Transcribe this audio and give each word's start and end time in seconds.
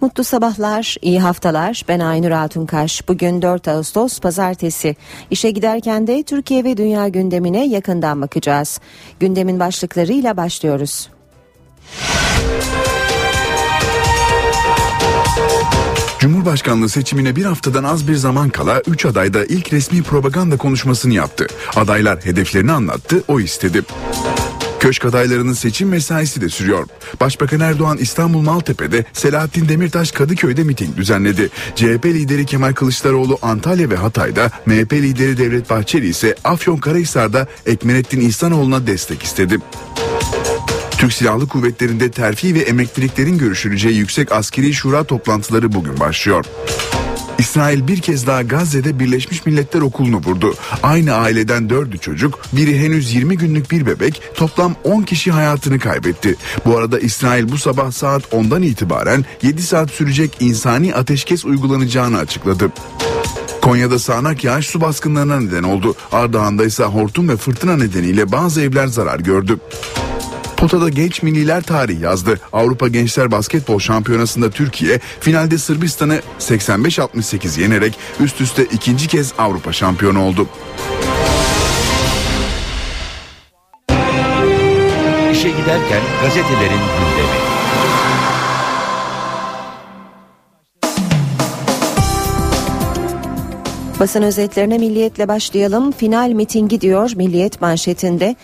Mutlu 0.00 0.24
sabahlar, 0.24 0.96
iyi 1.02 1.20
haftalar. 1.20 1.82
Ben 1.88 2.00
Aynur 2.00 2.30
Altunkaş. 2.30 3.08
Bugün 3.08 3.42
4 3.42 3.68
Ağustos 3.68 4.20
Pazartesi. 4.20 4.96
İşe 5.30 5.50
giderken 5.50 6.06
de 6.06 6.22
Türkiye 6.22 6.64
ve 6.64 6.76
dünya 6.76 7.08
gündemine 7.08 7.66
yakından 7.66 8.22
bakacağız. 8.22 8.80
Gündemin 9.20 9.60
başlıklarıyla 9.60 10.36
başlıyoruz. 10.36 11.10
Cumhurbaşkanlığı 16.18 16.88
seçimine 16.88 17.36
bir 17.36 17.44
haftadan 17.44 17.84
az 17.84 18.08
bir 18.08 18.14
zaman 18.14 18.48
kala 18.48 18.82
3 18.86 19.06
aday 19.06 19.34
da 19.34 19.44
ilk 19.44 19.72
resmi 19.72 20.02
propaganda 20.02 20.56
konuşmasını 20.56 21.14
yaptı. 21.14 21.46
Adaylar 21.76 22.24
hedeflerini 22.24 22.72
anlattı, 22.72 23.22
o 23.28 23.40
istedi. 23.40 23.82
Köşk 24.80 25.04
adaylarının 25.04 25.52
seçim 25.52 25.88
mesaisi 25.88 26.40
de 26.40 26.48
sürüyor. 26.48 26.86
Başbakan 27.20 27.60
Erdoğan 27.60 27.96
İstanbul 27.96 28.40
Maltepe'de 28.40 29.04
Selahattin 29.12 29.68
Demirtaş 29.68 30.12
Kadıköy'de 30.12 30.64
miting 30.64 30.96
düzenledi. 30.96 31.48
CHP 31.74 32.04
lideri 32.06 32.46
Kemal 32.46 32.72
Kılıçdaroğlu 32.72 33.38
Antalya 33.42 33.90
ve 33.90 33.96
Hatay'da, 33.96 34.50
MHP 34.66 34.92
lideri 34.92 35.38
Devlet 35.38 35.70
Bahçeli 35.70 36.08
ise 36.08 36.34
Afyonkarahisar'da 36.44 37.46
Ekmenettin 37.66 38.20
İhsanoğlu'na 38.20 38.86
destek 38.86 39.22
istedi. 39.22 39.58
Türk 40.98 41.12
Silahlı 41.12 41.48
Kuvvetleri'nde 41.48 42.10
terfi 42.10 42.54
ve 42.54 42.60
emekliliklerin 42.60 43.38
görüşüleceği 43.38 43.96
Yüksek 43.96 44.32
Askeri 44.32 44.74
Şura 44.74 45.04
toplantıları 45.04 45.72
bugün 45.72 46.00
başlıyor. 46.00 46.44
İsrail 47.38 47.88
bir 47.88 48.00
kez 48.00 48.26
daha 48.26 48.42
Gazze'de 48.42 48.98
Birleşmiş 48.98 49.46
Milletler 49.46 49.80
Okulu'nu 49.80 50.16
vurdu. 50.16 50.54
Aynı 50.82 51.14
aileden 51.14 51.70
dördü 51.70 51.98
çocuk, 51.98 52.40
biri 52.52 52.78
henüz 52.78 53.14
20 53.14 53.36
günlük 53.36 53.70
bir 53.70 53.86
bebek, 53.86 54.22
toplam 54.34 54.74
10 54.84 55.02
kişi 55.02 55.30
hayatını 55.30 55.78
kaybetti. 55.78 56.36
Bu 56.66 56.78
arada 56.78 56.98
İsrail 56.98 57.52
bu 57.52 57.58
sabah 57.58 57.90
saat 57.92 58.22
10'dan 58.22 58.62
itibaren 58.62 59.24
7 59.42 59.62
saat 59.62 59.90
sürecek 59.90 60.36
insani 60.40 60.94
ateşkes 60.94 61.44
uygulanacağını 61.44 62.18
açıkladı. 62.18 62.72
Konya'da 63.62 63.98
sağanak 63.98 64.44
yağış 64.44 64.66
su 64.66 64.80
baskınlarına 64.80 65.40
neden 65.40 65.62
oldu. 65.62 65.94
Ardahan'da 66.12 66.64
ise 66.64 66.84
hortum 66.84 67.28
ve 67.28 67.36
fırtına 67.36 67.76
nedeniyle 67.76 68.32
bazı 68.32 68.62
evler 68.62 68.86
zarar 68.86 69.20
gördü. 69.20 69.58
Potada 70.56 70.88
genç 70.88 71.22
milliler 71.22 71.62
tarih 71.62 72.00
yazdı. 72.00 72.40
Avrupa 72.52 72.88
Gençler 72.88 73.30
Basketbol 73.30 73.78
Şampiyonası'nda 73.78 74.50
Türkiye 74.50 74.98
finalde 75.20 75.58
Sırbistan'ı 75.58 76.20
85-68 76.40 77.60
yenerek 77.60 77.98
üst 78.20 78.40
üste 78.40 78.64
ikinci 78.64 79.08
kez 79.08 79.32
Avrupa 79.38 79.72
şampiyonu 79.72 80.24
oldu. 80.24 80.48
İşe 85.32 85.48
giderken 85.48 86.02
gazetelerin 86.22 86.70
gündemi. 86.70 87.56
Basın 94.00 94.22
özetlerine 94.22 94.78
milliyetle 94.78 95.28
başlayalım. 95.28 95.92
Final 95.92 96.30
mitingi 96.30 96.80
diyor 96.80 97.10
Milliyet 97.16 97.60
manşetinde. 97.60 98.36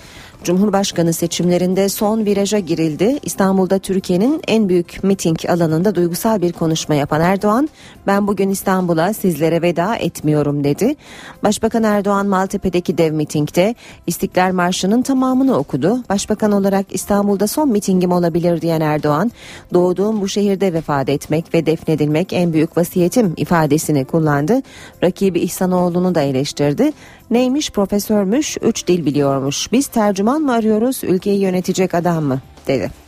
Cumhurbaşkanı 0.45 1.12
seçimlerinde 1.12 1.89
son 1.89 2.25
viraja 2.25 2.59
girildi. 2.59 3.19
İstanbul'da 3.23 3.79
Türkiye'nin 3.79 4.41
en 4.48 4.69
büyük 4.69 5.05
miting 5.05 5.39
alanında 5.48 5.95
duygusal 5.95 6.43
bir 6.43 6.53
konuşma 6.53 6.95
yapan 6.95 7.21
Erdoğan, 7.21 7.69
ben 8.07 8.27
bugün 8.27 8.51
İstanbul'a 8.51 9.13
sizlere 9.13 9.63
veda 9.63 9.97
etmiyorum 9.97 10.65
dedi. 10.65 10.95
Başbakan 11.43 11.83
Erdoğan 11.83 12.27
Maltepe'deki 12.27 12.98
dev 12.98 13.13
mitingde 13.13 13.75
İstiklal 14.07 14.53
Marşı'nın 14.53 15.03
tamamını 15.03 15.57
okudu. 15.59 15.98
Başbakan 16.09 16.53
olarak 16.53 16.87
İstanbul'da 16.91 17.47
son 17.47 17.69
mitingim 17.69 18.13
olabilir 18.13 18.61
diyen 18.61 18.81
Erdoğan, 18.81 19.33
doğduğum 19.75 20.20
bu 20.20 20.29
şehirde 20.29 20.73
vefat 20.73 21.09
etmek 21.09 21.55
ve 21.55 21.67
defnedilmek 21.67 22.33
en 22.33 22.53
büyük 22.53 22.77
vasiyetim 22.77 23.35
ifadesini 23.37 24.05
kullandı. 24.05 24.63
Rakibi 25.03 25.41
İhsanoğlu'nu 25.41 26.15
da 26.15 26.20
eleştirdi. 26.20 26.93
Neymiş 27.31 27.70
profesörmüş, 27.70 28.57
üç 28.63 28.86
dil 28.86 29.07
biliyormuş. 29.07 29.73
Biz 29.73 29.86
tercüman 29.86 30.42
mı 30.42 30.52
arıyoruz, 30.52 31.05
ülkeyi 31.05 31.41
yönetecek 31.41 31.95
adam 31.95 32.24
mı 32.24 32.41
dedi. 32.67 33.02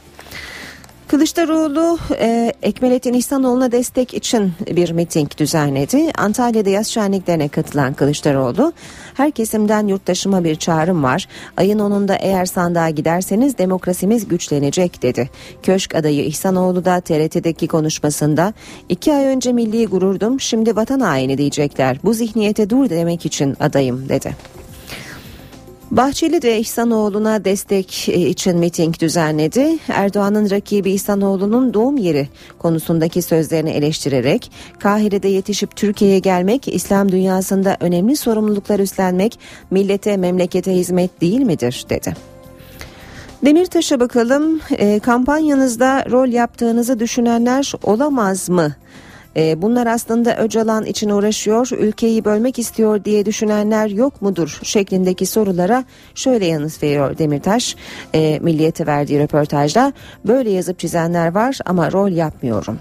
Kılıçdaroğlu 1.15 1.99
e, 2.19 2.53
Ekmelettin 2.63 3.13
İhsanoğlu'na 3.13 3.73
destek 3.73 4.15
için 4.15 4.53
bir 4.71 4.91
miting 4.91 5.31
düzenledi. 5.39 6.11
Antalya'da 6.19 6.71
yaz 6.71 6.87
şenliklerine 6.87 7.49
katılan 7.49 7.95
Kılıçdaroğlu, 7.95 8.73
her 9.15 9.31
kesimden 9.31 9.87
yurttaşıma 9.87 10.45
bir 10.45 10.57
çağrım 10.57 11.03
var. 11.03 11.29
Ayın 11.57 11.79
10'unda 11.79 12.17
eğer 12.21 12.47
sandığa 12.47 12.91
giderseniz 12.91 13.59
demokrasimiz 13.59 14.29
güçlenecek 14.29 15.03
dedi. 15.03 15.31
Köşk 15.63 15.95
adayı 15.95 16.25
İhsanoğlu 16.25 16.85
da 16.85 17.01
TRT'deki 17.01 17.69
konuşmasında 17.69 18.53
iki 18.89 19.13
ay 19.13 19.25
önce 19.25 19.53
milli 19.53 19.87
gururdum 19.87 20.41
şimdi 20.41 20.77
vatan 20.77 21.01
haini 21.01 21.39
diyecekler. 21.39 21.99
Bu 22.05 22.15
zihniyete 22.15 22.71
dur 22.71 22.91
demek 22.91 23.27
için 23.27 23.57
adayım 23.61 24.09
dedi. 24.09 24.37
Bahçeli 25.97 26.43
de 26.43 26.61
İhsanoğlu'na 26.61 27.45
destek 27.45 28.09
e, 28.09 28.13
için 28.13 28.59
miting 28.59 29.01
düzenledi. 29.01 29.79
Erdoğan'ın 29.89 30.51
rakibi 30.51 30.91
İhsanoğlu'nun 30.91 31.75
doğum 31.75 31.97
yeri 31.97 32.29
konusundaki 32.59 33.23
sözlerini 33.23 33.71
eleştirerek 33.71 34.51
Kahire'de 34.79 35.29
yetişip 35.29 35.77
Türkiye'ye 35.77 36.19
gelmek, 36.19 36.69
İslam 36.69 37.13
dünyasında 37.13 37.77
önemli 37.81 38.17
sorumluluklar 38.17 38.79
üstlenmek 38.79 39.39
millete 39.71 40.17
memlekete 40.17 40.75
hizmet 40.75 41.21
değil 41.21 41.41
midir 41.41 41.87
dedi. 41.91 42.17
Demirtaş'a 43.45 44.01
bakalım 44.01 44.61
e, 44.71 44.99
kampanyanızda 44.99 46.05
rol 46.11 46.29
yaptığınızı 46.29 47.01
düşünenler 47.01 47.73
olamaz 47.83 48.49
mı 48.49 48.75
e, 49.37 49.63
bunlar 49.63 49.87
aslında 49.87 50.37
Öcalan 50.37 50.87
için 50.87 51.09
uğraşıyor, 51.09 51.71
ülkeyi 51.79 52.25
bölmek 52.25 52.59
istiyor 52.59 53.05
diye 53.05 53.27
düşünenler 53.27 53.87
yok 53.87 54.23
mudur 54.23 54.61
şeklindeki 54.63 55.27
sorulara 55.27 55.85
şöyle 56.15 56.47
yanıt 56.47 56.83
veriyor 56.83 57.19
Demirtaş. 57.19 57.77
E, 58.15 58.39
Milliyet'e 58.43 58.87
verdiği 58.87 59.21
röportajda 59.21 59.93
böyle 60.25 60.51
yazıp 60.51 60.79
çizenler 60.79 61.35
var 61.35 61.59
ama 61.65 61.93
rol 61.93 62.11
yapmıyorum. 62.11 62.79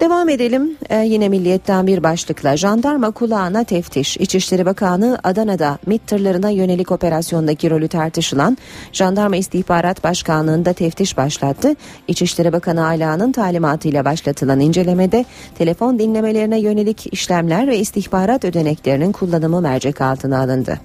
Devam 0.00 0.28
edelim 0.28 0.76
ee, 0.90 0.96
yine 0.98 1.28
milliyetten 1.28 1.86
bir 1.86 2.02
başlıkla 2.02 2.56
jandarma 2.56 3.10
kulağına 3.10 3.64
teftiş. 3.64 4.16
İçişleri 4.16 4.66
Bakanı 4.66 5.18
Adana'da 5.24 5.78
MİT 5.86 6.06
tırlarına 6.06 6.50
yönelik 6.50 6.92
operasyondaki 6.92 7.70
rolü 7.70 7.88
tartışılan 7.88 8.58
Jandarma 8.92 9.36
İstihbarat 9.36 10.04
Başkanlığı'nda 10.04 10.72
teftiş 10.72 11.16
başlattı. 11.16 11.74
İçişleri 12.08 12.52
Bakanı 12.52 12.86
Ala'nın 12.86 13.32
talimatıyla 13.32 14.04
başlatılan 14.04 14.60
incelemede 14.60 15.24
telefon 15.58 15.98
dinlemelerine 15.98 16.60
yönelik 16.60 17.12
işlemler 17.12 17.66
ve 17.66 17.78
istihbarat 17.78 18.44
ödeneklerinin 18.44 19.12
kullanımı 19.12 19.60
mercek 19.60 20.00
altına 20.00 20.40
alındı. 20.40 20.80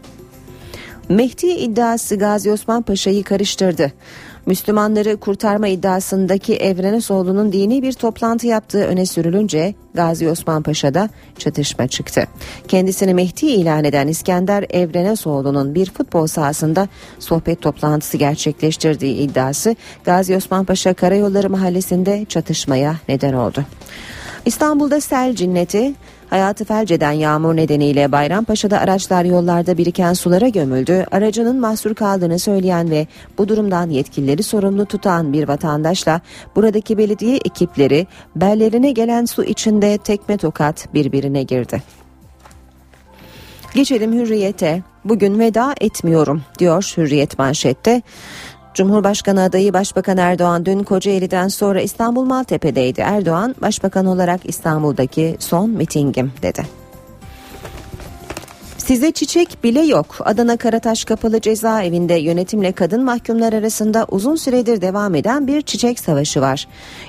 Mehdi 1.10 1.48
iddiası 1.48 2.16
Gazi 2.16 2.52
Osman 2.52 2.82
Paşa'yı 2.82 3.24
karıştırdı. 3.24 3.92
Müslümanları 4.46 5.18
kurtarma 5.18 5.68
iddiasındaki 5.68 6.56
Evrenesoğlu'nun 6.56 7.52
dini 7.52 7.82
bir 7.82 7.94
toplantı 7.94 8.48
yaptığı 8.48 8.84
öne 8.84 9.06
sürülünce 9.06 9.76
Gazi 9.94 10.30
Osman 10.30 10.64
Paşa'da 10.64 11.10
çatışma 11.38 11.88
çıktı. 11.88 12.28
Kendisini 12.68 13.14
Mehdi 13.14 13.46
ilan 13.46 13.84
eden 13.84 14.08
İskender 14.08 14.66
Evrenesoğlu'nun 14.70 15.76
bir 15.76 15.92
futbol 15.92 16.28
sahasında 16.28 16.88
sohbet 17.20 17.62
toplantısı 17.62 18.18
gerçekleştirdiği 18.18 19.16
iddiası 19.16 19.76
Gazi 20.04 20.36
Osman 20.36 20.66
Paşa 20.66 20.94
Karayolları 20.94 21.50
Mahallesi'nde 21.50 22.26
çatışmaya 22.30 22.96
neden 23.10 23.34
oldu. 23.34 23.66
İstanbul'da 24.46 25.02
sel 25.02 25.36
cinneti 25.36 25.94
Hayatı 26.32 26.66
felç 26.66 26.92
eden 26.92 27.12
yağmur 27.12 27.56
nedeniyle 27.56 28.12
Bayrampaşa'da 28.12 28.80
araçlar 28.80 29.26
yollarda 29.26 29.78
biriken 29.78 30.14
sulara 30.14 30.48
gömüldü. 30.48 31.06
Aracının 31.12 31.60
mahsur 31.60 31.96
kaldığını 31.96 32.40
söyleyen 32.40 32.90
ve 32.90 33.08
bu 33.38 33.48
durumdan 33.48 33.90
yetkilileri 33.90 34.44
sorumlu 34.44 34.86
tutan 34.86 35.34
bir 35.34 35.48
vatandaşla 35.48 36.22
buradaki 36.56 36.98
belediye 36.98 37.38
ekipleri 37.38 38.08
bellerine 38.36 38.92
gelen 38.92 39.26
su 39.26 39.44
içinde 39.44 39.98
tekme 39.98 40.38
tokat 40.38 40.94
birbirine 40.94 41.44
girdi. 41.44 41.84
Geçelim 43.76 44.14
hürriyete. 44.14 44.84
Bugün 45.06 45.40
veda 45.40 45.76
etmiyorum 45.82 46.42
diyor 46.60 46.94
hürriyet 46.98 47.40
manşette. 47.40 48.02
Cumhurbaşkanı 48.74 49.44
adayı 49.44 49.74
Başbakan 49.74 50.18
Erdoğan 50.18 50.66
dün 50.66 50.84
Kocaeli'den 50.84 51.48
sonra 51.48 51.82
İstanbul 51.82 52.26
Maltepe'deydi. 52.26 53.02
Erdoğan, 53.02 53.56
Başbakan 53.62 54.06
olarak 54.06 54.46
İstanbul'daki 54.46 55.36
son 55.40 55.70
mitingim 55.70 56.32
dedi. 56.42 56.81
Size 58.92 59.12
çiçek 59.12 59.64
bile 59.64 59.82
yok. 59.82 60.16
Adana 60.20 60.58
Karataş 60.58 61.06
Kapalı 61.06 61.42
Cezaevinde 61.42 62.14
yönetimle 62.14 62.72
kadın 62.72 63.04
mahkumlar 63.04 63.54
arasında 63.54 64.06
uzun 64.12 64.36
süredir 64.36 64.82
devam 64.82 65.16
eden 65.16 65.48
bir 65.48 65.62
çiçek 65.62 66.00
savaşı 66.00 66.42
var. 66.42 66.68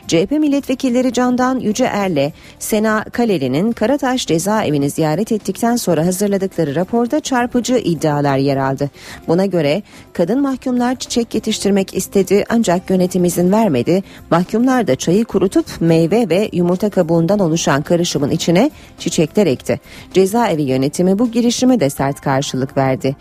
CHP 0.08 0.30
milletvekilleri 0.30 1.12
Candan 1.12 1.58
Yüce 1.58 1.84
Erle, 1.84 2.32
Sena 2.58 3.04
Kaleli'nin 3.04 3.72
Karataş 3.72 4.26
cezaevini 4.26 4.90
ziyaret 4.90 5.32
ettikten 5.32 5.76
sonra 5.76 6.06
hazırladıkları 6.06 6.74
raporda 6.74 7.20
çarpıcı 7.20 7.76
iddialar 7.76 8.36
yer 8.36 8.56
aldı. 8.56 8.90
Buna 9.28 9.46
göre 9.46 9.82
kadın 10.12 10.42
mahkumlar 10.42 10.94
çiçek 10.94 11.34
yetiştirmek 11.34 11.94
istedi 11.94 12.44
ancak 12.48 12.90
yönetim 12.90 13.24
izin 13.24 13.52
vermedi. 13.52 14.02
Mahkumlar 14.30 14.86
da 14.86 14.96
çayı 14.96 15.24
kurutup 15.24 15.66
meyve 15.80 16.28
ve 16.28 16.48
yumurta 16.52 16.90
kabuğundan 16.90 17.38
oluşan 17.38 17.82
karışımın 17.82 18.30
içine 18.30 18.70
çiçekler 18.98 19.46
ekti. 19.46 19.80
Cezaevi 20.14 20.62
yönetimi 20.62 21.18
bu 21.18 21.30
girişime 21.72 21.80
de 21.80 21.90
sert 21.90 22.20
karşılık 22.20 22.76
verdi. 22.76 23.16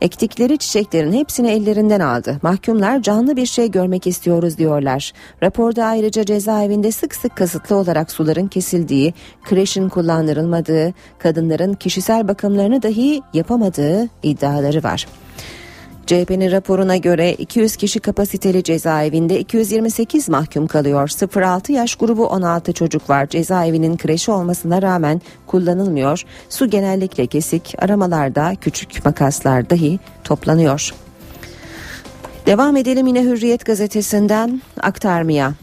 Ektikleri 0.00 0.58
çiçeklerin 0.58 1.12
hepsini 1.12 1.50
ellerinden 1.50 2.00
aldı. 2.00 2.38
Mahkumlar 2.42 3.02
canlı 3.02 3.36
bir 3.36 3.46
şey 3.46 3.70
görmek 3.70 4.06
istiyoruz 4.06 4.58
diyorlar. 4.58 5.12
Raporda 5.42 5.84
ayrıca 5.84 6.24
cezaevinde 6.24 6.92
sık 6.92 7.14
sık 7.14 7.36
kasıtlı 7.36 7.76
olarak 7.76 8.10
suların 8.10 8.48
kesildiği, 8.48 9.14
kreşin 9.44 9.88
kullanılmadığı, 9.88 10.92
kadınların 11.18 11.74
kişisel 11.74 12.28
bakımlarını 12.28 12.82
dahi 12.82 13.20
yapamadığı 13.34 14.08
iddiaları 14.22 14.82
var. 14.82 15.06
CHP'nin 16.10 16.52
raporuna 16.52 16.96
göre 16.96 17.32
200 17.32 17.76
kişi 17.76 18.00
kapasiteli 18.00 18.62
cezaevinde 18.62 19.40
228 19.40 20.28
mahkum 20.28 20.66
kalıyor. 20.66 21.08
0-6 21.08 21.72
yaş 21.72 21.94
grubu 21.94 22.26
16 22.26 22.72
çocuk 22.72 23.10
var. 23.10 23.26
Cezaevinin 23.26 23.96
kreşi 23.96 24.30
olmasına 24.30 24.82
rağmen 24.82 25.20
kullanılmıyor. 25.46 26.22
Su 26.48 26.70
genellikle 26.70 27.26
kesik, 27.26 27.74
aramalarda 27.78 28.54
küçük 28.60 29.04
makaslar 29.04 29.70
dahi 29.70 29.98
toplanıyor. 30.24 30.94
Devam 32.46 32.76
edelim 32.76 33.06
yine 33.06 33.22
Hürriyet 33.22 33.64
gazetesinden 33.66 34.62
aktarmaya. 34.80 35.54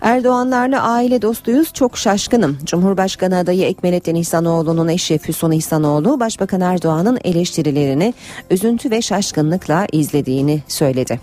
Erdoğanlarla 0.00 0.82
aile 0.82 1.22
dostuyuz 1.22 1.72
çok 1.72 1.98
şaşkınım. 1.98 2.58
Cumhurbaşkanı 2.64 3.38
adayı 3.38 3.62
Ekmelettin 3.62 4.14
İhsanoğlu'nun 4.14 4.88
eşi 4.88 5.18
Füsun 5.18 5.50
İhsanoğlu 5.50 6.20
Başbakan 6.20 6.60
Erdoğan'ın 6.60 7.18
eleştirilerini 7.24 8.14
üzüntü 8.50 8.90
ve 8.90 9.02
şaşkınlıkla 9.02 9.86
izlediğini 9.92 10.62
söyledi. 10.68 11.20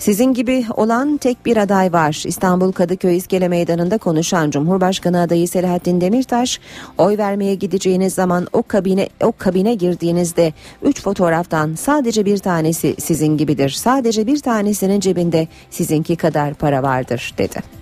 Sizin 0.00 0.34
gibi 0.34 0.64
olan 0.76 1.16
tek 1.16 1.46
bir 1.46 1.56
aday 1.56 1.92
var. 1.92 2.22
İstanbul 2.26 2.72
Kadıköy 2.72 3.16
İskele 3.16 3.48
Meydanı'nda 3.48 3.98
konuşan 3.98 4.50
Cumhurbaşkanı 4.50 5.20
adayı 5.20 5.48
Selahattin 5.48 6.00
Demirtaş, 6.00 6.60
oy 6.98 7.18
vermeye 7.18 7.54
gideceğiniz 7.54 8.14
zaman 8.14 8.46
o 8.52 8.62
kabine 8.62 9.08
o 9.22 9.32
kabine 9.32 9.74
girdiğinizde 9.74 10.52
üç 10.82 11.02
fotoğraftan 11.02 11.74
sadece 11.74 12.24
bir 12.24 12.38
tanesi 12.38 12.94
sizin 12.98 13.36
gibidir. 13.36 13.70
Sadece 13.70 14.26
bir 14.26 14.38
tanesinin 14.38 15.00
cebinde 15.00 15.48
sizinki 15.70 16.16
kadar 16.16 16.54
para 16.54 16.82
vardır 16.82 17.34
dedi. 17.38 17.79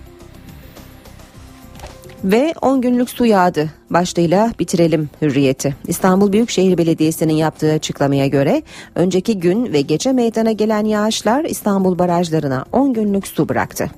Ve 2.23 2.53
10 2.61 2.81
günlük 2.81 3.09
su 3.09 3.25
yağdı 3.25 3.69
başlığıyla 3.89 4.51
bitirelim 4.59 5.09
hürriyeti. 5.21 5.75
İstanbul 5.87 6.31
Büyükşehir 6.31 6.77
Belediyesi'nin 6.77 7.33
yaptığı 7.33 7.71
açıklamaya 7.71 8.27
göre 8.27 8.63
önceki 8.95 9.39
gün 9.39 9.73
ve 9.73 9.81
gece 9.81 10.11
meydana 10.11 10.51
gelen 10.51 10.85
yağışlar 10.85 11.43
İstanbul 11.43 11.99
barajlarına 11.99 12.65
10 12.71 12.93
günlük 12.93 13.27
su 13.27 13.49
bıraktı. 13.49 13.91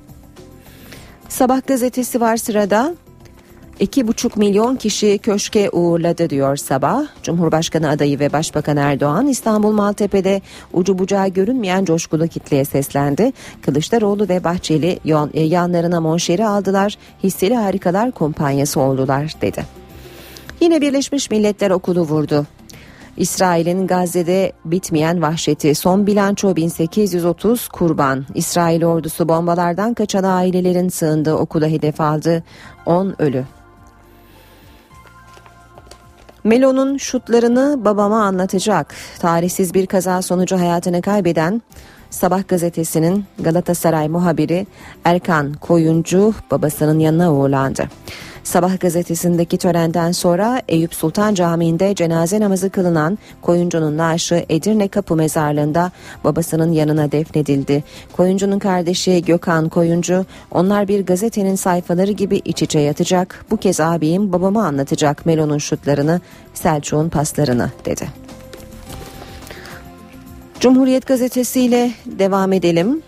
Sabah 1.30 1.68
gazetesi 1.68 2.22
var 2.22 2.38
sırada. 2.38 2.96
2,5 3.82 4.40
milyon 4.40 4.76
kişi 4.76 5.18
köşke 5.18 5.70
uğurladı 5.70 6.30
diyor 6.30 6.56
sabah. 6.58 7.04
Cumhurbaşkanı 7.24 7.90
adayı 7.90 8.20
ve 8.20 8.34
Başbakan 8.34 8.78
Erdoğan 8.78 9.28
İstanbul 9.28 9.72
Maltepe'de 9.72 10.42
ucu 10.74 11.00
bucağı 11.00 11.28
görünmeyen 11.28 11.86
coşkulu 11.86 12.28
kitleye 12.28 12.66
seslendi. 12.66 13.32
Kılıçdaroğlu 13.62 14.30
ve 14.30 14.44
Bahçeli 14.44 15.00
e, 15.34 15.42
yanlarına 15.42 16.02
monşeri 16.02 16.46
aldılar. 16.46 16.98
Hisseli 17.24 17.56
harikalar 17.56 18.12
kumpanyası 18.12 18.80
oldular 18.80 19.34
dedi. 19.42 19.66
Yine 20.60 20.82
Birleşmiş 20.82 21.32
Milletler 21.32 21.72
okulu 21.72 22.02
vurdu. 22.02 22.46
İsrail'in 23.18 23.88
Gazze'de 23.88 24.52
bitmeyen 24.66 25.22
vahşeti 25.22 25.76
son 25.76 26.08
bilanço 26.08 26.56
1830 26.56 27.68
kurban. 27.68 28.26
İsrail 28.36 28.84
ordusu 28.86 29.30
bombalardan 29.30 29.94
kaçan 29.94 30.24
ailelerin 30.24 30.90
sığındığı 30.90 31.36
okula 31.36 31.68
hedef 31.68 32.02
aldı. 32.02 32.44
10 32.86 33.16
ölü. 33.20 33.46
Melo'nun 36.44 36.98
şutlarını 36.98 37.86
babama 37.86 38.24
anlatacak. 38.24 38.96
Tarihsiz 39.20 39.74
bir 39.74 39.88
kaza 39.88 40.22
sonucu 40.22 40.60
hayatını 40.60 41.02
kaybeden 41.02 41.62
Sabah 42.10 42.48
gazetesinin 42.48 43.26
Galatasaray 43.40 44.08
muhabiri 44.08 44.68
Erkan 45.06 45.54
Koyuncu 45.54 46.34
babasının 46.52 47.00
yanına 47.00 47.34
uğurlandı. 47.34 47.90
Sabah 48.44 48.80
gazetesindeki 48.80 49.58
törenden 49.58 50.12
sonra 50.12 50.62
Eyüp 50.68 50.96
Sultan 50.96 51.34
Camii'nde 51.34 51.96
cenaze 51.96 52.40
namazı 52.40 52.70
kılınan 52.70 53.18
Koyuncu'nun 53.42 53.98
naaşı 53.98 54.46
Edirne 54.50 54.88
Kapı 54.88 55.16
Mezarlığı'nda 55.16 55.92
babasının 56.24 56.72
yanına 56.72 57.12
defnedildi. 57.12 57.84
Koyuncu'nun 58.18 58.60
kardeşi 58.60 59.24
Gökhan 59.26 59.70
Koyuncu, 59.70 60.26
onlar 60.52 60.88
bir 60.88 61.06
gazetenin 61.06 61.56
sayfaları 61.56 62.12
gibi 62.12 62.42
iç 62.46 62.62
içe 62.62 62.80
yatacak. 62.80 63.46
Bu 63.52 63.58
kez 63.58 63.80
abim 63.80 64.34
babama 64.34 64.66
anlatacak 64.66 65.26
Melo'nun 65.26 65.58
şutlarını, 65.58 66.22
Selçuk'un 66.54 67.10
paslarını 67.10 67.70
dedi. 67.86 68.08
Cumhuriyet 70.60 71.08
gazetesiyle 71.08 71.92
devam 72.06 72.54
edelim. 72.54 73.02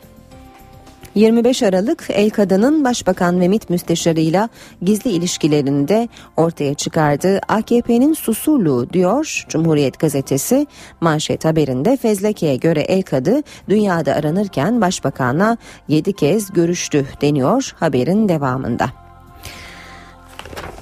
25 1.15 1.63
Aralık 1.63 2.05
El 2.09 2.29
Kadın'ın 2.29 2.83
Başbakan 2.83 3.39
ve 3.39 3.47
MİT 3.47 3.69
müsteşarıyla 3.69 4.49
gizli 4.81 5.11
ilişkilerini 5.11 5.87
de 5.87 6.09
ortaya 6.37 6.73
çıkardı. 6.73 7.39
AKP'nin 7.47 8.13
susurluğu 8.13 8.89
diyor 8.93 9.45
Cumhuriyet 9.49 9.99
Gazetesi 9.99 10.67
manşet 11.01 11.45
haberinde 11.45 11.97
fezlekeye 11.97 12.55
göre 12.55 12.81
El 12.81 13.01
Kadı 13.01 13.41
dünyada 13.69 14.13
aranırken 14.13 14.81
başbakanla 14.81 15.57
7 15.87 16.13
kez 16.13 16.53
görüştü 16.53 17.05
deniyor 17.21 17.71
haberin 17.79 18.29
devamında. 18.29 19.02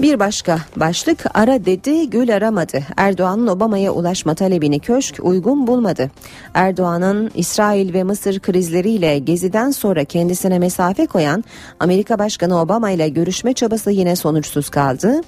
Bir 0.02 0.20
başka 0.20 0.60
başlık 0.76 1.26
ara 1.34 1.66
dedi 1.66 2.10
gül 2.10 2.36
aramadı. 2.36 2.80
Erdoğan'ın 2.98 3.48
Obama'ya 3.48 3.92
ulaşma 3.92 4.36
talebini 4.36 4.80
köşk 4.80 5.20
uygun 5.22 5.68
bulmadı. 5.68 6.12
Erdoğan'ın 6.54 7.32
İsrail 7.36 7.94
ve 7.94 8.04
Mısır 8.04 8.40
krizleriyle 8.40 9.20
geziden 9.20 9.72
sonra 9.72 10.04
kendisine 10.04 10.60
mesafe 10.60 11.06
koyan 11.06 11.44
Amerika 11.80 12.20
Başkanı 12.20 12.62
Obama 12.62 12.92
ile 12.92 13.10
görüşme 13.10 13.54
çabası 13.54 13.92
yine 13.92 14.16
sonuçsuz 14.16 14.70
kaldı. 14.70 15.22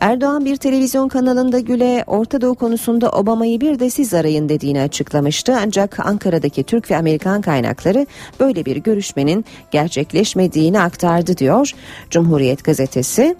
Erdoğan 0.00 0.44
bir 0.44 0.56
televizyon 0.56 1.08
kanalında 1.08 1.58
Gül'e 1.58 2.04
Orta 2.06 2.40
Doğu 2.40 2.54
konusunda 2.54 3.10
Obama'yı 3.10 3.60
bir 3.60 3.78
de 3.78 3.90
siz 3.90 4.14
arayın 4.14 4.48
dediğini 4.48 4.80
açıklamıştı. 4.80 5.56
Ancak 5.62 6.06
Ankara'daki 6.06 6.64
Türk 6.64 6.90
ve 6.90 6.96
Amerikan 6.96 7.40
kaynakları 7.40 8.06
böyle 8.40 8.64
bir 8.64 8.76
görüşmenin 8.76 9.44
gerçekleşmediğini 9.70 10.80
aktardı 10.80 11.36
diyor 11.36 11.72
Cumhuriyet 12.10 12.64
gazetesi. 12.64 13.36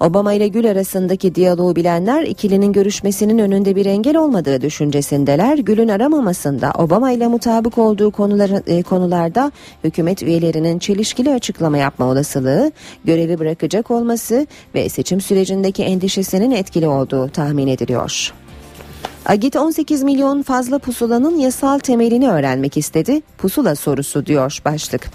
Obama 0.00 0.32
ile 0.32 0.48
Gül 0.48 0.70
arasındaki 0.70 1.34
diyaloğu 1.34 1.76
bilenler 1.76 2.22
ikilinin 2.22 2.72
görüşmesinin 2.72 3.38
önünde 3.38 3.76
bir 3.76 3.86
engel 3.86 4.16
olmadığı 4.16 4.60
düşüncesindeler. 4.60 5.58
Gül'ün 5.58 5.88
aramamasında 5.88 6.72
Obama 6.78 7.12
ile 7.12 7.26
mutabık 7.26 7.78
olduğu 7.78 8.10
konular, 8.10 8.50
e, 8.66 8.82
konularda 8.82 9.52
hükümet 9.84 10.22
üyelerinin 10.22 10.78
çelişkili 10.78 11.32
açıklama 11.32 11.78
yapma 11.78 12.06
olasılığı, 12.06 12.72
görevi 13.04 13.38
bırakacak 13.38 13.90
olması 13.90 14.46
ve 14.74 14.88
seçim 14.88 15.20
sürecindeki 15.20 15.84
endişesinin 15.84 16.50
etkili 16.50 16.88
olduğu 16.88 17.28
tahmin 17.28 17.66
ediliyor. 17.66 18.32
Agit 19.28 19.56
18 19.56 20.02
milyon 20.02 20.42
fazla 20.42 20.78
pusulanın 20.78 21.38
yasal 21.38 21.78
temelini 21.78 22.30
öğrenmek 22.30 22.76
istedi. 22.76 23.22
Pusula 23.38 23.74
sorusu 23.74 24.26
diyor 24.26 24.58
başlık. 24.64 25.10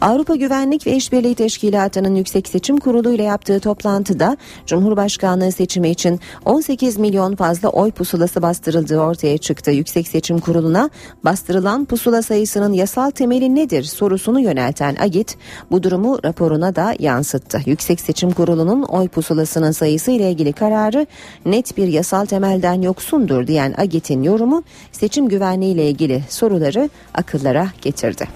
Avrupa 0.00 0.36
Güvenlik 0.36 0.86
ve 0.86 0.96
İşbirliği 0.96 1.34
Teşkilatı'nın 1.34 2.14
Yüksek 2.14 2.48
Seçim 2.48 2.76
Kurulu 2.76 3.12
ile 3.12 3.22
yaptığı 3.22 3.60
toplantıda 3.60 4.36
Cumhurbaşkanlığı 4.66 5.52
seçimi 5.52 5.90
için 5.90 6.20
18 6.44 6.96
milyon 6.96 7.36
fazla 7.36 7.68
oy 7.68 7.90
pusulası 7.90 8.42
bastırıldığı 8.42 8.98
ortaya 8.98 9.38
çıktı. 9.38 9.70
Yüksek 9.70 10.08
Seçim 10.08 10.38
Kurulu'na 10.38 10.90
bastırılan 11.24 11.84
pusula 11.84 12.22
sayısının 12.22 12.72
yasal 12.72 13.10
temeli 13.10 13.54
nedir 13.54 13.82
sorusunu 13.82 14.40
yönelten 14.40 14.96
Agit 15.00 15.36
bu 15.70 15.82
durumu 15.82 16.18
raporuna 16.24 16.76
da 16.76 16.94
yansıttı. 16.98 17.60
Yüksek 17.66 18.00
Seçim 18.00 18.30
Kurulu'nun 18.30 18.82
oy 18.82 19.08
pusulasının 19.08 19.70
sayısı 19.70 20.10
ile 20.10 20.30
ilgili 20.30 20.52
kararı 20.52 21.06
net 21.46 21.76
bir 21.76 21.88
yasal 21.88 22.26
temelden 22.26 22.82
yoksundur 22.82 23.51
diyen 23.52 23.74
Agit'in 23.78 24.22
yorumu 24.22 24.62
seçim 24.92 25.28
güvenliği 25.28 25.74
ile 25.74 25.88
ilgili 25.88 26.22
soruları 26.28 26.90
akıllara 27.14 27.68
getirdi. 27.82 28.28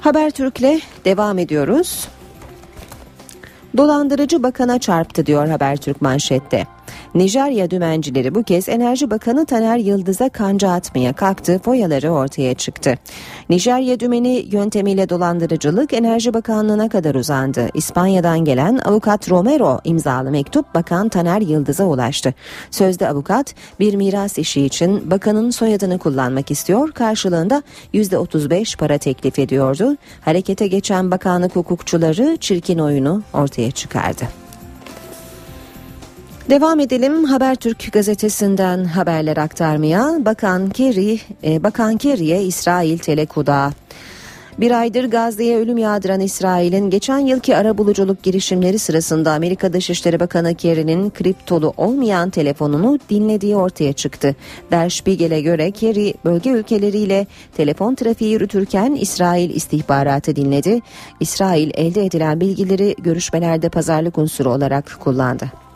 Habertürk'le 0.00 0.82
devam 1.04 1.38
ediyoruz. 1.38 2.08
Dolandırıcı 3.76 4.42
bakana 4.42 4.78
çarptı 4.78 5.26
diyor 5.26 5.48
Habertürk 5.48 6.02
manşette. 6.02 6.66
Nijerya 7.14 7.70
dümencileri 7.70 8.34
bu 8.34 8.42
kez 8.42 8.68
Enerji 8.68 9.10
Bakanı 9.10 9.46
Taner 9.46 9.76
Yıldız'a 9.76 10.28
kanca 10.28 10.70
atmaya 10.70 11.12
kalktı, 11.12 11.60
foyaları 11.64 12.10
ortaya 12.10 12.54
çıktı. 12.54 12.94
Nijerya 13.48 14.00
dümeni 14.00 14.46
yöntemiyle 14.50 15.08
dolandırıcılık 15.08 15.92
Enerji 15.92 16.34
Bakanlığı'na 16.34 16.88
kadar 16.88 17.14
uzandı. 17.14 17.68
İspanya'dan 17.74 18.44
gelen 18.44 18.80
avukat 18.84 19.30
Romero 19.30 19.80
imzalı 19.84 20.30
mektup 20.30 20.74
Bakan 20.74 21.08
Taner 21.08 21.40
Yıldız'a 21.40 21.84
ulaştı. 21.84 22.34
Sözde 22.70 23.08
avukat 23.08 23.54
bir 23.80 23.94
miras 23.94 24.38
işi 24.38 24.62
için 24.62 25.10
bakanın 25.10 25.50
soyadını 25.50 25.98
kullanmak 25.98 26.50
istiyor, 26.50 26.92
karşılığında 26.92 27.62
%35 27.94 28.78
para 28.78 28.98
teklif 28.98 29.38
ediyordu. 29.38 29.96
Harekete 30.20 30.66
geçen 30.66 31.10
bakanlık 31.10 31.56
hukukçuları 31.56 32.36
çirkin 32.40 32.78
oyunu 32.78 33.22
ortaya 33.32 33.70
çıkardı. 33.70 34.49
Devam 36.50 36.80
edelim 36.80 37.24
Habertürk 37.24 37.92
gazetesinden 37.92 38.84
haberler 38.84 39.36
aktarmaya. 39.36 40.24
Bakan 40.24 40.70
Kerry, 40.70 41.20
e, 41.44 41.62
Bakan 41.62 41.96
Kerry'e 41.96 42.42
İsrail 42.42 42.98
telekuda. 42.98 43.72
Bir 44.58 44.70
aydır 44.80 45.10
Gazze'ye 45.10 45.58
ölüm 45.58 45.78
yağdıran 45.78 46.20
İsrail'in 46.20 46.90
geçen 46.90 47.18
yılki 47.18 47.56
ara 47.56 47.78
buluculuk 47.78 48.22
girişimleri 48.22 48.78
sırasında 48.78 49.32
Amerika 49.32 49.72
Dışişleri 49.72 50.20
Bakanı 50.20 50.54
Kerry'nin 50.54 51.10
kriptolu 51.10 51.74
olmayan 51.76 52.30
telefonunu 52.30 52.98
dinlediği 53.10 53.56
ortaya 53.56 53.92
çıktı. 53.92 54.36
Der 54.70 54.90
Spiegel'e 54.90 55.40
göre 55.40 55.70
Kerry 55.70 56.14
bölge 56.24 56.50
ülkeleriyle 56.50 57.26
telefon 57.56 57.94
trafiği 57.94 58.32
yürütürken 58.32 58.94
İsrail 58.94 59.50
istihbaratı 59.50 60.36
dinledi. 60.36 60.80
İsrail 61.20 61.70
elde 61.74 62.04
edilen 62.04 62.40
bilgileri 62.40 62.96
görüşmelerde 62.98 63.68
pazarlık 63.68 64.18
unsuru 64.18 64.50
olarak 64.50 64.96
kullandı. 65.00 65.69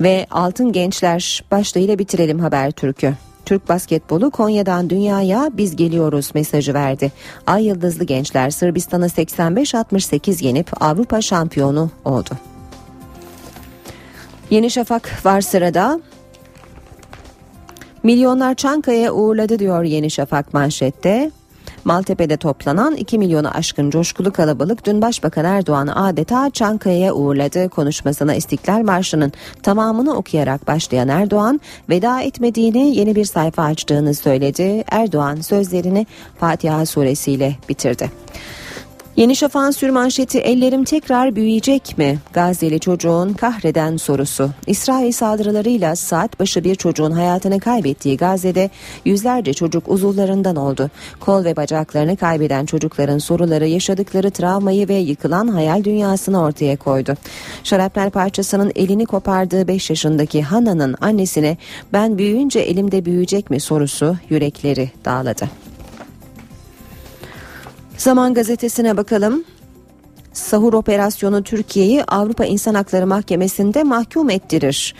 Ve 0.00 0.26
Altın 0.30 0.72
Gençler 0.72 1.44
başlığıyla 1.50 1.98
bitirelim 1.98 2.38
haber 2.38 2.70
türkü. 2.70 3.14
Türk 3.44 3.68
basketbolu 3.68 4.30
Konya'dan 4.30 4.90
dünyaya 4.90 5.50
biz 5.52 5.76
geliyoruz 5.76 6.30
mesajı 6.34 6.74
verdi. 6.74 7.12
Ay 7.46 7.66
Yıldızlı 7.66 8.04
gençler 8.04 8.50
Sırbistan'ı 8.50 9.06
85-68 9.06 10.44
yenip 10.44 10.82
Avrupa 10.82 11.20
şampiyonu 11.20 11.90
oldu. 12.04 12.30
Yeni 14.50 14.70
Şafak 14.70 15.26
var 15.26 15.40
sırada. 15.40 16.00
Milyonlar 18.02 18.54
Çankaya 18.54 19.12
uğurladı 19.12 19.58
diyor 19.58 19.82
Yeni 19.82 20.10
Şafak 20.10 20.54
manşette. 20.54 21.30
Maltepe'de 21.84 22.36
toplanan 22.36 22.96
2 22.96 23.18
milyonu 23.18 23.48
aşkın 23.48 23.90
coşkulu 23.90 24.32
kalabalık 24.32 24.86
dün 24.86 25.02
Başbakan 25.02 25.44
Erdoğan 25.44 25.86
adeta 25.86 26.50
Çankaya'ya 26.50 27.14
uğurladı. 27.14 27.68
Konuşmasına 27.68 28.34
İstiklal 28.34 28.82
Marşı'nın 28.82 29.32
tamamını 29.62 30.16
okuyarak 30.16 30.66
başlayan 30.66 31.08
Erdoğan 31.08 31.60
veda 31.88 32.20
etmediğini 32.20 32.96
yeni 32.96 33.16
bir 33.16 33.24
sayfa 33.24 33.62
açtığını 33.62 34.14
söyledi. 34.14 34.84
Erdoğan 34.90 35.40
sözlerini 35.40 36.06
Fatiha 36.40 36.86
suresiyle 36.86 37.56
bitirdi. 37.68 38.10
Yeni 39.16 39.36
Şafak'ın 39.36 39.70
sürmanşeti 39.70 40.38
ellerim 40.38 40.84
tekrar 40.84 41.36
büyüyecek 41.36 41.98
mi? 41.98 42.18
Gazze'li 42.32 42.80
çocuğun 42.80 43.32
kahreden 43.32 43.96
sorusu. 43.96 44.50
İsrail 44.66 45.12
saldırılarıyla 45.12 45.96
saat 45.96 46.40
başı 46.40 46.64
bir 46.64 46.74
çocuğun 46.74 47.10
hayatını 47.10 47.60
kaybettiği 47.60 48.16
Gazze'de 48.16 48.70
yüzlerce 49.04 49.54
çocuk 49.54 49.88
uzuvlarından 49.88 50.56
oldu. 50.56 50.90
Kol 51.20 51.44
ve 51.44 51.56
bacaklarını 51.56 52.16
kaybeden 52.16 52.66
çocukların 52.66 53.18
soruları 53.18 53.66
yaşadıkları 53.66 54.30
travmayı 54.30 54.88
ve 54.88 54.94
yıkılan 54.94 55.48
hayal 55.48 55.84
dünyasını 55.84 56.42
ortaya 56.42 56.76
koydu. 56.76 57.14
Şarapnel 57.64 58.10
parçasının 58.10 58.72
elini 58.74 59.06
kopardığı 59.06 59.68
5 59.68 59.90
yaşındaki 59.90 60.42
Hanna'nın 60.42 60.96
annesine 61.00 61.56
ben 61.92 62.18
büyüyünce 62.18 62.60
elimde 62.60 63.04
büyüyecek 63.04 63.50
mi 63.50 63.60
sorusu 63.60 64.16
yürekleri 64.28 64.90
dağladı. 65.04 65.69
Zaman 68.00 68.34
gazetesine 68.34 68.96
bakalım. 68.96 69.44
Sahur 70.32 70.72
operasyonu 70.72 71.42
Türkiye'yi 71.42 72.04
Avrupa 72.04 72.44
İnsan 72.44 72.74
Hakları 72.74 73.06
Mahkemesi'nde 73.06 73.82
mahkum 73.82 74.30
ettirir. 74.30 74.94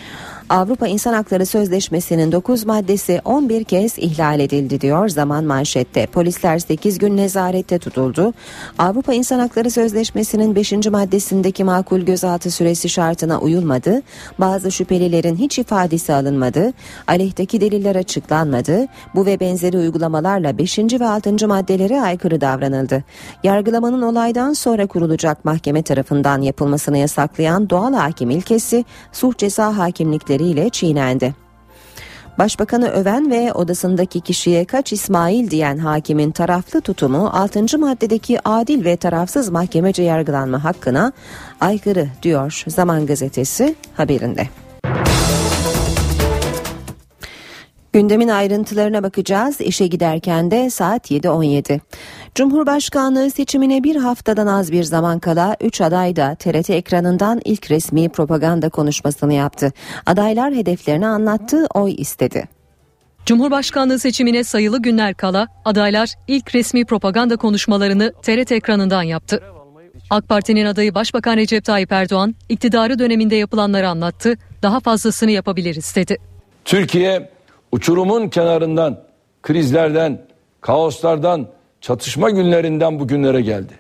Avrupa 0.50 0.86
İnsan 0.86 1.14
Hakları 1.14 1.46
Sözleşmesi'nin 1.46 2.32
9 2.32 2.66
maddesi 2.66 3.20
11 3.24 3.64
kez 3.64 3.98
ihlal 3.98 4.40
edildi 4.40 4.80
diyor 4.80 5.08
zaman 5.08 5.44
manşette. 5.44 6.06
Polisler 6.06 6.58
8 6.58 6.98
gün 6.98 7.16
nezarette 7.16 7.78
tutuldu. 7.78 8.32
Avrupa 8.78 9.14
İnsan 9.14 9.38
Hakları 9.38 9.70
Sözleşmesi'nin 9.70 10.54
5. 10.54 10.72
maddesindeki 10.72 11.64
makul 11.64 12.00
gözaltı 12.00 12.50
süresi 12.50 12.88
şartına 12.88 13.40
uyulmadı. 13.40 14.02
Bazı 14.38 14.72
şüphelilerin 14.72 15.36
hiç 15.36 15.58
ifadesi 15.58 16.14
alınmadı. 16.14 16.72
Aleyhteki 17.06 17.60
deliller 17.60 17.96
açıklanmadı. 17.96 18.86
Bu 19.14 19.26
ve 19.26 19.40
benzeri 19.40 19.78
uygulamalarla 19.78 20.58
5. 20.58 20.78
ve 20.78 21.06
6. 21.06 21.48
maddelere 21.48 22.00
aykırı 22.00 22.40
davranıldı. 22.40 23.04
Yargılamanın 23.44 24.02
olaydan 24.02 24.52
sonra 24.52 24.86
kurulacak 24.86 25.44
mahkeme 25.44 25.82
tarafından 25.82 26.42
yapılmasını 26.42 26.98
yasaklayan 26.98 27.70
doğal 27.70 27.94
hakim 27.94 28.30
ilkesi 28.30 28.84
suç 29.12 29.38
ceza 29.38 29.78
hakimlikleri 29.78 30.39
ile 30.44 30.70
çiğnendi. 30.70 31.34
Başbakanı 32.38 32.88
öven 32.88 33.30
ve 33.30 33.52
odasındaki 33.52 34.20
kişiye 34.20 34.64
kaç 34.64 34.92
İsmail 34.92 35.50
diyen 35.50 35.78
hakimin 35.78 36.30
taraflı 36.30 36.80
tutumu 36.80 37.30
6. 37.32 37.78
maddedeki 37.78 38.48
adil 38.48 38.84
ve 38.84 38.96
tarafsız 38.96 39.48
mahkemece 39.50 40.02
yargılanma 40.02 40.64
hakkına 40.64 41.12
aykırı 41.60 42.08
diyor 42.22 42.64
Zaman 42.66 43.06
Gazetesi 43.06 43.74
haberinde. 43.94 44.48
Gündemin 47.92 48.28
ayrıntılarına 48.28 49.02
bakacağız. 49.02 49.60
İşe 49.60 49.86
giderken 49.86 50.50
de 50.50 50.70
saat 50.70 51.10
7.17. 51.10 51.80
Cumhurbaşkanlığı 52.34 53.30
seçimine 53.30 53.84
bir 53.84 53.96
haftadan 53.96 54.46
az 54.46 54.72
bir 54.72 54.84
zaman 54.84 55.18
kala 55.18 55.56
3 55.60 55.80
aday 55.80 56.16
da 56.16 56.34
TRT 56.34 56.70
ekranından 56.70 57.40
ilk 57.44 57.70
resmi 57.70 58.08
propaganda 58.08 58.68
konuşmasını 58.68 59.34
yaptı. 59.34 59.72
Adaylar 60.06 60.54
hedeflerini 60.54 61.06
anlattı, 61.06 61.66
oy 61.74 61.94
istedi. 61.98 62.48
Cumhurbaşkanlığı 63.26 63.98
seçimine 63.98 64.44
sayılı 64.44 64.82
günler 64.82 65.14
kala 65.14 65.46
adaylar 65.64 66.14
ilk 66.28 66.54
resmi 66.54 66.84
propaganda 66.84 67.36
konuşmalarını 67.36 68.12
TRT 68.22 68.52
ekranından 68.52 69.02
yaptı. 69.02 69.42
AK 70.10 70.28
Parti'nin 70.28 70.66
adayı 70.66 70.94
Başbakan 70.94 71.36
Recep 71.36 71.64
Tayyip 71.64 71.92
Erdoğan 71.92 72.34
iktidarı 72.48 72.98
döneminde 72.98 73.36
yapılanları 73.36 73.88
anlattı, 73.88 74.34
daha 74.62 74.80
fazlasını 74.80 75.30
yapabiliriz 75.30 75.96
dedi. 75.96 76.16
Türkiye 76.64 77.30
uçurumun 77.72 78.28
kenarından, 78.28 79.00
krizlerden, 79.42 80.26
kaoslardan, 80.60 81.48
çatışma 81.80 82.30
günlerinden 82.30 83.00
bugünlere 83.00 83.40
geldi. 83.40 83.72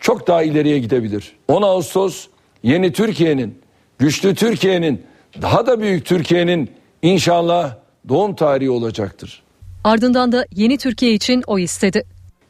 Çok 0.00 0.26
daha 0.26 0.42
ileriye 0.42 0.78
gidebilir. 0.78 1.32
10 1.48 1.62
Ağustos 1.62 2.26
yeni 2.62 2.92
Türkiye'nin, 2.92 3.58
güçlü 3.98 4.34
Türkiye'nin, 4.34 5.02
daha 5.42 5.66
da 5.66 5.80
büyük 5.80 6.06
Türkiye'nin 6.06 6.70
inşallah 7.02 7.74
doğum 8.08 8.34
tarihi 8.34 8.70
olacaktır. 8.70 9.42
Ardından 9.84 10.32
da 10.32 10.46
yeni 10.54 10.78
Türkiye 10.78 11.14
için 11.14 11.44
o 11.46 11.58
istedi. 11.58 12.04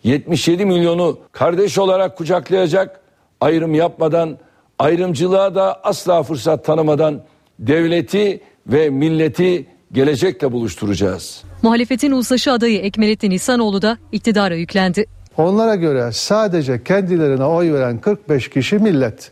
77 0.04 0.66
milyonu 0.66 1.18
kardeş 1.32 1.78
olarak 1.78 2.18
kucaklayacak, 2.18 3.00
ayrım 3.40 3.74
yapmadan, 3.74 4.38
ayrımcılığa 4.78 5.54
da 5.54 5.84
asla 5.84 6.22
fırsat 6.22 6.64
tanımadan 6.64 7.22
devleti 7.58 8.40
ve 8.66 8.90
milleti 8.90 9.66
gelecekle 9.92 10.52
buluşturacağız. 10.52 11.42
Muhalefetin 11.62 12.12
uzlaşı 12.12 12.52
adayı 12.52 12.78
Ekmelettin 12.78 13.30
İhsanoğlu 13.30 13.82
da 13.82 13.98
iktidara 14.12 14.54
yüklendi. 14.54 15.06
Onlara 15.36 15.74
göre 15.74 16.10
sadece 16.12 16.84
kendilerine 16.84 17.44
oy 17.44 17.72
veren 17.72 17.98
45 17.98 18.50
kişi 18.50 18.78
millet. 18.78 19.30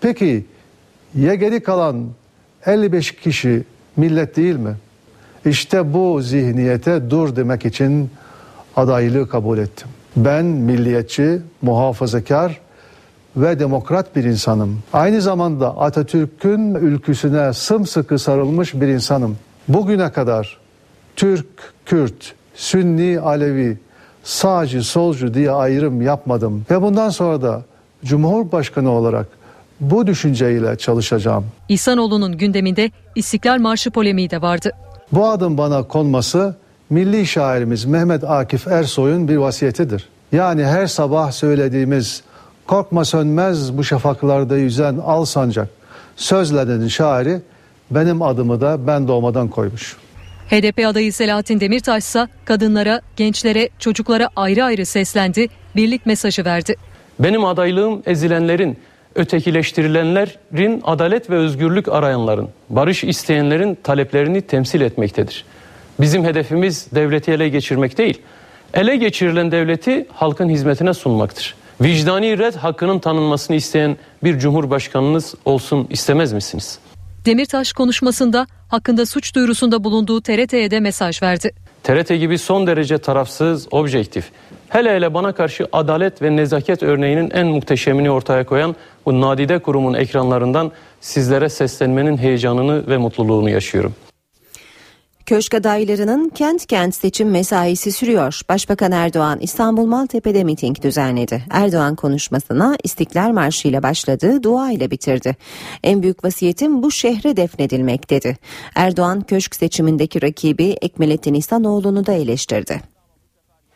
Peki 0.00 0.44
ya 1.14 1.34
geri 1.34 1.62
kalan 1.62 2.06
55 2.66 3.12
kişi 3.12 3.64
millet 3.96 4.36
değil 4.36 4.56
mi? 4.56 4.76
İşte 5.46 5.92
bu 5.94 6.22
zihniyete 6.22 7.10
dur 7.10 7.36
demek 7.36 7.66
için 7.66 8.10
adaylığı 8.76 9.28
kabul 9.28 9.58
ettim. 9.58 9.88
Ben 10.16 10.44
milliyetçi, 10.44 11.38
muhafazakar 11.62 12.60
ve 13.36 13.58
demokrat 13.58 14.16
bir 14.16 14.24
insanım. 14.24 14.78
Aynı 14.92 15.20
zamanda 15.20 15.78
Atatürk'ün 15.78 16.74
ülküsüne 16.74 17.52
sımsıkı 17.52 18.18
sarılmış 18.18 18.74
bir 18.74 18.88
insanım. 18.88 19.36
Bugüne 19.68 20.12
kadar 20.12 20.56
Türk, 21.16 21.46
Kürt, 21.86 22.34
Sünni, 22.54 23.20
Alevi, 23.20 23.78
sağcı, 24.24 24.82
solcu 24.82 25.34
diye 25.34 25.50
ayrım 25.50 26.02
yapmadım. 26.02 26.66
Ve 26.70 26.82
bundan 26.82 27.10
sonra 27.10 27.42
da 27.42 27.62
Cumhurbaşkanı 28.04 28.90
olarak 28.90 29.26
bu 29.80 30.06
düşünceyle 30.06 30.78
çalışacağım. 30.78 31.44
İhsanoğlu'nun 31.68 32.38
gündeminde 32.38 32.90
İstiklal 33.14 33.58
Marşı 33.58 33.90
polemiği 33.90 34.30
de 34.30 34.42
vardı. 34.42 34.70
Bu 35.12 35.28
adım 35.28 35.58
bana 35.58 35.82
konması 35.82 36.56
milli 36.90 37.26
şairimiz 37.26 37.84
Mehmet 37.84 38.24
Akif 38.24 38.66
Ersoy'un 38.66 39.28
bir 39.28 39.36
vasiyetidir. 39.36 40.08
Yani 40.32 40.64
her 40.64 40.86
sabah 40.86 41.32
söylediğimiz 41.32 42.22
korkma 42.66 43.04
sönmez 43.04 43.78
bu 43.78 43.84
şafaklarda 43.84 44.56
yüzen 44.56 44.96
al 44.96 45.24
sancak 45.24 45.68
sözlerinin 46.16 46.88
şairi 46.88 47.40
benim 47.90 48.22
adımı 48.22 48.60
da 48.60 48.86
ben 48.86 49.08
doğmadan 49.08 49.48
koymuş. 49.48 49.96
HDP 50.50 50.86
adayı 50.86 51.12
Selahattin 51.12 51.60
Demirtaş 51.60 52.04
ise 52.04 52.28
kadınlara, 52.44 53.00
gençlere, 53.16 53.68
çocuklara 53.78 54.28
ayrı 54.36 54.64
ayrı 54.64 54.86
seslendi, 54.86 55.48
birlik 55.76 56.06
mesajı 56.06 56.44
verdi. 56.44 56.74
Benim 57.18 57.44
adaylığım 57.44 58.02
ezilenlerin, 58.06 58.78
ötekileştirilenlerin, 59.14 60.80
adalet 60.84 61.30
ve 61.30 61.34
özgürlük 61.34 61.88
arayanların, 61.88 62.48
barış 62.70 63.04
isteyenlerin 63.04 63.78
taleplerini 63.82 64.42
temsil 64.42 64.80
etmektedir. 64.80 65.44
Bizim 66.00 66.24
hedefimiz 66.24 66.86
devleti 66.94 67.32
ele 67.32 67.48
geçirmek 67.48 67.98
değil, 67.98 68.22
ele 68.74 68.96
geçirilen 68.96 69.52
devleti 69.52 70.06
halkın 70.12 70.48
hizmetine 70.48 70.94
sunmaktır. 70.94 71.54
Vicdani 71.80 72.38
red 72.38 72.54
hakkının 72.54 72.98
tanınmasını 72.98 73.56
isteyen 73.56 73.96
bir 74.24 74.38
cumhurbaşkanınız 74.38 75.34
olsun 75.44 75.86
istemez 75.90 76.32
misiniz? 76.32 76.78
Demirtaş 77.26 77.72
konuşmasında 77.72 78.46
hakkında 78.68 79.06
suç 79.06 79.34
duyurusunda 79.34 79.84
bulunduğu 79.84 80.20
TRT'ye 80.20 80.70
de 80.70 80.80
mesaj 80.80 81.22
verdi. 81.22 81.50
TRT 81.82 82.08
gibi 82.08 82.38
son 82.38 82.66
derece 82.66 82.98
tarafsız, 82.98 83.68
objektif, 83.70 84.30
hele 84.68 84.94
hele 84.94 85.14
bana 85.14 85.32
karşı 85.32 85.66
adalet 85.72 86.22
ve 86.22 86.36
nezaket 86.36 86.82
örneğinin 86.82 87.30
en 87.30 87.46
muhteşemini 87.46 88.10
ortaya 88.10 88.46
koyan 88.46 88.76
bu 89.06 89.20
nadide 89.20 89.58
kurumun 89.58 89.94
ekranlarından 89.94 90.72
sizlere 91.00 91.48
seslenmenin 91.48 92.16
heyecanını 92.16 92.86
ve 92.86 92.96
mutluluğunu 92.96 93.50
yaşıyorum. 93.50 93.94
Köşk 95.26 95.54
adaylarının 95.54 96.28
kent 96.28 96.66
kent 96.66 96.94
seçim 96.94 97.30
mesaisi 97.30 97.92
sürüyor. 97.92 98.40
Başbakan 98.48 98.92
Erdoğan 98.92 99.38
İstanbul 99.40 99.86
Maltepe'de 99.86 100.44
miting 100.44 100.82
düzenledi. 100.82 101.42
Erdoğan 101.50 101.96
konuşmasına 101.96 102.76
İstiklal 102.84 103.30
Marşı 103.30 103.68
ile 103.68 103.82
başladı, 103.82 104.42
dua 104.42 104.70
ile 104.70 104.90
bitirdi. 104.90 105.36
En 105.84 106.02
büyük 106.02 106.24
vasiyetim 106.24 106.82
bu 106.82 106.90
şehre 106.90 107.36
defnedilmek 107.36 108.10
dedi. 108.10 108.36
Erdoğan 108.74 109.20
köşk 109.20 109.56
seçimindeki 109.56 110.22
rakibi 110.22 110.76
Ekmelettin 110.82 111.34
İhsanoğlu'nu 111.34 112.06
da 112.06 112.12
eleştirdi. 112.12 112.80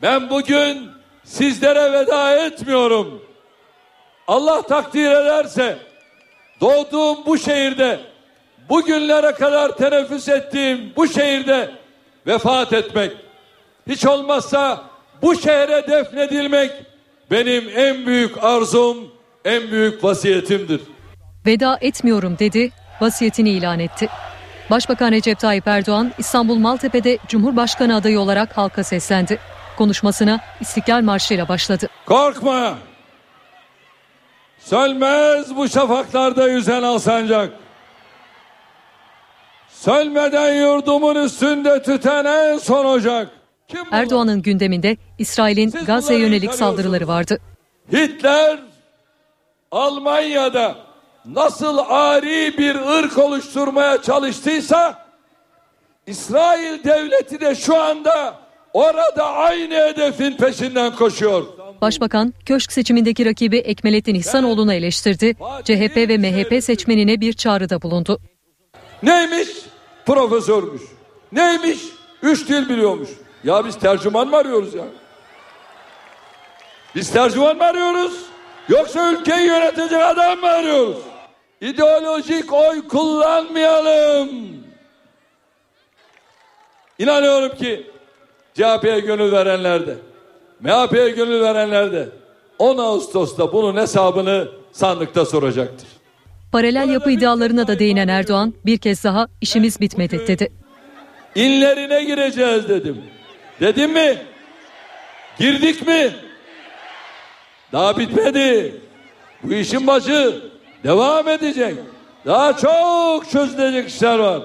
Ben 0.02 0.30
bugün 0.30 0.88
sizlere 1.24 1.92
veda 1.92 2.46
etmiyorum. 2.46 3.22
Allah 4.28 4.62
takdir 4.62 5.10
ederse 5.10 5.78
doğduğum 6.60 7.26
bu 7.26 7.38
şehirde 7.38 8.00
bugünlere 8.70 9.32
kadar 9.32 9.76
teneffüs 9.76 10.28
ettiğim 10.28 10.92
bu 10.96 11.08
şehirde 11.08 11.70
vefat 12.26 12.72
etmek, 12.72 13.12
hiç 13.88 14.06
olmazsa 14.06 14.82
bu 15.22 15.34
şehre 15.34 15.86
defnedilmek 15.88 16.70
benim 17.30 17.64
en 17.76 18.06
büyük 18.06 18.44
arzum, 18.44 18.96
en 19.44 19.70
büyük 19.70 20.04
vasiyetimdir. 20.04 20.80
Veda 21.46 21.78
etmiyorum 21.80 22.38
dedi, 22.38 22.70
vasiyetini 23.00 23.50
ilan 23.50 23.78
etti. 23.78 24.08
Başbakan 24.70 25.12
Recep 25.12 25.38
Tayyip 25.38 25.66
Erdoğan 25.66 26.12
İstanbul 26.18 26.56
Maltepe'de 26.56 27.18
Cumhurbaşkanı 27.28 27.96
adayı 27.96 28.20
olarak 28.20 28.56
halka 28.56 28.84
seslendi. 28.84 29.38
Konuşmasına 29.76 30.40
İstiklal 30.60 31.02
Marşı 31.02 31.34
ile 31.34 31.48
başladı. 31.48 31.88
Korkma! 32.06 32.78
Sönmez 34.58 35.56
bu 35.56 35.68
şafaklarda 35.68 36.48
yüzen 36.48 36.82
alsancak. 36.82 37.52
Sölmeden 39.84 40.54
yurdumun 40.54 41.24
üstünde 41.24 41.82
tüten 41.82 42.24
en 42.24 42.58
son 42.58 42.84
ocak. 42.84 43.28
Kim? 43.68 43.80
Erdoğan'ın 43.90 44.42
gündeminde 44.42 44.96
İsrail'in 45.18 45.70
Gazze'ye 45.86 46.20
yönelik 46.20 46.54
saldırıları 46.54 47.08
vardı. 47.08 47.38
Hitler 47.92 48.58
Almanya'da 49.70 50.76
nasıl 51.24 51.78
ari 51.88 52.58
bir 52.58 52.74
ırk 52.74 53.18
oluşturmaya 53.18 54.02
çalıştıysa 54.02 55.06
İsrail 56.06 56.84
devleti 56.84 57.40
de 57.40 57.54
şu 57.54 57.76
anda 57.76 58.34
orada 58.72 59.24
aynı 59.24 59.74
hedefin 59.74 60.36
peşinden 60.36 60.96
koşuyor. 60.96 61.46
Başbakan 61.80 62.34
köşk 62.46 62.72
seçimindeki 62.72 63.26
rakibi 63.26 63.58
Ekmelettin 63.58 64.14
İhsanoğlu'nu 64.14 64.72
eleştirdi. 64.72 65.34
CHP 65.64 65.96
ve 65.96 66.18
MHP 66.18 66.64
seçmenine 66.64 67.20
bir 67.20 67.32
çağrıda 67.32 67.82
bulundu. 67.82 68.20
Neymiş? 69.02 69.48
Profesörmüş. 70.10 70.82
Neymiş? 71.32 71.78
Üç 72.22 72.48
dil 72.48 72.68
biliyormuş. 72.68 73.08
Ya 73.44 73.64
biz 73.64 73.78
tercüman 73.78 74.28
mı 74.28 74.36
arıyoruz 74.36 74.74
ya? 74.74 74.84
Biz 76.94 77.12
tercüman 77.12 77.56
mı 77.56 77.64
arıyoruz? 77.64 78.12
Yoksa 78.68 79.12
ülkeyi 79.12 79.46
yönetecek 79.46 80.02
adam 80.02 80.40
mı 80.40 80.46
arıyoruz? 80.46 80.96
İdeolojik 81.60 82.52
oy 82.52 82.88
kullanmayalım. 82.88 84.28
İnanıyorum 86.98 87.56
ki 87.56 87.90
CHP'ye 88.54 89.00
gönül 89.00 89.32
verenler 89.32 89.86
de, 89.86 89.96
MHP'ye 90.60 91.10
gönül 91.10 91.40
verenler 91.40 91.92
de 91.92 92.08
10 92.58 92.78
Ağustos'ta 92.78 93.52
bunun 93.52 93.76
hesabını 93.76 94.48
sandıkta 94.72 95.24
soracaktır. 95.24 95.99
Paralel 96.52 96.88
yapı 96.88 97.10
iddialarına 97.10 97.66
da 97.68 97.78
değinen 97.78 98.08
Erdoğan 98.08 98.54
bir 98.66 98.78
kez 98.78 99.04
daha 99.04 99.28
işimiz 99.40 99.80
bitmedi 99.80 100.26
dedi. 100.26 100.52
İnlerine 101.34 102.04
gireceğiz 102.04 102.68
dedim. 102.68 103.04
Dedim 103.60 103.92
mi? 103.92 104.18
Girdik 105.38 105.86
mi? 105.86 106.10
Daha 107.72 107.98
bitmedi. 107.98 108.74
Bu 109.42 109.54
işin 109.54 109.86
başı 109.86 110.40
devam 110.84 111.28
edecek. 111.28 111.74
Daha 112.26 112.56
çok 112.56 113.30
çözülecek 113.30 113.88
işler 113.88 114.18
var. 114.18 114.40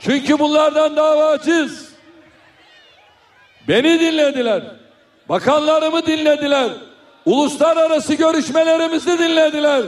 Çünkü 0.00 0.38
bunlardan 0.38 0.96
davacıyız. 0.96 1.88
Beni 3.68 4.00
dinlediler. 4.00 4.62
Bakanlarımı 5.28 6.06
dinlediler. 6.06 6.70
Uluslararası 7.24 8.14
görüşmelerimizi 8.14 9.18
dinlediler. 9.18 9.82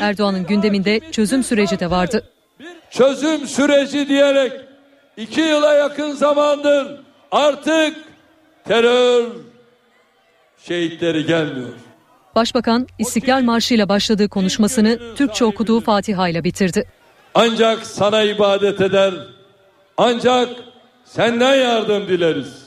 Erdoğan'ın 0.00 0.46
gündeminde 0.46 1.00
çözüm 1.12 1.42
süreci 1.42 1.80
de 1.80 1.90
vardı. 1.90 2.28
çözüm 2.90 3.46
süreci 3.46 4.08
diyerek 4.08 4.52
iki 5.16 5.40
yıla 5.40 5.74
yakın 5.74 6.12
zamandır 6.12 7.00
artık 7.30 7.96
terör 8.64 9.24
şehitleri 10.58 11.26
gelmiyor. 11.26 11.68
Başbakan 12.34 12.86
İstiklal 12.98 13.42
Marşı 13.42 13.74
ile 13.74 13.88
başladığı 13.88 14.28
konuşmasını 14.28 15.14
Türkçe 15.16 15.44
okuduğu 15.44 15.80
Fatiha 15.80 16.28
ile 16.28 16.44
bitirdi. 16.44 16.88
Ancak 17.34 17.86
sana 17.86 18.22
ibadet 18.22 18.80
eder, 18.80 19.14
ancak 19.96 20.48
senden 21.04 21.54
yardım 21.54 22.08
dileriz. 22.08 22.64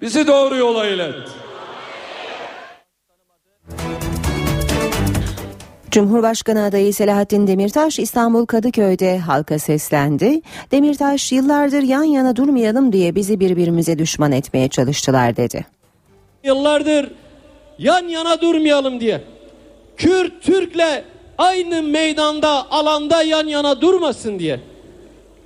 Bizi 0.00 0.26
doğru 0.26 0.56
yola 0.56 0.86
ilet. 0.86 1.14
Cumhurbaşkanı 5.92 6.64
adayı 6.64 6.94
Selahattin 6.94 7.46
Demirtaş 7.46 7.98
İstanbul 7.98 8.46
Kadıköy'de 8.46 9.18
halka 9.18 9.58
seslendi. 9.58 10.40
Demirtaş 10.70 11.32
yıllardır 11.32 11.82
yan 11.82 12.02
yana 12.02 12.36
durmayalım 12.36 12.92
diye 12.92 13.14
bizi 13.14 13.40
birbirimize 13.40 13.98
düşman 13.98 14.32
etmeye 14.32 14.68
çalıştılar 14.68 15.36
dedi. 15.36 15.66
Yıllardır 16.44 17.10
yan 17.78 18.08
yana 18.08 18.40
durmayalım 18.40 19.00
diye. 19.00 19.20
Kürt 19.96 20.42
Türk'le 20.42 21.04
aynı 21.38 21.82
meydanda, 21.82 22.70
alanda 22.70 23.22
yan 23.22 23.46
yana 23.46 23.80
durmasın 23.80 24.38
diye. 24.38 24.60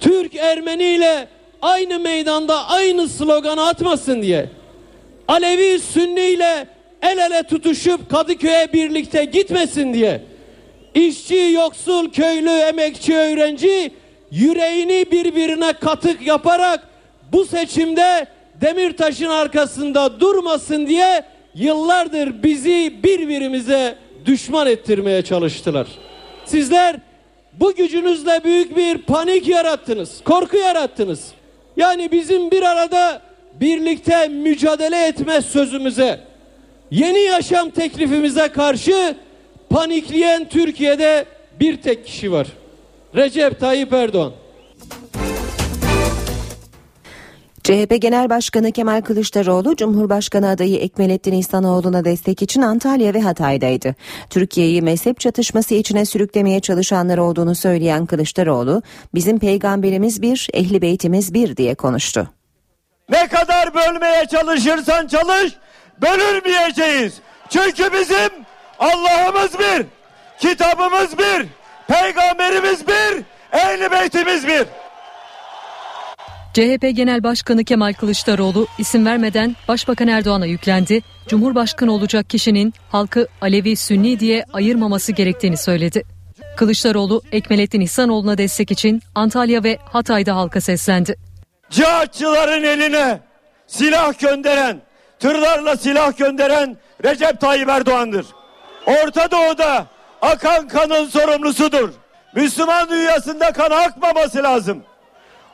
Türk 0.00 0.34
Ermeni 0.34 0.84
ile 0.84 1.28
aynı 1.62 1.98
meydanda 1.98 2.68
aynı 2.68 3.08
sloganı 3.08 3.68
atmasın 3.68 4.22
diye. 4.22 4.50
Alevi 5.28 5.78
Sünni 5.78 6.20
ile 6.20 6.68
el 7.02 7.18
ele 7.18 7.42
tutuşup 7.42 8.10
Kadıköy'e 8.10 8.72
birlikte 8.72 9.24
gitmesin 9.24 9.94
diye. 9.94 10.35
İşçi, 10.96 11.50
yoksul, 11.54 12.10
köylü, 12.10 12.50
emekçi, 12.50 13.16
öğrenci 13.16 13.90
yüreğini 14.30 15.06
birbirine 15.12 15.72
katık 15.72 16.26
yaparak 16.26 16.88
bu 17.32 17.44
seçimde 17.44 18.26
Demirtaş'ın 18.60 19.28
arkasında 19.28 20.20
durmasın 20.20 20.86
diye 20.86 21.24
yıllardır 21.54 22.42
bizi 22.42 22.94
birbirimize 23.02 23.94
düşman 24.26 24.66
ettirmeye 24.66 25.22
çalıştılar. 25.22 25.86
Sizler 26.44 26.96
bu 27.52 27.74
gücünüzle 27.74 28.44
büyük 28.44 28.76
bir 28.76 28.98
panik 28.98 29.48
yarattınız, 29.48 30.24
korku 30.24 30.56
yarattınız. 30.56 31.32
Yani 31.76 32.12
bizim 32.12 32.50
bir 32.50 32.62
arada 32.62 33.22
birlikte 33.60 34.28
mücadele 34.28 35.06
etme 35.06 35.40
sözümüze, 35.42 36.20
yeni 36.90 37.18
yaşam 37.20 37.70
teklifimize 37.70 38.48
karşı 38.48 39.16
panikleyen 39.70 40.48
Türkiye'de 40.48 41.26
bir 41.60 41.82
tek 41.82 42.06
kişi 42.06 42.32
var. 42.32 42.46
Recep 43.14 43.60
Tayyip 43.60 43.92
Erdoğan. 43.92 44.32
CHP 47.66 48.02
Genel 48.02 48.30
Başkanı 48.30 48.72
Kemal 48.72 49.00
Kılıçdaroğlu, 49.00 49.76
Cumhurbaşkanı 49.76 50.48
adayı 50.48 50.76
Ekmelettin 50.76 51.32
İhsanoğlu'na 51.32 52.04
destek 52.04 52.42
için 52.42 52.62
Antalya 52.62 53.14
ve 53.14 53.20
Hatay'daydı. 53.20 53.94
Türkiye'yi 54.30 54.82
mezhep 54.82 55.20
çatışması 55.20 55.74
içine 55.74 56.04
sürüklemeye 56.04 56.60
çalışanlar 56.60 57.18
olduğunu 57.18 57.54
söyleyen 57.54 58.06
Kılıçdaroğlu, 58.06 58.82
bizim 59.14 59.38
peygamberimiz 59.38 60.22
bir, 60.22 60.48
ehli 60.52 60.82
beytimiz 60.82 61.34
bir 61.34 61.56
diye 61.56 61.74
konuştu. 61.74 62.28
Ne 63.08 63.28
kadar 63.28 63.74
bölmeye 63.74 64.26
çalışırsan 64.26 65.06
çalış, 65.06 65.52
bölünmeyeceğiz. 66.02 67.14
Çünkü 67.48 67.92
bizim 67.92 68.30
Allah'ımız 68.78 69.58
bir, 69.58 69.86
kitabımız 70.38 71.18
bir, 71.18 71.46
peygamberimiz 71.88 72.88
bir, 72.88 73.22
ehli 73.52 73.90
beytimiz 73.90 74.46
bir. 74.46 74.66
CHP 76.54 76.96
Genel 76.96 77.22
Başkanı 77.22 77.64
Kemal 77.64 77.92
Kılıçdaroğlu 77.92 78.66
isim 78.78 79.06
vermeden 79.06 79.56
Başbakan 79.68 80.08
Erdoğan'a 80.08 80.46
yüklendi. 80.46 81.02
Cumhurbaşkanı 81.28 81.92
olacak 81.92 82.30
kişinin 82.30 82.74
halkı 82.90 83.28
Alevi 83.40 83.76
Sünni 83.76 84.20
diye 84.20 84.44
ayırmaması 84.52 85.12
gerektiğini 85.12 85.56
söyledi. 85.56 86.02
Kılıçdaroğlu 86.56 87.22
Ekmelettin 87.32 87.80
İhsanoğlu'na 87.80 88.38
destek 88.38 88.70
için 88.70 89.02
Antalya 89.14 89.64
ve 89.64 89.78
Hatay'da 89.92 90.36
halka 90.36 90.60
seslendi. 90.60 91.16
Cihatçıların 91.70 92.64
eline 92.64 93.20
silah 93.66 94.18
gönderen, 94.18 94.80
tırlarla 95.18 95.76
silah 95.76 96.18
gönderen 96.18 96.76
Recep 97.04 97.40
Tayyip 97.40 97.68
Erdoğan'dır. 97.68 98.26
Orta 98.86 99.30
Doğu'da 99.30 99.86
akan 100.22 100.68
kanın 100.68 101.06
sorumlusudur. 101.06 101.90
Müslüman 102.34 102.90
dünyasında 102.90 103.52
kan 103.52 103.70
akmaması 103.70 104.42
lazım. 104.42 104.82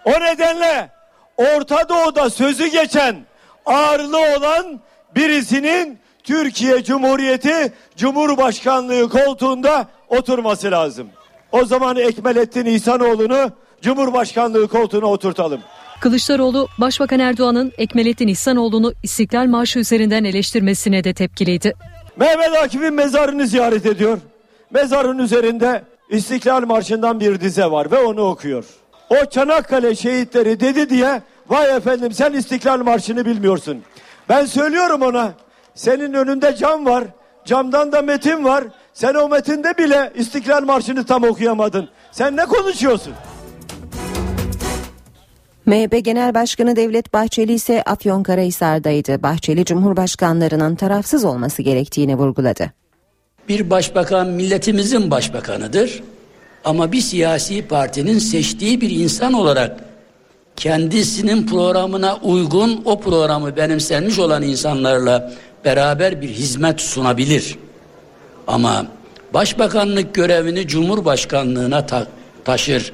O 0.05 0.11
nedenle 0.11 0.91
Orta 1.37 1.89
Doğu'da 1.89 2.31
sözü 2.31 2.67
geçen 2.67 3.17
ağırlığı 3.67 4.37
olan 4.37 4.81
birisinin 5.17 5.99
Türkiye 6.25 6.85
Cumhuriyeti 6.85 7.73
Cumhurbaşkanlığı 7.97 9.09
koltuğunda 9.09 9.87
oturması 10.09 10.71
lazım. 10.71 11.09
O 11.53 11.65
zaman 11.65 11.97
Ekmelettin 11.97 12.67
İhsanoğlu'nu 12.67 13.51
Cumhurbaşkanlığı 13.83 14.69
koltuğuna 14.69 15.07
oturtalım. 15.07 15.61
Kılıçdaroğlu, 16.01 16.69
Başbakan 16.79 17.21
Erdoğan'ın 17.21 17.73
Ekmelettin 17.79 18.29
İhsanoğlu'nu 18.29 18.93
İstiklal 19.03 19.47
Marşı 19.47 19.79
üzerinden 19.79 20.25
eleştirmesine 20.25 21.05
de 21.05 21.15
tepkiliydi. 21.15 21.75
Mehmet 22.17 22.57
Akif'in 22.57 22.95
mezarını 22.95 23.47
ziyaret 23.47 23.87
ediyor. 23.87 24.19
Mezarın 24.71 25.19
üzerinde 25.19 25.83
İstiklal 26.11 26.63
Marşı'ndan 26.63 27.21
bir 27.21 27.41
dize 27.41 27.71
var 27.71 27.91
ve 27.91 27.99
onu 27.99 28.23
okuyor. 28.23 28.65
O 29.11 29.25
Çanakkale 29.31 29.95
şehitleri 29.95 30.61
dedi 30.61 30.91
diye 30.91 31.23
vay 31.49 31.77
efendim 31.77 32.13
sen 32.13 32.33
İstiklal 32.33 32.79
Marşı'nı 32.79 33.27
bilmiyorsun. 33.27 33.83
Ben 34.29 34.45
söylüyorum 34.45 35.03
ona 35.03 35.33
senin 35.75 36.15
önünde 36.15 36.57
cam 36.57 36.87
var 36.87 37.05
camdan 37.45 37.93
da 37.93 38.03
metin 38.03 38.45
var. 38.45 38.65
Sen 38.93 39.15
o 39.15 39.29
metinde 39.29 39.79
bile 39.79 40.13
İstiklal 40.15 40.63
Marşı'nı 40.63 41.07
tam 41.07 41.25
okuyamadın. 41.25 41.89
Sen 42.11 42.37
ne 42.37 42.45
konuşuyorsun? 42.45 43.13
MHP 45.67 46.05
Genel 46.05 46.35
Başkanı 46.35 46.77
Devlet 46.77 47.13
Bahçeli 47.15 47.53
ise 47.53 47.83
Afyonkarahisar'daydı. 47.83 49.23
Bahçeli 49.23 49.65
Cumhurbaşkanlarının 49.65 50.75
tarafsız 50.75 51.25
olması 51.25 51.63
gerektiğini 51.63 52.17
vurguladı. 52.19 52.73
Bir 53.49 53.71
başbakan 53.71 54.29
milletimizin 54.29 55.11
başbakanıdır. 55.11 56.03
Ama 56.65 56.93
bir 56.93 57.01
siyasi 57.01 57.63
partinin 57.67 58.19
seçtiği 58.19 58.81
bir 58.81 58.91
insan 58.91 59.33
olarak 59.33 59.81
kendisinin 60.57 61.47
programına 61.47 62.17
uygun 62.17 62.83
o 62.85 63.01
programı 63.01 63.57
benimsenmiş 63.57 64.19
olan 64.19 64.43
insanlarla 64.43 65.33
beraber 65.65 66.23
bir 66.23 66.29
hizmet 66.29 66.81
sunabilir. 66.81 67.59
Ama 68.47 68.87
başbakanlık 69.35 70.15
görevini 70.15 70.67
cumhurbaşkanlığına 70.67 71.87
ta- 71.87 72.07
taşır. 72.45 72.93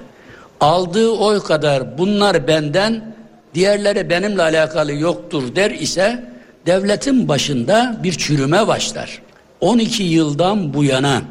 Aldığı 0.60 1.10
oy 1.10 1.42
kadar 1.42 1.98
bunlar 1.98 2.48
benden, 2.48 3.14
diğerleri 3.54 4.10
benimle 4.10 4.42
alakalı 4.42 4.92
yoktur 4.92 5.56
der 5.56 5.70
ise 5.70 6.24
devletin 6.66 7.28
başında 7.28 8.00
bir 8.02 8.12
çürüme 8.12 8.66
başlar. 8.66 9.22
12 9.60 10.02
yıldan 10.02 10.74
bu 10.74 10.84
yana 10.84 11.22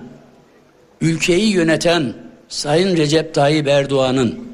ülkeyi 1.01 1.53
yöneten 1.53 2.13
Sayın 2.49 2.97
Recep 2.97 3.33
Tayyip 3.33 3.67
Erdoğan'ın 3.67 4.47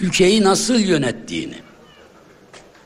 ülkeyi 0.00 0.44
nasıl 0.44 0.78
yönettiğini, 0.80 1.54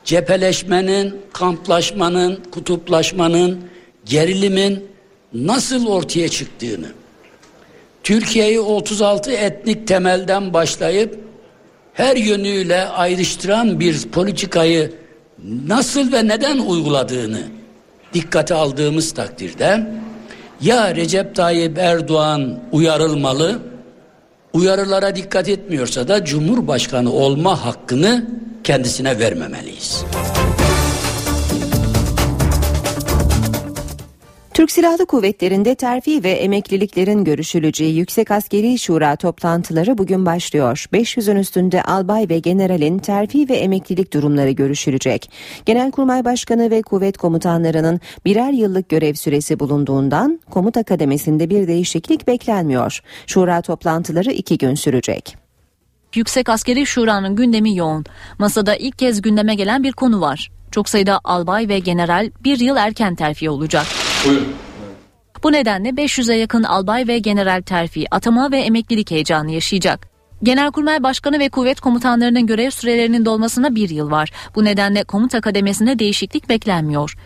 cepheleşmenin, 0.03 1.15
kamplaşmanın, 1.33 2.39
kutuplaşmanın, 2.51 3.59
gerilimin 4.05 4.87
nasıl 5.33 5.87
ortaya 5.87 6.29
çıktığını, 6.29 6.87
Türkiye'yi 8.07 8.59
36 8.59 9.31
etnik 9.31 9.87
temelden 9.87 10.53
başlayıp 10.53 11.19
her 11.93 12.15
yönüyle 12.15 12.85
ayrıştıran 12.85 13.79
bir 13.79 14.07
politikayı 14.07 14.93
nasıl 15.67 16.11
ve 16.11 16.27
neden 16.27 16.57
uyguladığını 16.57 17.41
dikkate 18.13 18.53
aldığımız 18.53 19.13
takdirde 19.13 19.87
ya 20.61 20.95
Recep 20.95 21.35
Tayyip 21.35 21.77
Erdoğan 21.77 22.59
uyarılmalı 22.71 23.59
uyarılara 24.53 25.15
dikkat 25.15 25.49
etmiyorsa 25.49 26.07
da 26.07 26.25
Cumhurbaşkanı 26.25 27.13
olma 27.13 27.65
hakkını 27.65 28.27
kendisine 28.63 29.19
vermemeliyiz. 29.19 30.03
Türk 34.57 34.71
Silahlı 34.71 35.05
Kuvvetleri'nde 35.05 35.75
terfi 35.75 36.23
ve 36.23 36.31
emekliliklerin 36.31 37.23
görüşüleceği 37.23 37.95
Yüksek 37.95 38.31
Askeri 38.31 38.79
Şura 38.79 39.15
toplantıları 39.15 39.97
bugün 39.97 40.25
başlıyor. 40.25 40.85
500'ün 40.93 41.35
üstünde 41.35 41.83
albay 41.83 42.29
ve 42.29 42.39
generalin 42.39 42.99
terfi 42.99 43.49
ve 43.49 43.55
emeklilik 43.55 44.13
durumları 44.13 44.51
görüşülecek. 44.51 45.31
Genelkurmay 45.65 46.25
Başkanı 46.25 46.71
ve 46.71 46.81
kuvvet 46.81 47.17
komutanlarının 47.17 47.99
birer 48.25 48.51
yıllık 48.51 48.89
görev 48.89 49.13
süresi 49.13 49.59
bulunduğundan 49.59 50.39
komuta 50.49 50.83
kademesinde 50.83 51.49
bir 51.49 51.67
değişiklik 51.67 52.27
beklenmiyor. 52.27 52.99
Şura 53.27 53.61
toplantıları 53.61 54.31
iki 54.31 54.57
gün 54.57 54.75
sürecek. 54.75 55.37
Yüksek 56.15 56.49
Askeri 56.49 56.85
Şura'nın 56.85 57.35
gündemi 57.35 57.75
yoğun. 57.75 58.05
Masada 58.39 58.75
ilk 58.75 58.99
kez 58.99 59.21
gündeme 59.21 59.55
gelen 59.55 59.83
bir 59.83 59.91
konu 59.91 60.21
var. 60.21 60.51
Çok 60.71 60.89
sayıda 60.89 61.19
albay 61.23 61.69
ve 61.69 61.79
general 61.79 62.31
bir 62.43 62.59
yıl 62.59 62.75
erken 62.75 63.15
terfi 63.15 63.49
olacak. 63.49 64.06
Buyurun. 64.27 64.47
Bu 65.43 65.51
nedenle 65.51 65.89
500'e 65.89 66.35
yakın 66.35 66.63
albay 66.63 67.07
ve 67.07 67.19
general 67.19 67.61
terfi, 67.61 68.05
atama 68.11 68.51
ve 68.51 68.59
emeklilik 68.59 69.11
heyecanı 69.11 69.51
yaşayacak. 69.51 70.07
Genelkurmay 70.43 71.03
Başkanı 71.03 71.39
ve 71.39 71.49
kuvvet 71.49 71.79
komutanlarının 71.79 72.47
görev 72.47 72.69
sürelerinin 72.69 73.25
dolmasına 73.25 73.75
bir 73.75 73.89
yıl 73.89 74.11
var. 74.11 74.31
Bu 74.55 74.65
nedenle 74.65 75.03
komuta 75.03 75.41
kademesinde 75.41 75.99
değişiklik 75.99 76.49
beklenmiyor. 76.49 77.17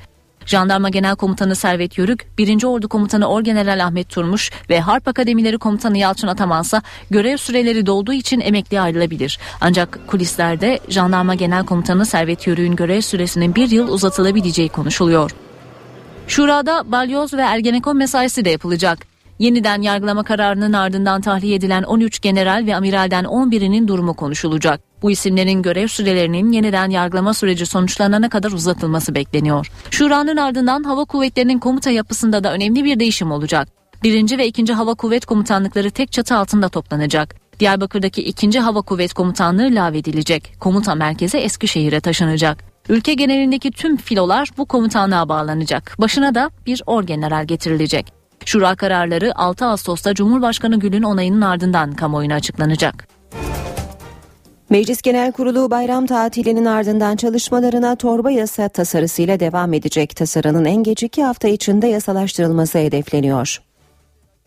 Jandarma 0.45 0.89
Genel 0.89 1.15
Komutanı 1.15 1.55
Servet 1.55 1.97
Yörük, 1.97 2.37
1. 2.37 2.63
Ordu 2.63 2.89
Komutanı 2.89 3.27
Orgeneral 3.27 3.85
Ahmet 3.85 4.09
Turmuş 4.09 4.51
ve 4.69 4.79
Harp 4.79 5.07
Akademileri 5.07 5.57
Komutanı 5.57 5.97
Yalçın 5.97 6.27
Atamansa 6.27 6.81
görev 7.09 7.37
süreleri 7.37 7.85
dolduğu 7.85 8.13
için 8.13 8.39
emekli 8.39 8.81
ayrılabilir. 8.81 9.39
Ancak 9.61 10.07
kulislerde 10.07 10.79
Jandarma 10.89 11.35
Genel 11.35 11.65
Komutanı 11.65 12.05
Servet 12.05 12.47
Yörük'ün 12.47 12.75
görev 12.75 13.01
süresinin 13.01 13.55
bir 13.55 13.69
yıl 13.69 13.87
uzatılabileceği 13.87 14.69
konuşuluyor. 14.69 15.31
Şurada 16.31 16.91
balyoz 16.91 17.33
ve 17.33 17.41
ergenekon 17.41 17.97
mesaisi 17.97 18.45
de 18.45 18.49
yapılacak. 18.49 18.99
Yeniden 19.39 19.81
yargılama 19.81 20.23
kararının 20.23 20.73
ardından 20.73 21.21
tahliye 21.21 21.55
edilen 21.55 21.83
13 21.83 22.21
general 22.21 22.63
ve 22.67 22.75
amiralden 22.75 23.23
11'inin 23.23 23.87
durumu 23.87 24.13
konuşulacak. 24.13 24.81
Bu 25.01 25.11
isimlerin 25.11 25.61
görev 25.61 25.87
sürelerinin 25.87 26.51
yeniden 26.51 26.89
yargılama 26.89 27.33
süreci 27.33 27.65
sonuçlanana 27.65 28.29
kadar 28.29 28.51
uzatılması 28.51 29.15
bekleniyor. 29.15 29.71
Şura'nın 29.89 30.37
ardından 30.37 30.83
hava 30.83 31.05
kuvvetlerinin 31.05 31.59
komuta 31.59 31.89
yapısında 31.89 32.43
da 32.43 32.53
önemli 32.53 32.83
bir 32.83 32.99
değişim 32.99 33.31
olacak. 33.31 33.67
Birinci 34.03 34.37
ve 34.37 34.47
ikinci 34.47 34.73
hava 34.73 34.93
kuvvet 34.93 35.25
komutanlıkları 35.25 35.91
tek 35.91 36.11
çatı 36.11 36.35
altında 36.35 36.69
toplanacak. 36.69 37.35
Diyarbakır'daki 37.59 38.23
ikinci 38.23 38.59
hava 38.59 38.81
kuvvet 38.81 39.13
komutanlığı 39.13 39.69
lağvedilecek. 39.71 40.53
Komuta 40.59 40.95
merkezi 40.95 41.37
Eskişehir'e 41.37 41.99
taşınacak. 41.99 42.70
Ülke 42.91 43.13
genelindeki 43.13 43.71
tüm 43.71 43.97
filolar 43.97 44.49
bu 44.57 44.65
komutanlığa 44.65 45.29
bağlanacak. 45.29 45.95
Başına 45.99 46.35
da 46.35 46.51
bir 46.65 46.83
orgeneral 46.85 47.45
getirilecek. 47.45 48.13
Şura 48.45 48.75
kararları 48.75 49.35
6 49.35 49.65
Ağustos'ta 49.65 50.13
Cumhurbaşkanı 50.13 50.79
Gül'ün 50.79 51.03
onayının 51.03 51.41
ardından 51.41 51.93
kamuoyuna 51.93 52.33
açıklanacak. 52.33 53.07
Meclis 54.69 55.01
Genel 55.01 55.31
Kurulu 55.31 55.71
bayram 55.71 56.05
tatilinin 56.05 56.65
ardından 56.65 57.15
çalışmalarına 57.15 57.95
torba 57.95 58.31
yasa 58.31 58.69
tasarısıyla 58.69 59.39
devam 59.39 59.73
edecek. 59.73 60.15
Tasarının 60.15 60.65
en 60.65 60.83
geç 60.83 61.03
iki 61.03 61.23
hafta 61.23 61.47
içinde 61.47 61.87
yasalaştırılması 61.87 62.77
hedefleniyor. 62.77 63.61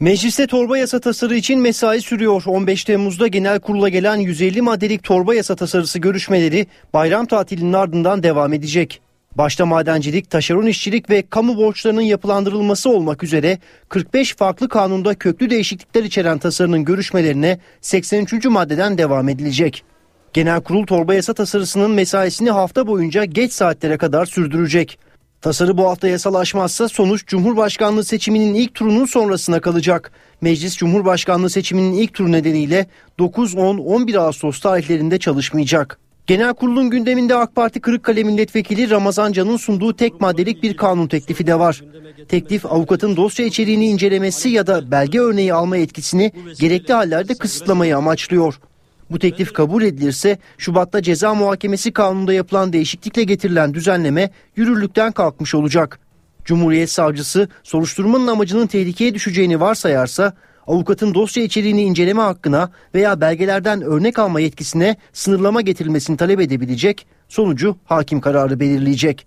Mecliste 0.00 0.46
torba 0.46 0.78
yasa 0.78 1.00
tasarı 1.00 1.36
için 1.36 1.60
mesai 1.60 2.00
sürüyor. 2.00 2.42
15 2.46 2.84
Temmuz'da 2.84 3.26
genel 3.26 3.60
kurula 3.60 3.88
gelen 3.88 4.16
150 4.16 4.62
maddelik 4.62 5.02
torba 5.02 5.34
yasa 5.34 5.56
tasarısı 5.56 5.98
görüşmeleri 5.98 6.66
bayram 6.94 7.26
tatilinin 7.26 7.72
ardından 7.72 8.22
devam 8.22 8.52
edecek. 8.52 9.00
Başta 9.34 9.66
madencilik, 9.66 10.30
taşeron 10.30 10.66
işçilik 10.66 11.10
ve 11.10 11.22
kamu 11.30 11.56
borçlarının 11.56 12.00
yapılandırılması 12.00 12.90
olmak 12.90 13.22
üzere 13.22 13.58
45 13.88 14.36
farklı 14.36 14.68
kanunda 14.68 15.14
köklü 15.14 15.50
değişiklikler 15.50 16.04
içeren 16.04 16.38
tasarının 16.38 16.84
görüşmelerine 16.84 17.58
83. 17.80 18.44
maddeden 18.44 18.98
devam 18.98 19.28
edilecek. 19.28 19.84
Genel 20.32 20.60
kurul 20.60 20.86
torba 20.86 21.14
yasa 21.14 21.34
tasarısının 21.34 21.90
mesaisini 21.90 22.50
hafta 22.50 22.86
boyunca 22.86 23.24
geç 23.24 23.52
saatlere 23.52 23.98
kadar 23.98 24.26
sürdürecek. 24.26 24.98
Tasarı 25.44 25.78
bu 25.78 25.88
hafta 25.88 26.08
yasalaşmazsa 26.08 26.88
sonuç 26.88 27.26
Cumhurbaşkanlığı 27.26 28.04
seçiminin 28.04 28.54
ilk 28.54 28.74
turunun 28.74 29.04
sonrasına 29.04 29.60
kalacak. 29.60 30.12
Meclis 30.40 30.76
Cumhurbaşkanlığı 30.76 31.50
seçiminin 31.50 31.92
ilk 31.92 32.14
turu 32.14 32.32
nedeniyle 32.32 32.86
9, 33.18 33.54
10, 33.54 33.78
11 33.78 34.14
Ağustos 34.14 34.60
tarihlerinde 34.60 35.18
çalışmayacak. 35.18 35.98
Genel 36.26 36.54
kurulun 36.54 36.90
gündeminde 36.90 37.34
AK 37.34 37.54
Parti 37.54 37.80
Kırıkkale 37.80 38.22
Milletvekili 38.22 38.90
Ramazan 38.90 39.32
Can'ın 39.32 39.56
sunduğu 39.56 39.96
tek 39.96 40.20
maddelik 40.20 40.62
bir 40.62 40.76
kanun 40.76 41.06
teklifi 41.06 41.46
de 41.46 41.58
var. 41.58 41.82
Teklif 42.28 42.66
avukatın 42.66 43.16
dosya 43.16 43.46
içeriğini 43.46 43.86
incelemesi 43.86 44.48
ya 44.48 44.66
da 44.66 44.90
belge 44.90 45.20
örneği 45.20 45.54
alma 45.54 45.76
etkisini 45.76 46.32
gerekli 46.60 46.94
hallerde 46.94 47.34
kısıtlamayı 47.34 47.96
amaçlıyor. 47.96 48.60
Bu 49.10 49.18
teklif 49.18 49.52
kabul 49.52 49.82
edilirse 49.82 50.38
Şubat'ta 50.58 51.02
ceza 51.02 51.34
muhakemesi 51.34 51.92
kanununda 51.92 52.32
yapılan 52.32 52.72
değişiklikle 52.72 53.24
getirilen 53.24 53.74
düzenleme 53.74 54.30
yürürlükten 54.56 55.12
kalkmış 55.12 55.54
olacak. 55.54 56.00
Cumhuriyet 56.44 56.90
savcısı 56.90 57.48
soruşturmanın 57.62 58.26
amacının 58.26 58.66
tehlikeye 58.66 59.14
düşeceğini 59.14 59.60
varsayarsa 59.60 60.32
avukatın 60.66 61.14
dosya 61.14 61.44
içeriğini 61.44 61.82
inceleme 61.82 62.22
hakkına 62.22 62.70
veya 62.94 63.20
belgelerden 63.20 63.82
örnek 63.82 64.18
alma 64.18 64.40
yetkisine 64.40 64.96
sınırlama 65.12 65.60
getirilmesini 65.60 66.16
talep 66.16 66.40
edebilecek, 66.40 67.06
sonucu 67.28 67.76
hakim 67.84 68.20
kararı 68.20 68.60
belirleyecek. 68.60 69.26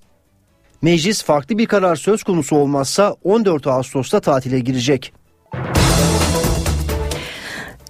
Meclis 0.82 1.24
farklı 1.24 1.58
bir 1.58 1.66
karar 1.66 1.96
söz 1.96 2.24
konusu 2.24 2.56
olmazsa 2.56 3.16
14 3.24 3.68
Ağustos'ta 3.68 4.20
tatile 4.20 4.60
girecek. 4.60 5.14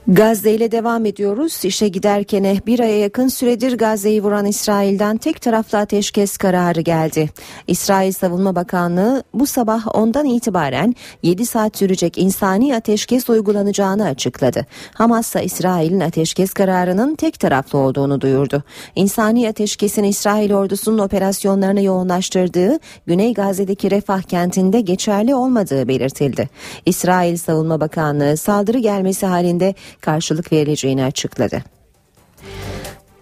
Gazze 0.10 0.52
ile 0.52 0.72
devam 0.72 1.06
ediyoruz. 1.06 1.66
İşe 1.66 1.88
giderken 1.88 2.44
eh, 2.44 2.66
bir 2.66 2.80
aya 2.80 3.00
yakın 3.00 3.28
süredir 3.28 3.78
Gazze'yi 3.78 4.24
vuran 4.24 4.46
İsrail'den 4.46 5.18
tek 5.18 5.42
taraflı 5.42 5.78
ateşkes 5.78 6.38
kararı 6.38 6.82
geldi. 6.82 7.30
İsrail 7.68 8.12
Savunma 8.12 8.56
Bakanlığı 8.56 9.24
bu 9.34 9.46
sabah 9.46 9.96
ondan 9.96 10.26
itibaren 10.26 10.96
7 11.24 11.46
saat 11.46 11.78
sürecek 11.78 12.18
insani 12.18 12.76
ateşkes 12.76 13.30
uygulanacağını 13.30 14.06
açıkladı. 14.06 14.66
Hamas 14.94 15.28
ise 15.28 15.44
İsrail'in 15.44 16.00
ateşkes 16.00 16.54
kararının 16.54 17.16
tek 17.16 17.40
taraflı 17.40 17.80
olduğunu 17.80 18.22
duyurdu. 18.22 18.64
İnsani 18.96 19.50
ateşkesin 19.50 20.04
İsrail 20.04 20.54
ordusunun 20.54 20.98
operasyonlarını 20.98 21.82
yoğunlaştırdığı 21.82 22.80
Güney 23.06 23.34
Gazze'deki 23.34 23.92
Refah 23.92 24.22
kentinde 24.22 24.82
geçerli 24.82 25.36
olmadığı 25.36 25.88
belirtildi. 25.88 26.50
İsrail 26.86 27.38
Savunma 27.38 27.80
Bakanlığı 27.80 28.38
saldırı 28.38 28.78
gelmesi 28.78 29.26
halinde 29.26 29.76
karşılık 30.02 30.52
verileceğini 30.52 31.04
açıkladı. 31.04 31.64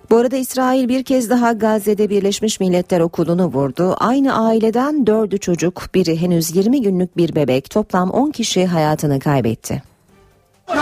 Bu 0.10 0.18
arada 0.18 0.36
İsrail 0.36 0.90
bir 0.90 1.04
kez 1.04 1.30
daha 1.30 1.52
Gazze'de 1.52 2.10
Birleşmiş 2.10 2.60
Milletler 2.60 3.00
Okulu'nu 3.00 3.46
vurdu. 3.46 3.96
Aynı 4.00 4.46
aileden 4.48 5.08
dördü 5.08 5.38
çocuk, 5.38 5.90
biri 5.96 6.22
henüz 6.22 6.56
20 6.56 6.82
günlük 6.82 7.18
bir 7.18 7.36
bebek, 7.36 7.70
toplam 7.70 8.10
10 8.10 8.32
kişi 8.32 8.66
hayatını 8.66 9.20
kaybetti. 9.20 9.84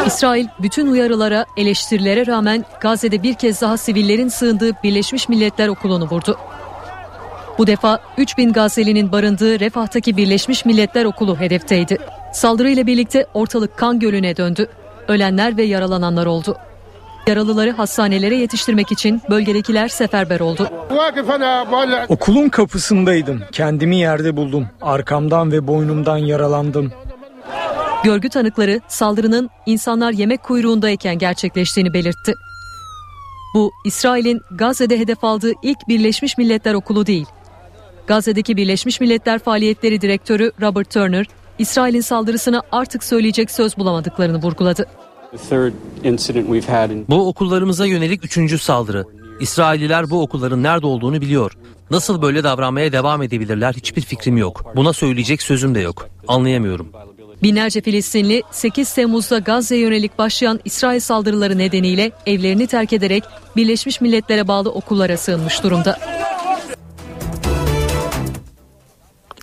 İsrail 0.06 0.48
bütün 0.62 0.88
uyarılara, 0.88 1.46
eleştirilere 1.58 2.28
rağmen 2.28 2.66
Gazze'de 2.82 3.24
bir 3.24 3.34
kez 3.34 3.62
daha 3.62 3.78
sivillerin 3.78 4.28
sığındığı 4.28 4.72
Birleşmiş 4.84 5.30
Milletler 5.30 5.68
Okulu'nu 5.68 6.10
vurdu. 6.10 6.38
Bu 7.58 7.68
defa 7.68 8.00
3000 8.18 8.54
Gazze'linin 8.54 9.12
barındığı 9.12 9.60
Refah'taki 9.60 10.18
Birleşmiş 10.18 10.66
Milletler 10.66 11.06
Okulu 11.06 11.40
hedefteydi. 11.40 11.98
Saldırıyla 12.34 12.88
birlikte 12.88 13.26
ortalık 13.34 13.78
kan 13.78 14.00
gölüne 14.00 14.38
döndü 14.38 14.70
ölenler 15.08 15.58
ve 15.58 15.64
yaralananlar 15.64 16.26
oldu. 16.26 16.58
Yaralıları 17.28 17.72
hastanelere 17.72 18.36
yetiştirmek 18.36 18.92
için 18.92 19.22
bölgedekiler 19.30 19.88
seferber 19.88 20.40
oldu. 20.40 20.70
Okulun 22.10 22.50
kapısındaydım. 22.50 23.42
Kendimi 23.52 23.96
yerde 23.96 24.38
buldum. 24.38 24.68
Arkamdan 24.82 25.52
ve 25.52 25.68
boynumdan 25.68 26.18
yaralandım. 26.18 26.92
Görgü 28.04 28.30
tanıkları 28.30 28.82
saldırının 28.88 29.50
insanlar 29.66 30.12
yemek 30.12 30.44
kuyruğundayken 30.44 31.18
gerçekleştiğini 31.18 31.94
belirtti. 31.94 32.34
Bu 33.54 33.72
İsrail'in 33.86 34.42
Gazze'de 34.52 35.00
hedef 35.00 35.24
aldığı 35.24 35.52
ilk 35.64 35.88
Birleşmiş 35.88 36.38
Milletler 36.38 36.74
Okulu 36.74 37.06
değil. 37.06 37.26
Gazze'deki 38.08 38.58
Birleşmiş 38.58 39.02
Milletler 39.02 39.40
Faaliyetleri 39.40 40.02
Direktörü 40.02 40.52
Robert 40.62 40.92
Turner, 40.92 41.26
İsrail'in 41.60 42.02
saldırısına 42.02 42.62
artık 42.72 43.04
söyleyecek 43.04 43.52
söz 43.52 43.78
bulamadıklarını 43.78 44.42
vurguladı. 44.42 44.86
Bu 47.10 47.28
okullarımıza 47.28 47.86
yönelik 47.86 48.26
üçüncü 48.26 48.60
saldırı. 48.60 49.06
İsrailliler 49.40 50.10
bu 50.10 50.22
okulların 50.22 50.64
nerede 50.64 50.86
olduğunu 50.86 51.22
biliyor. 51.22 51.58
Nasıl 51.92 52.22
böyle 52.22 52.44
davranmaya 52.44 52.92
devam 52.92 53.22
edebilirler 53.22 53.74
hiçbir 53.74 54.02
fikrim 54.02 54.38
yok. 54.38 54.66
Buna 54.76 54.94
söyleyecek 54.94 55.42
sözüm 55.42 55.76
de 55.76 55.80
yok. 55.80 56.08
Anlayamıyorum. 56.28 56.90
Binlerce 57.44 57.82
Filistinli 57.82 58.44
8 58.52 58.94
Temmuz'da 58.94 59.40
Gazze'ye 59.40 59.82
yönelik 59.82 60.18
başlayan 60.18 60.60
İsrail 60.66 61.00
saldırıları 61.00 61.58
nedeniyle 61.58 62.12
evlerini 62.26 62.68
terk 62.68 62.94
ederek 62.94 63.24
Birleşmiş 63.56 64.02
Milletler'e 64.02 64.48
bağlı 64.48 64.72
okullara 64.72 65.18
sığınmış 65.18 65.64
durumda. 65.64 66.00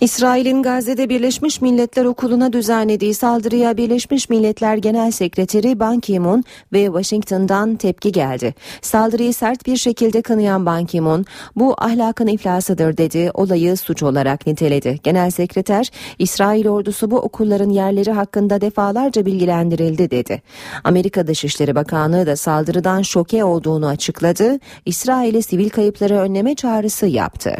İsrail'in 0.01 0.63
Gazze'de 0.63 1.09
Birleşmiş 1.09 1.61
Milletler 1.61 2.05
Okulu'na 2.05 2.53
düzenlediği 2.53 3.13
saldırıya 3.13 3.77
Birleşmiş 3.77 4.29
Milletler 4.29 4.77
Genel 4.77 5.11
Sekreteri 5.11 5.79
Ban 5.79 5.99
Ki-moon 5.99 6.43
ve 6.73 6.85
Washington'dan 6.85 7.75
tepki 7.75 8.11
geldi. 8.11 8.55
Saldırıyı 8.81 9.33
sert 9.33 9.65
bir 9.65 9.77
şekilde 9.77 10.21
kınayan 10.21 10.65
Ban 10.65 10.85
Ki-moon, 10.85 11.25
bu 11.55 11.75
ahlakın 11.77 12.27
iflasıdır 12.27 12.97
dedi, 12.97 13.31
olayı 13.33 13.77
suç 13.77 14.03
olarak 14.03 14.47
niteledi. 14.47 14.99
Genel 15.03 15.31
Sekreter, 15.31 15.91
İsrail 16.19 16.67
ordusu 16.67 17.11
bu 17.11 17.17
okulların 17.17 17.69
yerleri 17.69 18.11
hakkında 18.11 18.61
defalarca 18.61 19.25
bilgilendirildi 19.25 20.11
dedi. 20.11 20.41
Amerika 20.83 21.27
Dışişleri 21.27 21.75
Bakanlığı 21.75 22.25
da 22.25 22.35
saldırıdan 22.35 23.01
şoke 23.01 23.43
olduğunu 23.43 23.87
açıkladı, 23.87 24.59
İsrail'e 24.85 25.41
sivil 25.41 25.69
kayıpları 25.69 26.17
önleme 26.17 26.55
çağrısı 26.55 27.07
yaptı. 27.07 27.55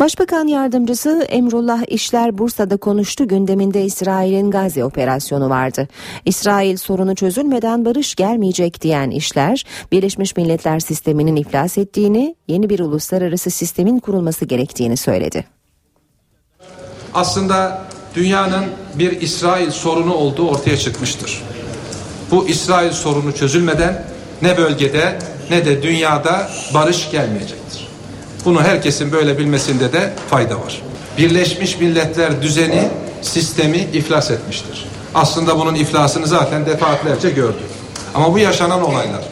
Başbakan 0.00 0.46
yardımcısı 0.46 1.26
Emrullah 1.28 1.82
İşler 1.88 2.38
Bursa'da 2.38 2.76
konuştu. 2.76 3.28
Gündeminde 3.28 3.84
İsrail'in 3.84 4.50
Gazze 4.50 4.84
operasyonu 4.84 5.50
vardı. 5.50 5.88
İsrail 6.24 6.76
sorunu 6.76 7.14
çözülmeden 7.14 7.84
barış 7.84 8.14
gelmeyecek 8.14 8.82
diyen 8.82 9.10
İşler, 9.10 9.64
Birleşmiş 9.92 10.36
Milletler 10.36 10.80
sisteminin 10.80 11.36
iflas 11.36 11.78
ettiğini, 11.78 12.36
yeni 12.48 12.70
bir 12.70 12.80
uluslararası 12.80 13.50
sistemin 13.50 13.98
kurulması 13.98 14.44
gerektiğini 14.44 14.96
söyledi. 14.96 15.44
Aslında 17.14 17.82
dünyanın 18.14 18.64
bir 18.94 19.20
İsrail 19.20 19.70
sorunu 19.70 20.14
olduğu 20.14 20.48
ortaya 20.48 20.76
çıkmıştır. 20.76 21.42
Bu 22.30 22.48
İsrail 22.48 22.92
sorunu 22.92 23.34
çözülmeden 23.34 24.04
ne 24.42 24.56
bölgede 24.56 25.18
ne 25.50 25.64
de 25.64 25.82
dünyada 25.82 26.48
barış 26.74 27.10
gelmeyecektir. 27.10 27.57
Bunu 28.44 28.62
herkesin 28.62 29.12
böyle 29.12 29.38
bilmesinde 29.38 29.92
de 29.92 30.12
fayda 30.30 30.54
var. 30.60 30.82
Birleşmiş 31.18 31.80
Milletler 31.80 32.42
düzeni, 32.42 32.88
sistemi 33.22 33.78
iflas 33.78 34.30
etmiştir. 34.30 34.86
Aslında 35.14 35.58
bunun 35.58 35.74
iflasını 35.74 36.26
zaten 36.26 36.66
defaatlerce 36.66 37.30
gördük. 37.30 37.68
Ama 38.14 38.32
bu 38.32 38.38
yaşanan 38.38 38.82
olaylar 38.82 39.22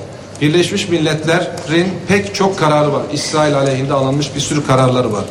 Birleşmiş 0.40 0.88
Milletler'in 0.88 1.86
pek 2.08 2.34
çok 2.34 2.58
kararı 2.58 2.92
var. 2.92 3.02
İsrail 3.12 3.54
aleyhinde 3.54 3.92
alınmış 3.92 4.34
bir 4.34 4.40
sürü 4.40 4.66
kararları 4.66 5.12
var. 5.12 5.24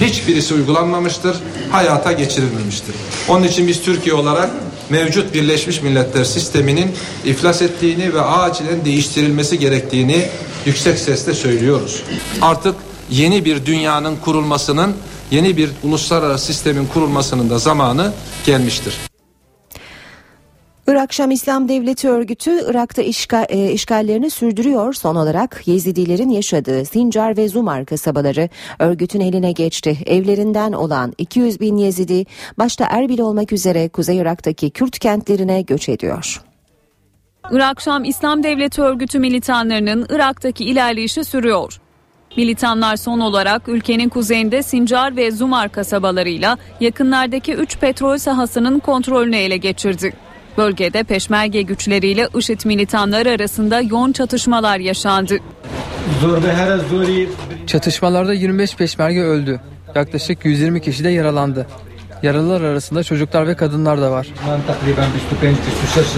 Hiçbirisi 0.00 0.54
uygulanmamıştır, 0.54 1.36
hayata 1.70 2.12
geçirilmemiştir. 2.12 2.94
Onun 3.28 3.42
için 3.42 3.68
biz 3.68 3.82
Türkiye 3.82 4.14
olarak 4.14 4.50
mevcut 4.90 5.34
Birleşmiş 5.34 5.82
Milletler 5.82 6.24
sisteminin 6.24 6.90
iflas 7.24 7.62
ettiğini 7.62 8.14
ve 8.14 8.20
acilen 8.20 8.84
değiştirilmesi 8.84 9.58
gerektiğini 9.58 10.28
yüksek 10.66 10.98
sesle 10.98 11.34
söylüyoruz. 11.34 12.02
Artık 12.42 12.74
yeni 13.10 13.44
bir 13.44 13.66
dünyanın 13.66 14.16
kurulmasının, 14.16 14.94
yeni 15.30 15.56
bir 15.56 15.70
uluslararası 15.84 16.46
sistemin 16.46 16.86
kurulmasının 16.86 17.50
da 17.50 17.58
zamanı 17.58 18.12
gelmiştir. 18.46 18.94
Irak 20.90 21.12
Şam 21.12 21.30
İslam 21.30 21.68
Devleti 21.68 22.08
örgütü 22.08 22.50
Irak'ta 22.70 23.02
işgal, 23.02 23.46
e, 23.48 23.72
işgallerini 23.72 24.30
sürdürüyor. 24.30 24.94
Son 24.94 25.16
olarak 25.16 25.62
Yezidilerin 25.66 26.28
yaşadığı 26.28 26.84
Sincar 26.84 27.36
ve 27.36 27.48
Zumar 27.48 27.86
kasabaları 27.86 28.48
örgütün 28.78 29.20
eline 29.20 29.52
geçti. 29.52 29.98
Evlerinden 30.06 30.72
olan 30.72 31.12
200 31.18 31.60
bin 31.60 31.76
Yezidi 31.76 32.26
başta 32.58 32.86
Erbil 32.90 33.18
olmak 33.18 33.52
üzere 33.52 33.88
Kuzey 33.88 34.16
Irak'taki 34.16 34.70
Kürt 34.70 34.98
kentlerine 34.98 35.62
göç 35.62 35.88
ediyor. 35.88 36.42
Irak 37.50 37.80
Şam 37.80 38.04
İslam 38.04 38.42
Devleti 38.42 38.82
örgütü 38.82 39.18
militanlarının 39.18 40.06
Irak'taki 40.10 40.64
ilerleyişi 40.64 41.24
sürüyor. 41.24 41.80
Militanlar 42.36 42.96
son 42.96 43.20
olarak 43.20 43.68
ülkenin 43.68 44.08
kuzeyinde 44.08 44.62
Sincar 44.62 45.16
ve 45.16 45.30
Zumar 45.30 45.68
kasabalarıyla 45.68 46.58
yakınlardaki 46.80 47.54
3 47.54 47.78
petrol 47.78 48.18
sahasının 48.18 48.78
kontrolünü 48.78 49.36
ele 49.36 49.56
geçirdi. 49.56 50.12
Bölgede 50.58 51.02
peşmerge 51.02 51.62
güçleriyle 51.62 52.28
IŞİD 52.38 52.60
militanları 52.64 53.30
arasında 53.30 53.80
yoğun 53.80 54.12
çatışmalar 54.12 54.78
yaşandı. 54.78 55.38
Çatışmalarda 57.66 58.34
25 58.34 58.76
peşmerge 58.76 59.20
öldü. 59.20 59.60
Yaklaşık 59.94 60.44
120 60.44 60.82
kişi 60.82 61.04
de 61.04 61.08
yaralandı. 61.08 61.66
Yaralılar 62.22 62.60
arasında 62.60 63.02
çocuklar 63.02 63.46
ve 63.46 63.54
kadınlar 63.54 64.00
da 64.00 64.10
var. 64.10 64.28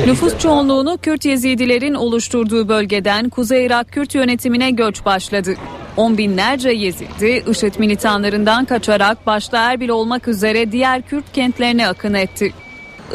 Nüfus 0.07 0.39
çoğunluğunu 0.39 0.99
Kürt 1.03 1.25
Yezidilerin 1.25 1.95
oluşturduğu 1.95 2.69
bölgeden 2.69 3.29
Kuzey 3.29 3.67
Irak 3.67 3.93
Kürt 3.93 4.15
yönetimine 4.15 4.71
göç 4.71 5.05
başladı. 5.05 5.55
On 5.97 6.19
binlerce 6.19 6.71
Yezidi, 6.71 7.45
IŞİD 7.51 7.75
militanlarından 7.79 8.65
kaçarak 8.65 9.27
başta 9.27 9.59
Erbil 9.59 9.89
olmak 9.89 10.29
üzere 10.29 10.73
diğer 10.73 11.03
Kürt 11.03 11.33
kentlerine 11.33 11.89
akın 11.89 12.15
etti. 12.15 12.53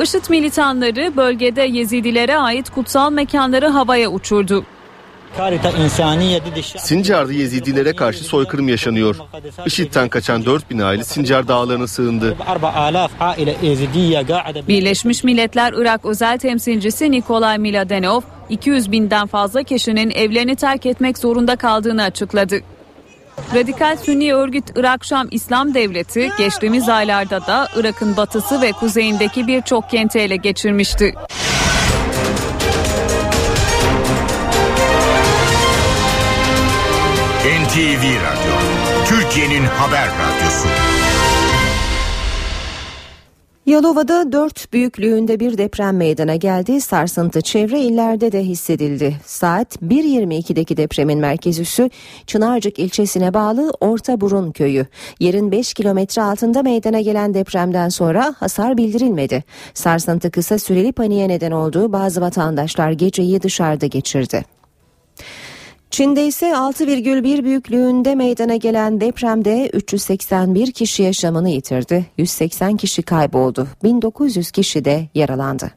IŞİD 0.03 0.29
militanları 0.29 1.17
bölgede 1.17 1.61
Yezidilere 1.61 2.37
ait 2.37 2.69
kutsal 2.69 3.11
mekanları 3.11 3.67
havaya 3.67 4.09
uçurdu. 4.09 4.65
Sincar'da 6.77 7.33
Yezidilere 7.33 7.93
karşı 7.95 8.23
soykırım 8.23 8.67
yaşanıyor. 8.67 9.15
IŞİD'den 9.65 10.09
kaçan 10.09 10.45
4000 10.45 10.79
aile 10.79 11.03
Sincar 11.03 11.47
dağlarına 11.47 11.87
sığındı. 11.87 12.35
Birleşmiş 14.67 15.23
Milletler 15.23 15.73
Irak 15.73 16.05
özel 16.05 16.37
temsilcisi 16.37 17.11
Nikolay 17.11 17.57
Miladenov, 17.57 18.21
200 18.49 18.91
binden 18.91 19.27
fazla 19.27 19.63
kişinin 19.63 20.09
evlerini 20.09 20.55
terk 20.55 20.85
etmek 20.85 21.17
zorunda 21.17 21.55
kaldığını 21.55 22.03
açıkladı. 22.03 22.59
Radikal 23.55 23.97
Sünni 23.97 24.33
örgüt 24.33 24.65
Irak 24.75 25.05
Şam 25.05 25.27
İslam 25.31 25.73
Devleti 25.73 26.29
geçtiğimiz 26.37 26.89
aylarda 26.89 27.47
da 27.47 27.67
Irak'ın 27.75 28.17
batısı 28.17 28.61
ve 28.61 28.71
kuzeyindeki 28.71 29.47
birçok 29.47 29.89
kenti 29.89 30.19
ele 30.19 30.35
geçirmişti. 30.35 31.13
NTV 37.77 38.03
Radyo, 38.03 38.55
Türkiye'nin 39.05 39.63
haber 39.63 40.07
radyosu. 40.07 40.67
Yalova'da 43.65 44.31
4 44.31 44.73
büyüklüğünde 44.73 45.39
bir 45.39 45.57
deprem 45.57 45.97
meydana 45.97 46.35
geldi. 46.35 46.81
Sarsıntı 46.81 47.41
çevre 47.41 47.79
illerde 47.79 48.31
de 48.31 48.43
hissedildi. 48.43 49.15
Saat 49.25 49.75
1.22'deki 49.75 50.77
depremin 50.77 51.19
merkez 51.19 51.59
üssü 51.59 51.89
Çınarcık 52.27 52.79
ilçesine 52.79 53.33
bağlı 53.33 53.73
Orta 53.79 54.21
Burun 54.21 54.51
köyü. 54.51 54.85
Yerin 55.19 55.51
5 55.51 55.73
kilometre 55.73 56.21
altında 56.21 56.63
meydana 56.63 57.01
gelen 57.01 57.33
depremden 57.33 57.89
sonra 57.89 58.35
hasar 58.39 58.77
bildirilmedi. 58.77 59.43
Sarsıntı 59.73 60.31
kısa 60.31 60.59
süreli 60.59 60.91
paniğe 60.91 61.27
neden 61.27 61.51
olduğu 61.51 61.93
bazı 61.93 62.21
vatandaşlar 62.21 62.91
geceyi 62.91 63.41
dışarıda 63.41 63.85
geçirdi. 63.85 64.57
Çin'de 65.91 66.27
ise 66.27 66.45
6,1 66.45 67.43
büyüklüğünde 67.43 68.15
meydana 68.15 68.55
gelen 68.55 69.01
depremde 69.01 69.69
381 69.73 70.71
kişi 70.71 71.03
yaşamını 71.03 71.49
yitirdi. 71.49 72.05
180 72.17 72.77
kişi 72.77 73.01
kayboldu. 73.01 73.67
1900 73.83 74.51
kişi 74.51 74.85
de 74.85 75.07
yaralandı. 75.15 75.71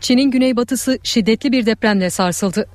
Çin'in 0.00 0.30
güneybatısı 0.30 0.98
şiddetli 1.02 1.52
bir 1.52 1.66
depremle 1.66 2.10
sarsıldı. 2.10 2.66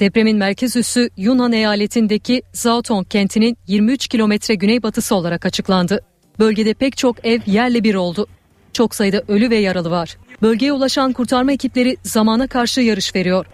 Depremin 0.00 0.36
merkez 0.36 0.76
üssü 0.76 1.10
Yunnan 1.16 1.52
eyaletindeki 1.52 2.42
Zaotong 2.52 3.08
kentinin 3.08 3.56
23 3.66 4.08
kilometre 4.08 4.54
güneybatısı 4.54 5.14
olarak 5.14 5.46
açıklandı. 5.46 6.04
Bölgede 6.38 6.74
pek 6.74 6.96
çok 6.96 7.26
ev 7.26 7.40
yerle 7.46 7.84
bir 7.84 7.94
oldu. 7.94 8.26
Çok 8.72 8.94
sayıda 8.94 9.22
ölü 9.28 9.50
ve 9.50 9.56
yaralı 9.56 9.90
var. 9.90 10.16
Bölgeye 10.42 10.72
ulaşan 10.72 11.12
kurtarma 11.12 11.52
ekipleri 11.52 11.96
zamana 12.02 12.46
karşı 12.46 12.80
yarış 12.80 13.14
veriyor. 13.14 13.46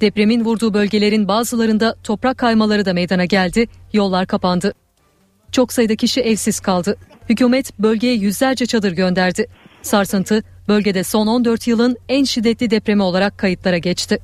Depremin 0.00 0.44
vurduğu 0.44 0.74
bölgelerin 0.74 1.28
bazılarında 1.28 1.96
toprak 2.04 2.38
kaymaları 2.38 2.84
da 2.84 2.92
meydana 2.92 3.24
geldi, 3.24 3.66
yollar 3.92 4.26
kapandı. 4.26 4.72
Çok 5.52 5.72
sayıda 5.72 5.96
kişi 5.96 6.20
evsiz 6.20 6.60
kaldı. 6.60 6.96
Hükümet 7.28 7.78
bölgeye 7.78 8.14
yüzlerce 8.14 8.66
çadır 8.66 8.92
gönderdi. 8.92 9.46
Sarsıntı 9.82 10.42
bölgede 10.68 11.04
son 11.04 11.26
14 11.26 11.66
yılın 11.66 11.96
en 12.08 12.24
şiddetli 12.24 12.70
depremi 12.70 13.02
olarak 13.02 13.38
kayıtlara 13.38 13.78
geçti. 13.78 14.18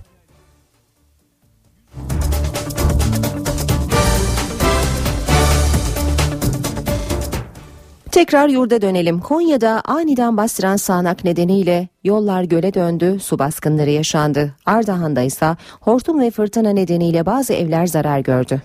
Tekrar 8.12 8.48
yurda 8.48 8.82
dönelim. 8.82 9.20
Konya'da 9.20 9.82
aniden 9.84 10.36
bastıran 10.36 10.76
sağanak 10.76 11.24
nedeniyle 11.24 11.88
yollar 12.04 12.42
göle 12.42 12.74
döndü, 12.74 13.18
su 13.20 13.38
baskınları 13.38 13.90
yaşandı. 13.90 14.54
Ardahan'da 14.66 15.22
ise 15.22 15.56
hortum 15.80 16.20
ve 16.20 16.30
fırtına 16.30 16.70
nedeniyle 16.70 17.26
bazı 17.26 17.52
evler 17.52 17.86
zarar 17.86 18.18
gördü. 18.18 18.60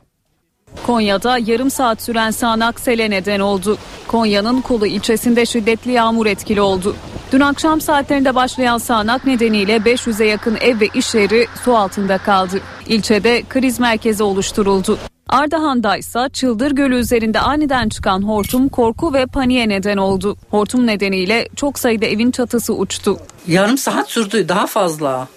Konya'da 0.86 1.38
yarım 1.38 1.72
saat 1.72 2.02
süren 2.02 2.32
sağanak 2.32 2.80
sele 2.80 3.10
neden 3.10 3.40
oldu. 3.40 3.78
Konya'nın 4.08 4.62
Kulu 4.62 4.88
ilçesinde 4.88 5.46
şiddetli 5.46 5.92
yağmur 5.92 6.26
etkili 6.26 6.62
oldu. 6.62 6.96
Dün 7.32 7.40
akşam 7.40 7.82
saatlerinde 7.82 8.36
başlayan 8.36 8.78
sağanak 8.78 9.26
nedeniyle 9.26 9.78
500'e 9.78 10.26
yakın 10.26 10.58
ev 10.62 10.80
ve 10.80 10.88
iş 10.94 11.16
yeri 11.16 11.48
su 11.64 11.78
altında 11.78 12.18
kaldı. 12.18 12.60
İlçede 12.88 13.44
kriz 13.50 13.80
merkezi 13.80 14.24
oluşturuldu. 14.24 14.98
Ardahan'da 15.30 15.98
ise 15.98 16.30
Çıldır 16.34 16.72
Gölü 16.72 16.96
üzerinde 16.96 17.40
aniden 17.40 17.90
çıkan 17.90 18.22
hortum 18.22 18.70
korku 18.70 19.14
ve 19.14 19.26
paniğe 19.26 19.70
neden 19.70 19.98
oldu. 19.98 20.38
Hortum 20.52 20.88
nedeniyle 20.88 21.48
çok 21.56 21.80
sayıda 21.80 22.06
evin 22.06 22.32
çatısı 22.32 22.74
uçtu. 22.74 23.20
Yarım 23.48 23.78
saat 23.78 24.10
sürdü 24.10 24.50
daha 24.50 24.68
fazla. 24.68 25.28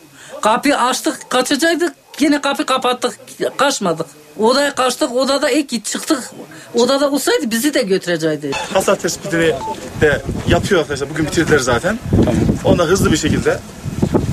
Kapıyı 0.41 0.79
açtık 0.79 1.31
kaçacaktık 1.31 1.95
yine 2.21 2.41
kapı 2.41 2.67
kapattık 2.67 3.19
kaçmadık. 3.57 4.07
Odaya 4.39 4.75
kaçtık 4.75 5.13
odada 5.13 5.51
ilk 5.51 5.85
çıktık. 5.85 6.31
Odada 6.75 7.11
olsaydı 7.11 7.51
bizi 7.51 7.75
de 7.75 7.83
götürecekti. 7.83 8.51
Hasar 8.73 8.97
tespitini 8.97 9.53
de 10.01 10.23
yapıyor 10.49 10.81
arkadaşlar. 10.81 11.11
Bugün 11.11 11.27
bitirdiler 11.27 11.59
zaten. 11.59 11.99
Tamam. 12.11 12.35
Onu 12.65 12.85
hızlı 12.87 13.13
bir 13.13 13.17
şekilde 13.17 13.59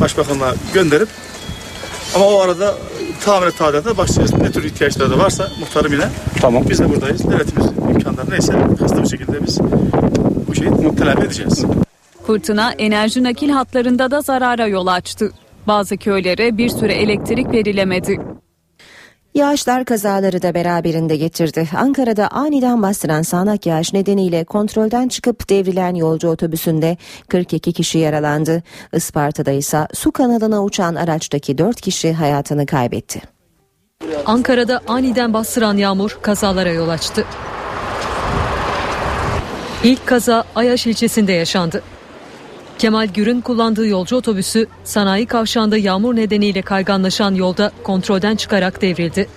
başbakanla 0.01 0.55
gönderip 0.73 1.09
ama 2.15 2.25
o 2.25 2.39
arada 2.39 2.75
tamirat 3.25 3.57
tadilatına 3.57 3.97
başlayacağız. 3.97 4.41
Ne 4.41 4.51
tür 4.51 4.63
ihtiyaçları 4.63 5.11
da 5.11 5.19
varsa 5.19 5.47
muhtarım 5.59 5.93
yine. 5.93 6.05
Tamam. 6.41 6.63
Biz 6.69 6.79
de 6.79 6.89
buradayız. 6.89 7.23
Devletimiz 7.31 7.65
imkanları 7.95 8.29
neyse 8.29 8.53
hızlı 8.79 9.03
bir 9.03 9.07
şekilde 9.07 9.43
biz 9.47 9.59
bu 10.47 10.55
şeyi 10.55 10.95
telafi 10.95 11.21
edeceğiz. 11.21 11.65
Fırtına 12.27 12.71
enerji 12.71 13.23
nakil 13.23 13.49
hatlarında 13.49 14.11
da 14.11 14.21
zarara 14.21 14.67
yol 14.67 14.87
açtı. 14.87 15.31
Bazı 15.67 15.97
köylere 15.97 16.57
bir 16.57 16.69
süre 16.69 16.93
elektrik 16.93 17.51
verilemedi. 17.51 18.36
Yağışlar 19.37 19.85
kazaları 19.85 20.41
da 20.41 20.53
beraberinde 20.53 21.15
getirdi. 21.15 21.69
Ankara'da 21.77 22.27
aniden 22.27 22.81
bastıran 22.81 23.21
sağanak 23.21 23.65
yağış 23.65 23.93
nedeniyle 23.93 24.43
kontrolden 24.43 25.07
çıkıp 25.07 25.49
devrilen 25.49 25.95
yolcu 25.95 26.29
otobüsünde 26.29 26.97
42 27.29 27.73
kişi 27.73 27.97
yaralandı. 27.97 28.63
Isparta'da 28.93 29.51
ise 29.51 29.87
su 29.93 30.11
kanalına 30.11 30.63
uçan 30.63 30.95
araçtaki 30.95 31.57
4 31.57 31.81
kişi 31.81 32.13
hayatını 32.13 32.65
kaybetti. 32.65 33.21
Ankara'da 34.25 34.81
aniden 34.87 35.33
bastıran 35.33 35.77
yağmur 35.77 36.17
kazalara 36.21 36.71
yol 36.71 36.89
açtı. 36.89 37.25
İlk 39.83 40.05
kaza 40.05 40.43
Ayaş 40.55 40.87
ilçesinde 40.87 41.31
yaşandı. 41.31 41.83
Kemal 42.77 43.07
Gür'ün 43.07 43.41
kullandığı 43.41 43.87
yolcu 43.87 44.15
otobüsü 44.15 44.67
sanayi 44.83 45.25
kavşağında 45.25 45.77
yağmur 45.77 46.15
nedeniyle 46.15 46.61
kayganlaşan 46.61 47.35
yolda 47.35 47.71
kontrolden 47.83 48.35
çıkarak 48.35 48.81
devrildi. 48.81 49.27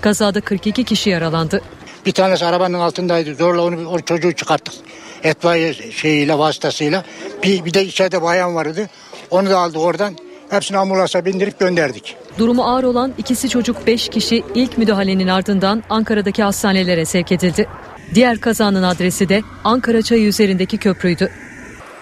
Kazada 0.00 0.40
42 0.40 0.84
kişi 0.84 1.10
yaralandı. 1.10 1.60
Bir 2.06 2.12
tanesi 2.12 2.44
arabanın 2.46 2.78
altındaydı. 2.78 3.34
Zorla 3.34 3.62
onu 3.62 3.88
o 3.88 3.98
çocuğu 3.98 4.32
çıkarttık. 4.32 4.74
Etfaiye 5.22 5.74
şeyiyle 5.74 6.38
vasıtasıyla. 6.38 7.04
Bir, 7.42 7.64
bir 7.64 7.74
de 7.74 7.84
içeride 7.84 8.22
bayan 8.22 8.54
vardı. 8.54 8.88
Onu 9.30 9.50
da 9.50 9.58
aldı 9.58 9.78
oradan. 9.78 10.16
Hepsini 10.50 10.78
ambulansa 10.78 11.24
bindirip 11.24 11.58
gönderdik. 11.58 12.16
Durumu 12.38 12.64
ağır 12.64 12.84
olan 12.84 13.12
ikisi 13.18 13.48
çocuk 13.48 13.86
5 13.86 14.08
kişi 14.08 14.42
ilk 14.54 14.78
müdahalenin 14.78 15.28
ardından 15.28 15.82
Ankara'daki 15.90 16.42
hastanelere 16.42 17.04
sevk 17.04 17.32
edildi. 17.32 17.68
Diğer 18.14 18.40
kazanın 18.40 18.82
adresi 18.82 19.28
de 19.28 19.42
Ankara 19.64 20.02
Çayı 20.02 20.26
üzerindeki 20.26 20.78
köprüydü. 20.78 21.30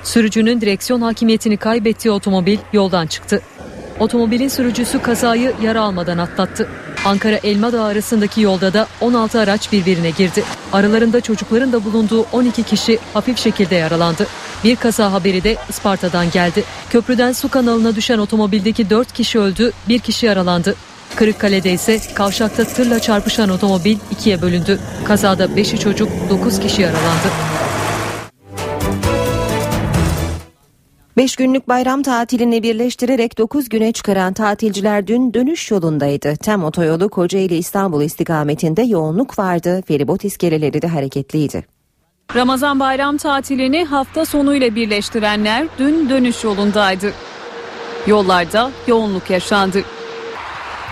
Sürücünün 0.03 0.61
direksiyon 0.61 1.01
hakimiyetini 1.01 1.57
kaybettiği 1.57 2.13
otomobil 2.13 2.59
yoldan 2.73 3.07
çıktı. 3.07 3.43
Otomobilin 4.01 4.49
sürücüsü 4.49 5.03
kazayı 5.03 5.53
yara 5.63 5.81
almadan 5.81 6.19
atlattı. 6.19 6.69
Ankara 7.05 7.37
Elmadağ 7.37 7.85
arasındaki 7.85 8.41
yolda 8.41 8.73
da 8.73 8.87
16 9.01 9.41
araç 9.41 9.73
birbirine 9.73 10.11
girdi. 10.11 10.45
Aralarında 10.73 11.21
çocukların 11.21 11.73
da 11.73 11.85
bulunduğu 11.85 12.27
12 12.33 12.63
kişi 12.63 12.99
hafif 13.15 13.39
şekilde 13.39 13.75
yaralandı. 13.75 14.27
Bir 14.65 14.77
kaza 14.77 15.13
haberi 15.13 15.45
de 15.45 15.57
Isparta'dan 15.69 16.31
geldi. 16.31 16.65
Köprüden 16.91 17.33
su 17.33 17.49
kanalına 17.49 17.97
düşen 17.97 18.19
otomobildeki 18.19 18.91
4 18.91 19.13
kişi 19.13 19.39
öldü, 19.39 19.73
bir 19.89 19.99
kişi 19.99 20.27
yaralandı. 20.27 20.75
Kırıkkale'de 21.17 21.73
ise 21.73 22.01
kavşakta 22.15 22.65
tırla 22.65 23.01
çarpışan 23.01 23.49
otomobil 23.49 23.97
ikiye 24.11 24.43
bölündü. 24.43 24.79
Kazada 25.05 25.45
5'i 25.45 25.79
çocuk, 25.79 26.09
9 26.31 26.61
kişi 26.61 26.83
yaralandı. 26.83 27.29
5 31.19 31.37
günlük 31.37 31.69
bayram 31.69 32.03
tatilini 32.03 32.63
birleştirerek 32.63 33.39
9 33.39 33.69
güne 33.69 33.93
çıkaran 33.93 34.33
tatilciler 34.33 35.07
dün 35.07 35.35
dönüş 35.35 35.71
yolundaydı. 35.71 36.37
Tem 36.37 36.65
otoyolu 36.65 37.09
Kocaeli 37.09 37.57
İstanbul 37.57 38.03
istikametinde 38.03 38.83
yoğunluk 38.83 39.39
vardı. 39.39 39.83
Feribot 39.89 40.25
iskeleleri 40.25 40.83
de 40.83 40.89
hareketliydi. 40.89 41.65
Ramazan 42.35 42.81
bayram 42.81 43.17
tatilini 43.17 43.85
hafta 43.85 44.25
sonuyla 44.25 44.75
birleştirenler 44.75 45.67
dün 45.79 46.09
dönüş 46.09 46.45
yolundaydı. 46.45 47.13
Yollarda 48.07 48.71
yoğunluk 48.87 49.31
yaşandı. 49.31 49.83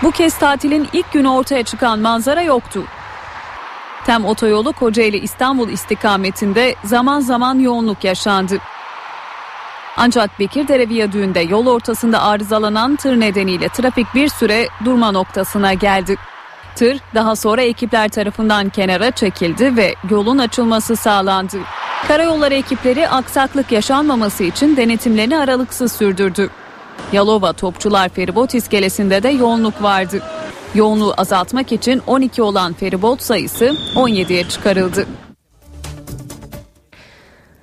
Bu 0.03 0.11
kez 0.11 0.37
tatilin 0.37 0.87
ilk 0.93 1.13
günü 1.13 1.27
ortaya 1.27 1.63
çıkan 1.63 1.99
manzara 1.99 2.41
yoktu. 2.41 2.83
Tem 4.05 4.25
otoyolu 4.25 4.73
Kocaeli 4.73 5.17
İstanbul 5.17 5.69
istikametinde 5.69 6.75
zaman 6.83 7.19
zaman 7.19 7.59
yoğunluk 7.59 8.03
yaşandı. 8.03 8.57
Ancak 9.97 10.39
Bekirdere 10.39 10.89
Viyadüğü'nde 10.89 11.39
yol 11.39 11.67
ortasında 11.67 12.21
arızalanan 12.21 12.95
tır 12.95 13.19
nedeniyle 13.19 13.69
trafik 13.69 14.15
bir 14.15 14.27
süre 14.27 14.67
durma 14.85 15.11
noktasına 15.11 15.73
geldi. 15.73 16.15
Tır 16.75 16.97
daha 17.15 17.35
sonra 17.35 17.61
ekipler 17.61 18.09
tarafından 18.09 18.69
kenara 18.69 19.11
çekildi 19.11 19.75
ve 19.75 19.95
yolun 20.09 20.37
açılması 20.37 20.95
sağlandı. 20.95 21.57
Karayolları 22.07 22.53
ekipleri 22.53 23.09
aksaklık 23.09 23.71
yaşanmaması 23.71 24.43
için 24.43 24.77
denetimlerini 24.77 25.37
aralıksız 25.37 25.91
sürdürdü. 25.91 26.49
Yalova 27.11 27.53
Topçular 27.53 28.09
Feribot 28.09 28.53
iskelesinde 28.53 29.23
de 29.23 29.29
yoğunluk 29.29 29.83
vardı. 29.83 30.21
Yoğunluğu 30.75 31.13
azaltmak 31.17 31.71
için 31.71 32.01
12 32.07 32.41
olan 32.41 32.73
feribot 32.73 33.21
sayısı 33.21 33.75
17'ye 33.95 34.43
çıkarıldı. 34.43 35.07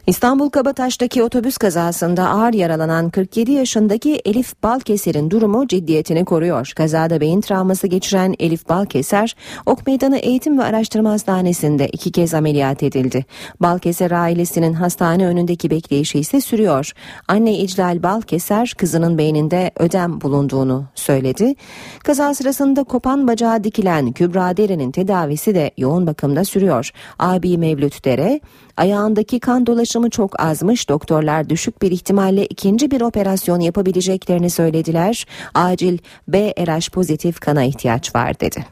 İstanbul 0.07 0.51
Kabataş'taki 0.51 1.23
otobüs 1.23 1.57
kazasında 1.59 2.29
ağır 2.29 2.53
yaralanan 2.53 3.11
47 3.11 3.53
yaşındaki 3.53 4.23
Elif 4.25 4.63
Balkeser'in 4.63 5.31
durumu 5.31 5.69
ciddiyetini 5.69 6.25
koruyor. 6.25 6.73
Kazada 6.77 7.21
beyin 7.21 7.41
travması 7.41 7.87
geçiren 7.87 8.35
Elif 8.39 8.69
Balkeser, 8.69 9.37
Ok 9.67 9.87
Meydanı 9.87 10.17
Eğitim 10.19 10.59
ve 10.59 10.63
Araştırma 10.63 11.11
Hastanesi'nde 11.11 11.89
iki 11.89 12.13
kez 12.13 12.35
ameliyat 12.35 12.83
edildi. 12.83 13.25
Balkeser 13.61 14.11
ailesinin 14.11 14.73
hastane 14.73 15.27
önündeki 15.27 15.71
bekleyişi 15.71 16.19
ise 16.19 16.41
sürüyor. 16.41 16.93
Anne 17.29 17.59
İclal 17.59 18.03
Balkeser 18.03 18.75
kızının 18.79 19.19
beyninde 19.19 19.71
ödem 19.77 20.21
bulunduğunu 20.21 20.85
söyledi. 20.95 21.55
Kaza 22.03 22.35
sırasında 22.35 22.85
kopan 22.85 23.29
bacağı 23.29 23.65
dikilen 23.65 24.13
Kübra 24.13 24.57
Dere'nin 24.57 24.91
tedavisi 24.91 25.55
de 25.55 25.71
yoğun 25.79 26.07
bakımda 26.07 26.45
sürüyor. 26.45 26.91
Abi 27.19 27.59
Mevlüt 27.59 28.05
Dere, 28.05 28.41
ayağındaki 28.77 29.41
kan 29.41 29.67
dolaşımı 29.67 30.11
çok 30.11 30.41
azmış. 30.41 30.89
Doktorlar 30.89 31.49
düşük 31.49 31.83
bir 31.83 31.91
ihtimalle 31.91 32.47
ikinci 32.47 32.91
bir 32.91 33.01
operasyon 33.01 33.61
yapabileceklerini 33.61 34.51
söylediler. 34.51 35.27
Acil 35.55 35.99
B 36.29 36.55
RH 36.59 36.91
pozitif 36.91 37.41
kana 37.41 37.65
ihtiyaç 37.65 38.15
var 38.15 38.41
dedi. 38.41 38.67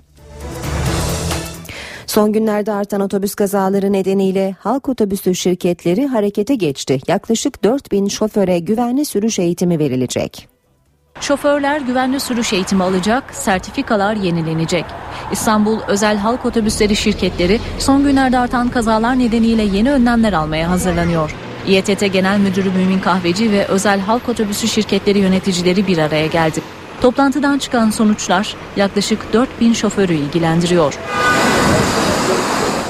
Son 2.07 2.33
günlerde 2.33 2.73
artan 2.73 3.01
otobüs 3.01 3.35
kazaları 3.35 3.93
nedeniyle 3.93 4.57
halk 4.59 4.89
otobüsü 4.89 5.35
şirketleri 5.35 6.07
harekete 6.07 6.55
geçti. 6.55 7.01
Yaklaşık 7.09 7.65
4000 7.65 8.09
şoföre 8.09 8.59
güvenli 8.59 9.05
sürüş 9.05 9.39
eğitimi 9.39 9.79
verilecek. 9.79 10.52
Şoförler 11.21 11.81
güvenli 11.81 12.21
sürüş 12.21 12.53
eğitimi 12.53 12.83
alacak, 12.83 13.35
sertifikalar 13.35 14.15
yenilenecek. 14.17 14.85
İstanbul 15.33 15.81
Özel 15.89 16.17
Halk 16.17 16.47
Otobüsleri 16.47 16.97
şirketleri 16.97 17.61
son 17.79 18.05
günlerde 18.05 18.39
artan 18.39 18.69
kazalar 18.69 19.19
nedeniyle 19.19 19.63
yeni 19.63 19.93
önlemler 19.93 20.33
almaya 20.33 20.71
hazırlanıyor. 20.71 21.35
İETT 21.67 22.13
Genel 22.13 22.39
Müdürü 22.39 22.71
Mümin 22.71 23.01
Kahveci 23.01 23.53
ve 23.53 23.67
Özel 23.67 24.01
Halk 24.01 24.29
Otobüsü 24.29 24.69
şirketleri 24.69 25.19
yöneticileri 25.19 25.87
bir 25.87 25.99
araya 25.99 26.27
geldi. 26.27 26.61
Toplantıdan 27.01 27.59
çıkan 27.59 27.91
sonuçlar 27.91 28.57
yaklaşık 28.77 29.33
4000 29.33 29.73
şoförü 29.73 30.15
ilgilendiriyor. 30.15 30.99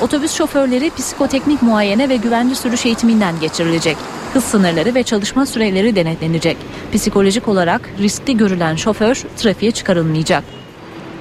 Otobüs 0.00 0.32
şoförleri 0.34 0.90
psikoteknik 0.90 1.62
muayene 1.62 2.08
ve 2.08 2.16
güvenli 2.16 2.54
sürüş 2.54 2.86
eğitiminden 2.86 3.40
geçirilecek. 3.40 3.96
Hız 4.32 4.44
sınırları 4.44 4.94
ve 4.94 5.02
çalışma 5.02 5.46
süreleri 5.46 5.96
denetlenecek. 5.96 6.56
Psikolojik 6.92 7.48
olarak 7.48 7.90
riskli 7.98 8.36
görülen 8.36 8.76
şoför 8.76 9.14
trafiğe 9.36 9.72
çıkarılmayacak. 9.72 10.44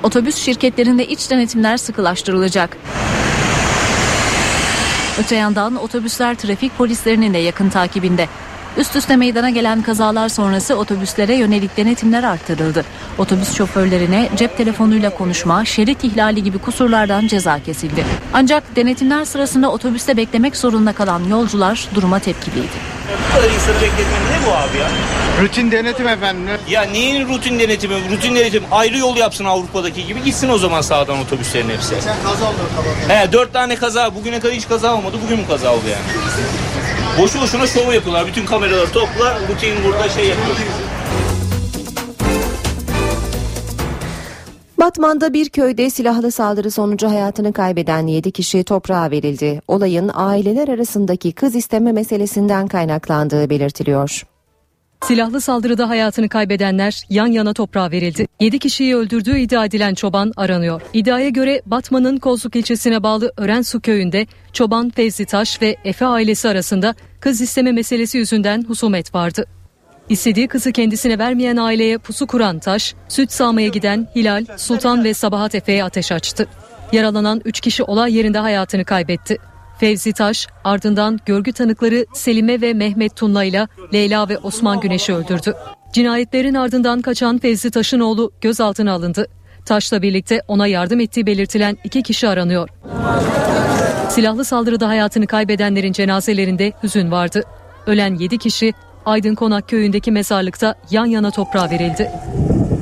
Otobüs 0.03 0.35
şirketlerinde 0.35 1.07
iç 1.07 1.29
denetimler 1.29 1.77
sıkılaştırılacak. 1.77 2.77
Öte 5.19 5.35
yandan 5.35 5.75
otobüsler 5.75 6.35
trafik 6.35 6.77
polislerinin 6.77 7.33
de 7.33 7.37
yakın 7.37 7.69
takibinde. 7.69 8.27
Üst 8.77 8.95
üste 8.95 9.15
meydana 9.15 9.49
gelen 9.49 9.81
kazalar 9.81 10.29
sonrası 10.29 10.75
otobüslere 10.75 11.35
yönelik 11.35 11.77
denetimler 11.77 12.23
arttırıldı. 12.23 12.85
Otobüs 13.17 13.53
şoförlerine 13.57 14.29
cep 14.35 14.57
telefonuyla 14.57 15.09
konuşma, 15.09 15.65
şerit 15.65 16.03
ihlali 16.03 16.43
gibi 16.43 16.57
kusurlardan 16.57 17.27
ceza 17.27 17.59
kesildi. 17.63 18.05
Ancak 18.33 18.75
denetimler 18.75 19.25
sırasında 19.25 19.71
otobüste 19.71 20.17
beklemek 20.17 20.57
zorunda 20.57 20.93
kalan 20.93 21.23
yolcular 21.23 21.87
duruma 21.95 22.19
tepkiliydi. 22.19 22.67
Bu 23.29 23.35
kadar 23.35 23.53
insanı 23.53 23.75
bekletmenin 23.75 24.25
ne 24.31 24.47
bu 24.47 24.51
abi 24.51 24.77
ya? 24.77 24.87
Rutin 25.41 25.71
denetim 25.71 26.07
efendim. 26.07 26.49
Ya 26.69 26.81
neyin 26.81 27.27
rutin 27.29 27.59
denetimi? 27.59 27.95
Rutin 28.11 28.35
denetim 28.35 28.63
ayrı 28.71 28.97
yol 28.97 29.17
yapsın 29.17 29.45
Avrupa'daki 29.45 30.07
gibi 30.07 30.23
gitsin 30.23 30.49
o 30.49 30.57
zaman 30.57 30.81
sağdan 30.81 31.19
otobüslerin 31.19 31.69
hepsi. 31.69 31.95
Sen 32.01 32.15
kaza 32.23 32.45
oldu 32.45 32.55
kalan. 33.07 33.19
He 33.19 33.31
dört 33.31 33.53
tane 33.53 33.75
kaza 33.75 34.15
bugüne 34.15 34.39
kadar 34.39 34.55
hiç 34.55 34.67
kaza 34.67 34.95
olmadı 34.95 35.17
bugün 35.25 35.39
mü 35.39 35.47
kaza 35.47 35.73
oldu 35.73 35.83
yani? 35.91 36.03
Boşu 37.19 37.41
boşuna 37.41 37.67
şov 37.67 37.93
yapıyorlar. 37.93 38.27
Bütün 38.27 38.45
kameraları 38.45 38.91
toplar 38.91 39.39
rutin 39.41 39.83
burada 39.85 40.09
şey 40.09 40.27
yapıyor. 40.27 40.55
Batman'da 44.79 45.33
bir 45.33 45.49
köyde 45.49 45.89
silahlı 45.89 46.31
saldırı 46.31 46.71
sonucu 46.71 47.09
hayatını 47.09 47.53
kaybeden 47.53 48.07
7 48.07 48.31
kişi 48.31 48.63
toprağa 48.63 49.11
verildi. 49.11 49.61
Olayın 49.67 50.11
aileler 50.13 50.67
arasındaki 50.67 51.31
kız 51.31 51.55
isteme 51.55 51.91
meselesinden 51.91 52.67
kaynaklandığı 52.67 53.49
belirtiliyor. 53.49 54.23
Silahlı 55.03 55.41
saldırıda 55.41 55.89
hayatını 55.89 56.29
kaybedenler 56.29 57.03
yan 57.09 57.27
yana 57.27 57.53
toprağa 57.53 57.91
verildi. 57.91 58.27
7 58.39 58.59
kişiyi 58.59 58.95
öldürdüğü 58.95 59.37
iddia 59.37 59.65
edilen 59.65 59.93
çoban 59.93 60.31
aranıyor. 60.37 60.81
İddiaya 60.93 61.29
göre 61.29 61.61
Batman'ın 61.65 62.17
Kozluk 62.17 62.55
ilçesine 62.55 63.03
bağlı 63.03 63.31
Örensu 63.37 63.81
köyünde 63.81 64.27
çoban 64.53 64.89
Fevzi 64.89 65.25
Taş 65.25 65.61
ve 65.61 65.77
Efe 65.85 66.05
ailesi 66.05 66.49
arasında 66.49 66.95
kız 67.19 67.41
isteme 67.41 67.71
meselesi 67.71 68.17
yüzünden 68.17 68.63
husumet 68.67 69.15
vardı. 69.15 69.45
İstediği 70.09 70.47
kızı 70.47 70.71
kendisine 70.71 71.19
vermeyen 71.19 71.57
aileye 71.57 71.97
pusu 71.97 72.27
kuran 72.27 72.59
Taş, 72.59 72.95
süt 73.07 73.31
sağmaya 73.31 73.67
giden 73.67 74.07
Hilal, 74.15 74.45
Sultan 74.57 75.03
ve 75.03 75.13
Sabahat 75.13 75.55
Efe'ye 75.55 75.83
ateş 75.83 76.11
açtı. 76.11 76.47
Yaralanan 76.91 77.41
3 77.45 77.59
kişi 77.59 77.83
olay 77.83 78.17
yerinde 78.17 78.39
hayatını 78.39 78.85
kaybetti. 78.85 79.37
Fevzi 79.81 80.13
Taş 80.13 80.47
ardından 80.63 81.19
görgü 81.25 81.51
tanıkları 81.51 82.05
Selime 82.13 82.61
ve 82.61 82.73
Mehmet 82.73 83.15
Tunla 83.15 83.43
ile 83.43 83.67
Leyla 83.93 84.29
ve 84.29 84.37
Osman 84.37 84.79
Güneş'i 84.79 85.13
öldürdü. 85.13 85.55
Cinayetlerin 85.93 86.53
ardından 86.53 87.01
kaçan 87.01 87.37
Fevzi 87.37 87.71
Taş'ın 87.71 87.99
oğlu 87.99 88.31
gözaltına 88.41 88.93
alındı. 88.93 89.27
Taş'la 89.65 90.01
birlikte 90.01 90.41
ona 90.47 90.67
yardım 90.67 90.99
ettiği 90.99 91.25
belirtilen 91.25 91.77
iki 91.83 92.03
kişi 92.03 92.27
aranıyor. 92.27 92.69
Silahlı 94.09 94.45
saldırıda 94.45 94.87
hayatını 94.87 95.27
kaybedenlerin 95.27 95.91
cenazelerinde 95.91 96.73
hüzün 96.83 97.11
vardı. 97.11 97.43
Ölen 97.87 98.15
7 98.15 98.37
kişi 98.37 98.73
Aydın 99.05 99.35
Konak 99.35 99.69
köyündeki 99.69 100.11
mezarlıkta 100.11 100.75
yan 100.91 101.05
yana 101.05 101.31
toprağa 101.31 101.69
verildi. 101.69 102.11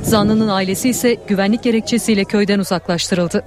Zanlının 0.03 0.47
ailesi 0.47 0.89
ise 0.89 1.17
güvenlik 1.27 1.63
gerekçesiyle 1.63 2.23
köyden 2.23 2.59
uzaklaştırıldı. 2.59 3.43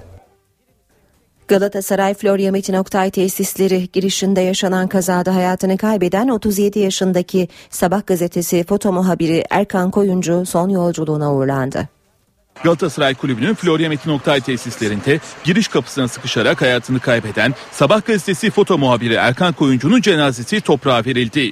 Galatasaray 1.47 2.13
Florya 2.13 2.51
Metin 2.51 2.73
Oktay 2.73 3.11
tesisleri 3.11 3.89
girişinde 3.93 4.41
yaşanan 4.41 4.87
kazada 4.87 5.35
hayatını 5.35 5.77
kaybeden 5.77 6.27
37 6.27 6.79
yaşındaki 6.79 7.47
Sabah 7.69 8.07
gazetesi 8.07 8.63
foto 8.63 8.91
muhabiri 8.91 9.43
Erkan 9.49 9.91
Koyuncu 9.91 10.43
son 10.45 10.69
yolculuğuna 10.69 11.33
uğurlandı. 11.33 11.87
Galatasaray 12.63 13.15
Kulübü'nün 13.15 13.53
Florya 13.53 13.89
Metin 13.89 14.09
Oktay 14.09 14.41
tesislerinde 14.41 15.19
giriş 15.43 15.67
kapısına 15.67 16.07
sıkışarak 16.07 16.61
hayatını 16.61 16.99
kaybeden 16.99 17.53
Sabah 17.71 18.05
gazetesi 18.05 18.51
foto 18.51 18.77
muhabiri 18.77 19.13
Erkan 19.13 19.53
Koyuncu'nun 19.53 20.01
cenazesi 20.01 20.61
toprağa 20.61 21.05
verildi. 21.05 21.51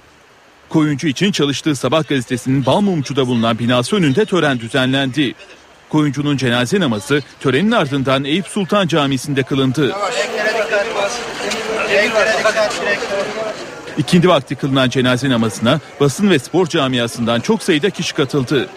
Koyuncu 0.69 1.07
için 1.07 1.31
çalıştığı 1.31 1.75
Sabah 1.75 2.07
gazetesinin 2.07 2.65
Balmumcu'da 2.65 3.27
bulunan 3.27 3.59
binası 3.59 3.95
önünde 3.95 4.25
tören 4.25 4.59
düzenlendi. 4.59 5.35
Koyuncunun 5.91 6.37
cenaze 6.37 6.79
namazı 6.79 7.21
törenin 7.39 7.71
ardından 7.71 8.23
Eyüp 8.23 8.47
Sultan 8.47 8.87
Camisi'nde 8.87 9.43
kılındı. 9.43 9.95
İkindi 13.97 14.29
vakti 14.29 14.55
kılınan 14.55 14.89
cenaze 14.89 15.29
namazına 15.29 15.79
basın 15.99 16.29
ve 16.29 16.39
spor 16.39 16.67
camiasından 16.67 17.39
çok 17.39 17.63
sayıda 17.63 17.89
kişi 17.89 18.13
katıldı. 18.13 18.69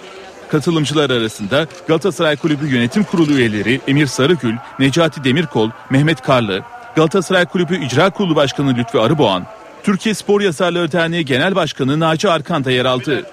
Katılımcılar 0.50 1.10
arasında 1.10 1.66
Galatasaray 1.88 2.36
Kulübü 2.36 2.66
Yönetim 2.66 3.04
Kurulu 3.04 3.32
üyeleri 3.32 3.80
Emir 3.88 4.06
Sarıgül, 4.06 4.54
Necati 4.78 5.24
Demirkol, 5.24 5.70
Mehmet 5.90 6.22
Karlı, 6.22 6.62
Galatasaray 6.96 7.46
Kulübü 7.46 7.84
İcra 7.84 8.10
Kurulu 8.10 8.36
Başkanı 8.36 8.74
Lütfü 8.76 8.98
Arıboğan, 8.98 9.46
Türkiye 9.82 10.14
Spor 10.14 10.40
Yazarları 10.40 10.92
Derneği 10.92 11.24
Genel 11.24 11.54
Başkanı 11.54 12.00
Naci 12.00 12.28
Arkan 12.28 12.64
da 12.64 12.70
yer 12.70 12.84
aldı. 12.84 13.24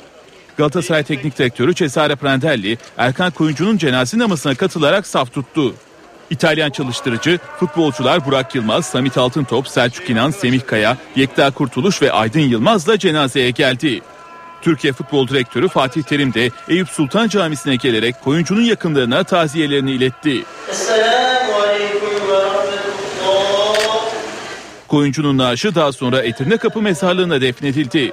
Galatasaray 0.58 1.04
Teknik 1.04 1.38
Direktörü 1.39 1.76
Cesare 1.76 2.16
Prandelli, 2.16 2.78
Erkan 2.97 3.32
Koyuncu'nun 3.32 3.78
cenaze 3.78 4.18
namazına 4.18 4.56
katılarak 4.56 5.08
saf 5.08 5.34
tuttu. 5.34 5.76
İtalyan 6.30 6.70
çalıştırıcı 6.70 7.39
futbolcular 7.60 8.26
Burak 8.26 8.56
Yılmaz, 8.56 8.86
Samit 8.86 9.18
Altıntop, 9.18 9.68
Selçuk 9.68 10.10
İnan, 10.10 10.32
Semih 10.32 10.62
Kaya, 10.68 10.97
Yekta 11.16 11.52
Kurtuluş 11.52 12.02
ve 12.02 12.12
Aydın 12.12 12.39
Yılmaz 12.39 12.88
da 12.88 12.99
cenazeye 12.99 13.52
geldi. 13.52 14.02
Türkiye 14.62 14.93
Futbol 14.93 15.28
Direktörü 15.28 15.68
Fatih 15.68 16.04
Terim 16.04 16.34
de 16.34 16.49
Eyüp 16.70 16.89
Sultan 16.89 17.28
Camisi'ne 17.28 17.76
gelerek 17.76 18.22
Koyuncu'nun 18.24 18.62
yakınlarına 18.62 19.24
taziyelerini 19.24 19.91
iletti. 19.91 20.43
Koyuncu'nun 24.88 25.38
naaşı 25.38 25.76
daha 25.76 25.91
sonra 25.91 26.22
Edirne 26.22 26.58
Kapı 26.58 26.82
Mezarlığı'na 26.82 27.41
defnedildi. 27.41 28.12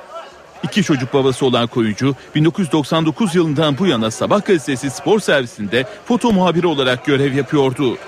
İki 0.63 0.83
çocuk 0.83 1.15
babası 1.15 1.47
olan 1.47 1.67
Koyuncu 1.67 2.15
1999 2.35 3.35
yılından 3.35 3.79
bu 3.79 3.87
yana 3.87 4.11
Sabah 4.11 4.45
gazetesi 4.45 4.91
spor 4.91 5.21
servisinde 5.21 5.87
foto 6.05 6.33
muhabiri 6.33 6.67
olarak 6.67 7.05
görev 7.05 7.35
yapıyordu. 7.35 7.99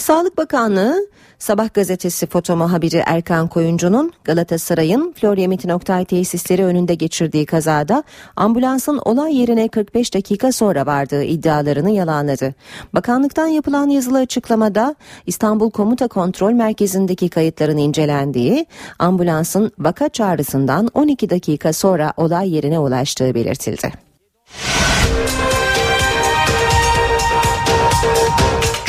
Sağlık 0.00 0.38
Bakanlığı 0.38 1.06
Sabah 1.38 1.74
gazetesi 1.74 2.26
foto 2.26 2.56
muhabiri 2.56 3.02
Erkan 3.06 3.48
Koyuncu'nun 3.48 4.12
Galatasaray'ın 4.24 5.12
Florya 5.12 5.48
Metin 5.48 5.68
Oktay 5.68 6.04
tesisleri 6.04 6.64
önünde 6.64 6.94
geçirdiği 6.94 7.46
kazada 7.46 8.02
ambulansın 8.36 9.00
olay 9.04 9.36
yerine 9.36 9.68
45 9.68 10.14
dakika 10.14 10.52
sonra 10.52 10.86
vardığı 10.86 11.24
iddialarını 11.24 11.90
yalanladı. 11.90 12.54
Bakanlıktan 12.94 13.46
yapılan 13.46 13.88
yazılı 13.88 14.18
açıklamada 14.18 14.94
İstanbul 15.26 15.70
Komuta 15.70 16.08
Kontrol 16.08 16.52
Merkezi'ndeki 16.52 17.28
kayıtların 17.28 17.78
incelendiği, 17.78 18.66
ambulansın 18.98 19.72
vaka 19.78 20.08
çağrısından 20.08 20.90
12 20.94 21.30
dakika 21.30 21.72
sonra 21.72 22.12
olay 22.16 22.54
yerine 22.54 22.78
ulaştığı 22.78 23.34
belirtildi. 23.34 24.09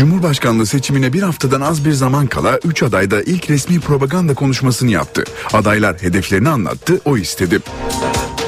Cumhurbaşkanlığı 0.02 0.66
seçimine 0.66 1.14
bir 1.14 1.22
haftadan 1.22 1.62
az 1.62 1.86
bir 1.86 1.92
zaman 1.92 2.28
kala 2.28 2.60
3 2.66 2.84
aday 2.84 3.12
da 3.12 3.22
ilk 3.22 3.50
resmi 3.50 3.80
propaganda 3.80 4.34
konuşmasını 4.34 4.92
yaptı. 4.92 5.24
Adaylar 5.54 6.02
hedeflerini 6.02 6.50
anlattı, 6.50 7.02
o 7.06 7.18
istedi. 7.18 7.60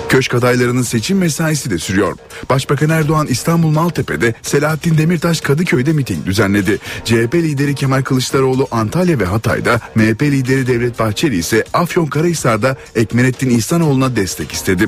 Köşk 0.10 0.34
adaylarının 0.34 0.82
seçim 0.82 1.18
mesaisi 1.18 1.70
de 1.70 1.78
sürüyor. 1.78 2.18
Başbakan 2.50 2.90
Erdoğan 2.90 3.28
İstanbul 3.28 3.70
Maltepe'de 3.70 4.34
Selahattin 4.42 4.98
Demirtaş 4.98 5.42
Kadıköy'de 5.42 5.94
miting 5.94 6.26
düzenledi. 6.26 6.80
CHP 7.06 7.36
lideri 7.36 7.76
Kemal 7.76 8.02
Kılıçdaroğlu 8.02 8.68
Antalya 8.72 9.20
ve 9.20 9.26
Hatay'da, 9.26 9.80
MHP 9.96 10.22
lideri 10.22 10.68
Devlet 10.68 11.00
Bahçeli 11.00 11.38
ise 11.38 11.64
Afyonkarahisar'da 11.74 12.76
Ekmenettin 12.96 13.50
İhsanoğlu'na 13.50 14.16
destek 14.16 14.52
istedi. 14.52 14.88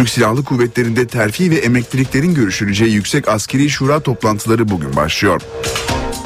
Türk 0.00 0.08
Silahlı 0.08 0.44
Kuvvetleri'nde 0.44 1.06
terfi 1.06 1.50
ve 1.50 1.56
emekliliklerin 1.56 2.34
görüşüleceği 2.34 2.92
Yüksek 2.92 3.28
Askeri 3.28 3.70
Şura 3.70 4.00
toplantıları 4.00 4.68
bugün 4.68 4.96
başlıyor. 4.96 5.42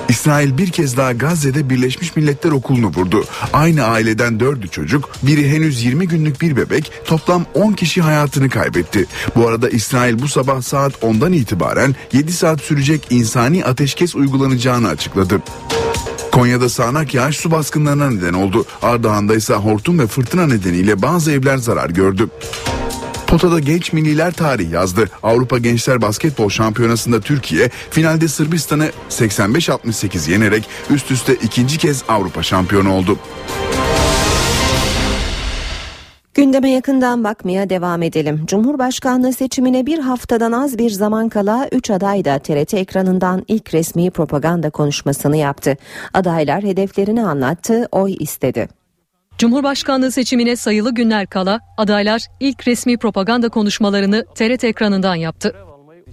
İsrail 0.09 0.59
bir 0.59 0.70
kez 0.70 0.97
daha 0.97 1.12
Gazze'de 1.12 1.70
Birleşmiş 1.70 2.16
Milletler 2.16 2.51
Okulu'nu 2.51 2.87
vurdu. 2.87 3.25
Aynı 3.53 3.85
aileden 3.85 4.41
dördü 4.41 4.68
çocuk, 4.68 5.11
biri 5.22 5.49
henüz 5.49 5.85
20 5.85 6.09
günlük 6.09 6.41
bir 6.41 6.57
bebek, 6.57 6.93
toplam 7.05 7.47
10 7.55 7.72
kişi 7.72 8.03
hayatını 8.03 8.51
kaybetti. 8.51 9.07
Bu 9.37 9.49
arada 9.49 9.68
İsrail 9.68 10.22
bu 10.22 10.29
sabah 10.29 10.62
saat 10.62 10.93
10'dan 10.93 11.33
itibaren 11.33 11.95
7 12.12 12.33
saat 12.33 12.61
sürecek 12.61 13.07
insani 13.11 13.64
ateşkes 13.64 14.14
uygulanacağını 14.14 14.89
açıkladı. 14.89 15.43
Konya'da 16.33 16.68
sağanak 16.68 17.14
yağış 17.14 17.37
su 17.37 17.51
baskınlarına 17.51 18.11
neden 18.11 18.35
oldu. 18.35 18.66
Ardahan'da 18.83 19.35
ise 19.35 19.55
hortum 19.55 19.99
ve 19.99 20.07
fırtına 20.07 20.47
nedeniyle 20.47 21.03
bazı 21.03 21.33
evler 21.33 21.57
zarar 21.57 21.91
gördü. 21.91 22.29
Potada 23.35 23.59
genç 23.59 23.93
milliler 23.93 24.32
tarih 24.32 24.72
yazdı. 24.72 25.11
Avrupa 25.22 25.59
Gençler 25.59 26.03
Basketbol 26.03 26.49
Şampiyonası'nda 26.49 27.20
Türkiye 27.20 27.68
finalde 27.68 28.28
Sırbistan'ı 28.28 28.91
85-68 29.11 30.30
yenerek 30.30 30.68
üst 30.91 31.11
üste 31.11 31.35
ikinci 31.35 31.78
kez 31.78 32.05
Avrupa 32.09 32.43
şampiyonu 32.43 32.95
oldu. 32.95 33.18
Gündeme 36.35 36.70
yakından 36.70 37.24
bakmaya 37.24 37.70
devam 37.70 38.03
edelim. 38.03 38.43
Cumhurbaşkanlığı 38.47 39.32
seçimine 39.32 39.87
bir 39.87 39.99
haftadan 39.99 40.53
az 40.53 40.78
bir 40.78 40.91
zaman 40.91 41.28
kala 41.28 41.68
3 41.72 41.91
aday 41.91 42.24
da 42.24 42.39
TRT 42.39 42.74
ekranından 42.74 43.45
ilk 43.49 43.74
resmi 43.74 44.11
propaganda 44.11 44.70
konuşmasını 44.70 45.37
yaptı. 45.37 45.76
Adaylar 46.12 46.62
hedeflerini 46.62 47.26
anlattı, 47.26 47.89
oy 47.93 48.16
istedi. 48.20 48.84
Cumhurbaşkanlığı 49.39 50.11
seçimine 50.11 50.57
sayılı 50.57 50.95
günler 50.95 51.26
kala 51.26 51.61
adaylar 51.76 52.22
ilk 52.41 52.68
resmi 52.68 52.99
propaganda 52.99 53.49
konuşmalarını 53.49 54.24
TRT 54.35 54.64
ekranından 54.64 55.14
yaptı. 55.14 55.55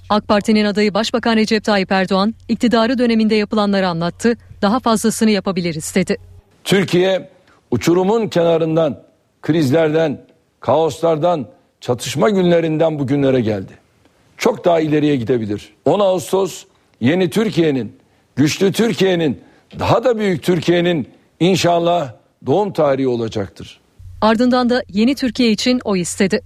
AK 0.09 0.27
Parti'nin 0.27 0.65
adayı 0.65 0.93
Başbakan 0.93 1.35
Recep 1.35 1.63
Tayyip 1.63 1.91
Erdoğan 1.91 2.35
iktidarı 2.49 2.97
döneminde 2.97 3.35
yapılanları 3.35 3.87
anlattı, 3.87 4.37
daha 4.61 4.79
fazlasını 4.79 5.29
yapabiliriz 5.29 5.95
dedi. 5.95 6.17
Türkiye 6.63 7.29
uçurumun 7.71 8.27
kenarından, 8.27 9.03
krizlerden, 9.41 10.21
kaoslardan, 10.59 11.47
çatışma 11.81 12.29
günlerinden 12.29 12.99
bugünlere 12.99 13.41
geldi. 13.41 13.71
Çok 14.37 14.65
daha 14.65 14.79
ileriye 14.79 15.15
gidebilir. 15.15 15.73
10 15.85 15.99
Ağustos 15.99 16.63
yeni 17.01 17.29
Türkiye'nin, 17.29 17.95
güçlü 18.35 18.71
Türkiye'nin, 18.71 19.41
daha 19.79 20.03
da 20.03 20.19
büyük 20.19 20.43
Türkiye'nin 20.43 21.09
inşallah 21.39 22.20
doğum 22.45 22.73
tarihi 22.73 23.07
olacaktır. 23.07 23.79
Ardından 24.21 24.69
da 24.69 24.83
yeni 24.89 25.15
Türkiye 25.15 25.51
için 25.51 25.81
o 25.83 25.95
istedi. 25.95 26.41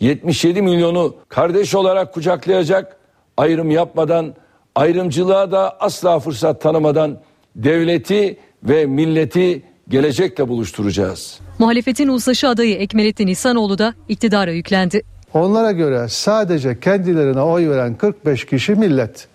77 0.00 0.62
milyonu 0.62 1.14
kardeş 1.28 1.74
olarak 1.74 2.14
kucaklayacak, 2.14 2.96
ayrım 3.36 3.70
yapmadan, 3.70 4.34
ayrımcılığa 4.74 5.52
da 5.52 5.80
asla 5.80 6.18
fırsat 6.20 6.62
tanımadan 6.62 7.18
devleti 7.56 8.36
ve 8.62 8.86
milleti 8.86 9.62
gelecekle 9.88 10.48
buluşturacağız. 10.48 11.38
Muhalefetin 11.58 12.08
uzlaşı 12.08 12.48
adayı 12.48 12.76
Ekmelettin 12.76 13.26
İhsanoğlu 13.26 13.78
da 13.78 13.94
iktidara 14.08 14.52
yüklendi. 14.52 15.02
Onlara 15.34 15.72
göre 15.72 16.06
sadece 16.08 16.80
kendilerine 16.80 17.40
oy 17.40 17.68
veren 17.68 17.94
45 17.94 18.44
kişi 18.46 18.74
millet. 18.74 19.28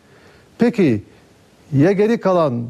Peki 0.58 1.04
ya 1.74 1.92
geri 1.92 2.20
kalan 2.20 2.66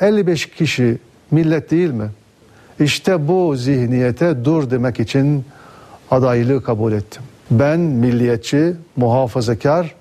55 0.00 0.46
kişi 0.46 0.98
millet 1.30 1.70
değil 1.70 1.90
mi? 1.90 2.10
İşte 2.82 3.28
bu 3.28 3.56
zihniyete 3.56 4.44
dur 4.44 4.70
demek 4.70 5.00
için 5.00 5.44
adaylığı 6.10 6.62
kabul 6.62 6.92
ettim. 6.92 7.22
Ben 7.50 7.80
milliyetçi, 7.80 8.74
muhafazakar 8.96 9.94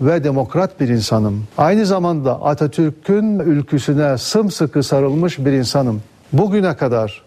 ve 0.00 0.24
demokrat 0.24 0.80
bir 0.80 0.88
insanım. 0.88 1.44
Aynı 1.58 1.86
zamanda 1.86 2.42
Atatürk'ün 2.42 3.38
ülküsüne 3.38 4.18
sımsıkı 4.18 4.82
sarılmış 4.82 5.38
bir 5.38 5.52
insanım. 5.52 6.02
Bugüne 6.32 6.76
kadar 6.76 7.22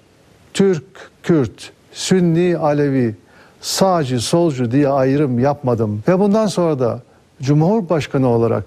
Türk, 0.54 0.84
Kürt, 1.24 1.72
Sünni, 1.94 2.58
Alevi, 2.58 3.16
sağcı, 3.62 4.20
solcu 4.20 4.72
diye 4.72 4.90
ayrım 4.90 5.40
yapmadım. 5.40 6.04
Ve 6.08 6.20
bundan 6.20 6.48
sonra 6.48 6.80
da 6.80 7.02
Cumhurbaşkanı 7.42 8.28
olarak 8.28 8.64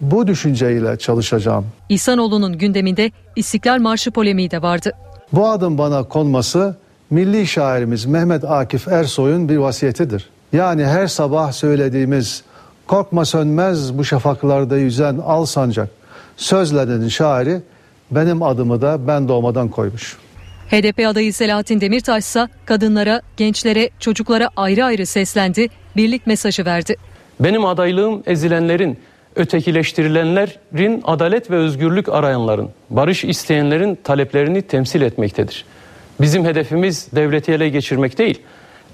bu 0.00 0.26
düşünceyle 0.26 0.98
çalışacağım. 0.98 1.66
İhsanoğlu'nun 1.88 2.58
gündeminde 2.58 3.10
İstiklal 3.36 3.78
Marşı 3.78 4.10
polemiği 4.10 4.50
de 4.50 4.62
vardı. 4.62 4.92
Bu 5.32 5.48
adım 5.48 5.78
bana 5.78 6.02
konması 6.02 6.76
milli 7.10 7.46
şairimiz 7.46 8.06
Mehmet 8.06 8.44
Akif 8.44 8.88
Ersoy'un 8.88 9.48
bir 9.48 9.56
vasiyetidir. 9.56 10.28
Yani 10.52 10.86
her 10.86 11.06
sabah 11.06 11.52
söylediğimiz 11.52 12.42
korkma 12.86 13.24
sönmez 13.24 13.98
bu 13.98 14.04
şafaklarda 14.04 14.76
yüzen 14.76 15.18
al 15.18 15.44
sancak 15.44 15.88
sözlerinin 16.36 17.08
şairi 17.08 17.60
benim 18.10 18.42
adımı 18.42 18.82
da 18.82 19.06
ben 19.06 19.28
doğmadan 19.28 19.68
koymuş. 19.68 20.16
HDP 20.70 21.06
adayı 21.06 21.34
Selahattin 21.34 21.80
Demirtaş 21.80 22.24
ise 22.24 22.48
kadınlara, 22.64 23.22
gençlere, 23.36 23.90
çocuklara 24.00 24.50
ayrı 24.56 24.84
ayrı 24.84 25.06
seslendi, 25.06 25.68
birlik 25.96 26.26
mesajı 26.26 26.64
verdi. 26.64 26.96
Benim 27.40 27.64
adaylığım 27.64 28.22
ezilenlerin, 28.26 28.98
ötekileştirilenlerin, 29.38 31.02
adalet 31.04 31.50
ve 31.50 31.56
özgürlük 31.56 32.08
arayanların, 32.08 32.70
barış 32.90 33.24
isteyenlerin 33.24 33.98
taleplerini 34.04 34.62
temsil 34.62 35.02
etmektedir. 35.02 35.64
Bizim 36.20 36.44
hedefimiz 36.44 37.08
devleti 37.12 37.52
ele 37.52 37.68
geçirmek 37.68 38.18
değil. 38.18 38.42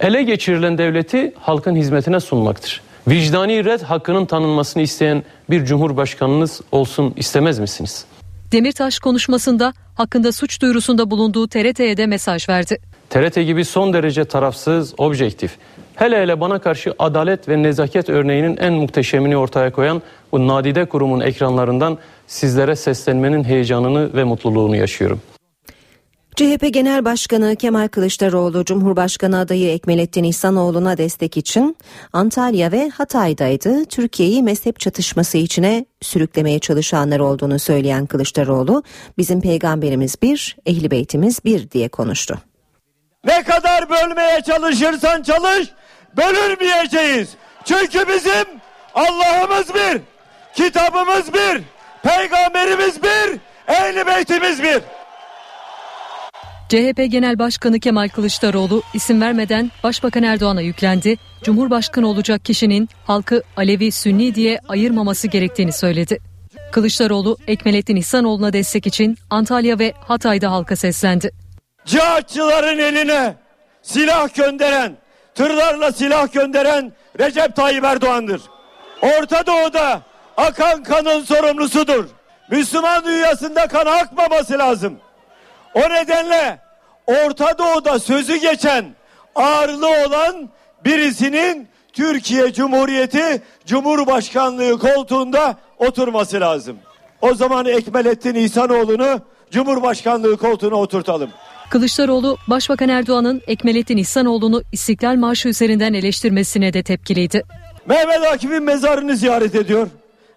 Ele 0.01 0.23
geçirilen 0.23 0.79
devleti 0.79 1.33
halkın 1.41 1.77
hizmetine 1.77 2.21
sunmaktır. 2.21 2.81
Vicdani 3.09 3.65
red 3.65 3.81
hakkının 3.81 4.27
tanınmasını 4.27 4.83
isteyen 4.83 5.23
bir 5.51 5.65
cumhurbaşkanınız 5.65 6.61
olsun 6.73 7.15
istemez 7.17 7.59
misiniz? 7.59 8.05
Demirtaş 8.53 8.99
konuşmasında 8.99 9.73
hakkında 9.95 10.33
suç 10.33 10.63
duyurusunda 10.63 11.11
bulunduğu 11.11 11.49
TRT'ye 11.49 11.97
de 11.97 12.07
mesaj 12.07 12.49
verdi. 12.49 12.79
TRT 13.11 13.35
gibi 13.35 13.65
son 13.65 13.93
derece 13.93 14.25
tarafsız, 14.25 14.95
objektif, 14.99 15.57
hele 15.95 16.23
hele 16.23 16.41
bana 16.41 16.59
karşı 16.59 16.95
adalet 16.99 17.49
ve 17.49 17.63
nezaket 17.63 18.09
örneğinin 18.09 18.57
en 18.57 18.73
muhteşemini 18.73 19.37
ortaya 19.37 19.73
koyan 19.73 20.03
bu 20.33 20.49
nadide 20.49 20.85
kurumun 20.85 21.21
ekranlarından 21.21 21.99
sizlere 22.27 22.77
seslenmenin 22.77 23.45
heyecanını 23.45 24.15
ve 24.15 24.25
mutluluğunu 24.25 24.77
yaşıyorum. 24.77 25.21
CHP 26.37 26.75
Genel 26.75 27.05
Başkanı 27.05 27.57
Kemal 27.57 27.89
Kılıçdaroğlu 27.89 28.65
Cumhurbaşkanı 28.65 29.39
adayı 29.39 29.71
Ekmelettin 29.71 30.25
İhsanoğlu'na 30.25 30.99
destek 30.99 31.37
için 31.37 31.77
Antalya 32.13 32.73
ve 32.73 32.89
Hatay'daydı. 32.89 33.85
Türkiye'yi 33.85 34.43
mezhep 34.43 34.81
çatışması 34.81 35.39
içine 35.39 35.85
sürüklemeye 36.03 36.59
çalışanlar 36.59 37.21
olduğunu 37.21 37.59
söyleyen 37.59 38.07
Kılıçdaroğlu, 38.07 38.83
bizim 39.19 39.41
peygamberimiz 39.41 40.23
bir, 40.23 40.57
ehli 40.67 40.91
beytimiz 40.91 41.45
bir 41.45 41.71
diye 41.71 41.89
konuştu. 41.89 42.39
Ne 43.25 43.43
kadar 43.43 43.91
bölmeye 43.91 44.41
çalışırsan 44.47 45.23
çalış, 45.23 45.69
bölünmeyeceğiz. 46.17 47.29
Çünkü 47.65 48.09
bizim 48.09 48.45
Allah'ımız 48.95 49.75
bir, 49.75 50.01
kitabımız 50.55 51.35
bir, 51.35 51.63
peygamberimiz 52.03 53.03
bir, 53.03 53.39
ehli 53.69 54.07
beytimiz 54.07 54.63
bir. 54.63 54.81
CHP 56.69 57.11
Genel 57.11 57.39
Başkanı 57.39 57.81
Kemal 57.81 58.09
Kılıçdaroğlu 58.09 58.83
isim 58.95 59.21
vermeden 59.21 59.71
Başbakan 59.83 60.23
Erdoğan'a 60.23 60.61
yüklendi. 60.61 61.17
Cumhurbaşkanı 61.43 62.09
olacak 62.09 62.45
kişinin 62.45 62.89
halkı 63.05 63.43
Alevi 63.57 63.93
Sünni 63.93 64.35
diye 64.35 64.61
ayırmaması 64.69 65.29
gerektiğini 65.29 65.73
söyledi. 65.73 66.19
Kılıçdaroğlu 66.73 67.37
Ekmelettin 67.47 67.97
İhsanoğlu'na 67.97 68.53
destek 68.53 68.87
için 68.87 69.17
Antalya 69.31 69.79
ve 69.79 69.93
Hatay'da 70.01 70.51
halka 70.51 70.77
seslendi. 70.77 71.31
Cihatçıların 71.85 72.79
eline 72.79 73.35
silah 73.83 74.35
gönderen, 74.35 74.97
tırlarla 75.35 75.93
silah 75.93 76.33
gönderen 76.33 76.93
Recep 77.21 77.57
Tayyip 77.57 77.85
Erdoğan'dır. 77.85 78.43
Orta 79.03 79.47
Doğu'da 79.47 80.01
akan 80.37 80.83
kanın 80.83 81.25
sorumlusudur. 81.25 82.05
Müslüman 82.51 83.05
dünyasında 83.05 83.67
kan 83.67 83.87
akmaması 83.87 84.59
lazım. 84.59 84.99
O 85.75 85.81
nedenle 85.81 86.59
Orta 87.07 87.59
Doğu'da 87.59 87.99
sözü 87.99 88.37
geçen 88.37 88.85
ağırlığı 89.35 90.07
olan 90.07 90.49
birisinin 90.85 91.69
Türkiye 91.93 92.53
Cumhuriyeti 92.53 93.43
Cumhurbaşkanlığı 93.67 94.79
koltuğunda 94.79 95.57
oturması 95.79 96.41
lazım. 96.41 96.79
O 97.21 97.35
zaman 97.35 97.67
Ekmelettin 97.67 98.35
İhsanoğlu'nu 98.35 99.21
Cumhurbaşkanlığı 99.51 100.37
koltuğuna 100.37 100.75
oturtalım. 100.75 101.31
Kılıçdaroğlu, 101.71 102.37
Başbakan 102.49 102.89
Erdoğan'ın 102.89 103.43
Ekmelettin 103.47 103.97
İhsanoğlu'nu 103.97 104.63
İstiklal 104.73 105.17
Marşı 105.17 105.49
üzerinden 105.49 105.95
eleştirmesine 105.95 106.73
de 106.73 106.83
tepkiliydi. 106.83 107.43
Mehmet 107.87 108.27
Akif'in 108.33 108.63
mezarını 108.63 109.17
ziyaret 109.17 109.55
ediyor. 109.55 109.89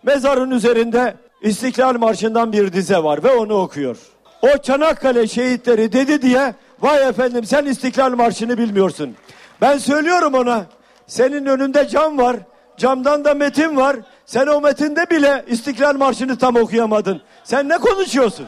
Mezarın 0.04 0.52
üzerinde 0.52 1.16
İstiklal 1.42 1.94
Marşı'ndan 1.94 2.52
bir 2.54 2.74
dize 2.74 2.98
var 2.98 3.24
ve 3.24 3.32
onu 3.32 3.54
okuyor. 3.54 3.98
O 4.42 4.48
Çanakkale 4.64 5.28
şehitleri 5.28 5.92
dedi 5.94 6.22
diye 6.22 6.56
vay 6.82 7.08
efendim 7.10 7.46
sen 7.46 7.66
İstiklal 7.66 8.12
Marşı'nı 8.12 8.58
bilmiyorsun. 8.58 9.16
Ben 9.62 9.78
söylüyorum 9.78 10.34
ona 10.34 10.66
senin 11.08 11.46
önünde 11.46 11.88
cam 11.88 12.18
var 12.18 12.38
camdan 12.78 13.26
da 13.26 13.34
metin 13.34 13.78
var 13.78 13.96
sen 14.26 14.48
o 14.48 14.62
metinde 14.62 15.10
bile 15.10 15.46
İstiklal 15.48 15.96
Marşı'nı 15.96 16.38
tam 16.38 16.56
okuyamadın. 16.56 17.22
Sen 17.44 17.70
ne 17.70 17.78
konuşuyorsun? 17.78 18.46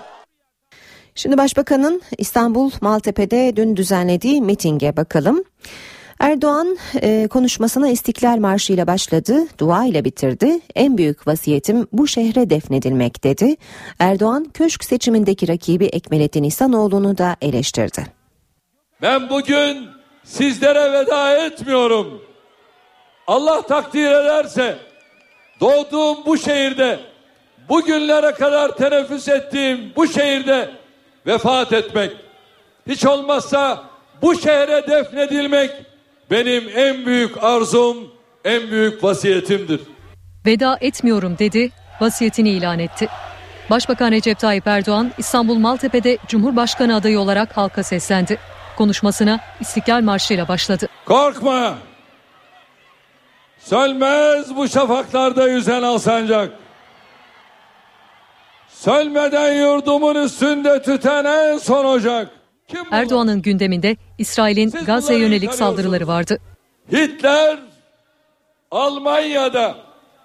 Şimdi 1.20 1.38
Başbakan'ın 1.38 2.02
İstanbul 2.18 2.72
Maltepe'de 2.82 3.56
dün 3.56 3.76
düzenlediği 3.76 4.42
mitinge 4.42 4.98
bakalım. 4.98 5.44
Erdoğan 6.20 6.78
e, 7.02 7.28
konuşmasına 7.28 7.90
İstiklal 7.90 8.38
Marşı 8.38 8.74
ile 8.74 8.88
başladı, 8.88 9.48
dua 9.58 9.86
ile 9.86 10.06
bitirdi. 10.06 10.60
En 10.76 10.98
büyük 10.98 11.28
vasiyetim 11.28 11.88
bu 11.94 12.08
şehre 12.08 12.50
defnedilmek 12.50 13.24
dedi. 13.24 13.56
Erdoğan 14.00 14.46
köşk 14.54 14.84
seçimindeki 14.84 15.48
rakibi 15.48 15.86
Ekmelettin 15.86 16.44
İhsanoğlu'nu 16.44 17.18
da 17.18 17.36
eleştirdi. 17.42 18.06
Ben 19.02 19.30
bugün 19.30 19.88
sizlere 20.24 20.92
veda 20.92 21.46
etmiyorum. 21.46 22.22
Allah 23.28 23.62
takdir 23.62 24.12
ederse 24.12 24.78
doğduğum 25.60 26.26
bu 26.26 26.38
şehirde 26.38 27.00
bugünlere 27.70 28.32
kadar 28.32 28.78
teneffüs 28.78 29.28
ettiğim 29.28 29.94
bu 29.96 30.08
şehirde 30.08 30.80
vefat 31.28 31.74
etmek 31.74 32.12
hiç 32.88 33.06
olmazsa 33.06 33.84
bu 34.22 34.36
şehre 34.36 34.88
defnedilmek 34.88 35.72
benim 36.32 36.64
en 36.76 37.06
büyük 37.06 37.44
arzum, 37.44 37.98
en 38.46 38.72
büyük 38.72 39.04
vasiyetimdir. 39.04 39.82
Veda 40.46 40.78
etmiyorum 40.82 41.38
dedi, 41.40 41.72
vasiyetini 42.02 42.50
ilan 42.50 42.80
etti. 42.80 43.08
Başbakan 43.70 44.12
Recep 44.12 44.40
Tayyip 44.40 44.68
Erdoğan 44.68 45.12
İstanbul 45.18 45.56
Maltepe'de 45.56 46.18
Cumhurbaşkanı 46.28 46.96
adayı 46.96 47.20
olarak 47.20 47.58
halka 47.58 47.84
seslendi. 47.84 48.38
Konuşmasına 48.78 49.40
İstiklal 49.60 50.02
Marşı 50.02 50.34
ile 50.34 50.48
başladı. 50.48 50.88
Korkma! 51.06 51.78
Sölmez 53.60 54.56
bu 54.56 54.68
şafaklarda 54.68 55.48
yüzen 55.48 55.84
alsancak. 55.84 56.52
Sölmeden 58.80 59.54
yurdumun 59.54 60.16
üstünde 60.16 60.82
tüten 60.82 61.26
en 61.26 61.58
son 61.58 61.86
ocak. 61.86 62.30
Erdoğan'ın 62.92 63.42
gündeminde 63.42 63.98
İsrail'in 64.18 64.72
Gazze'ye 64.86 65.20
yönelik 65.20 65.54
saldırıları 65.54 66.08
vardı. 66.08 66.40
Hitler 66.92 67.58
Almanya'da 68.72 69.76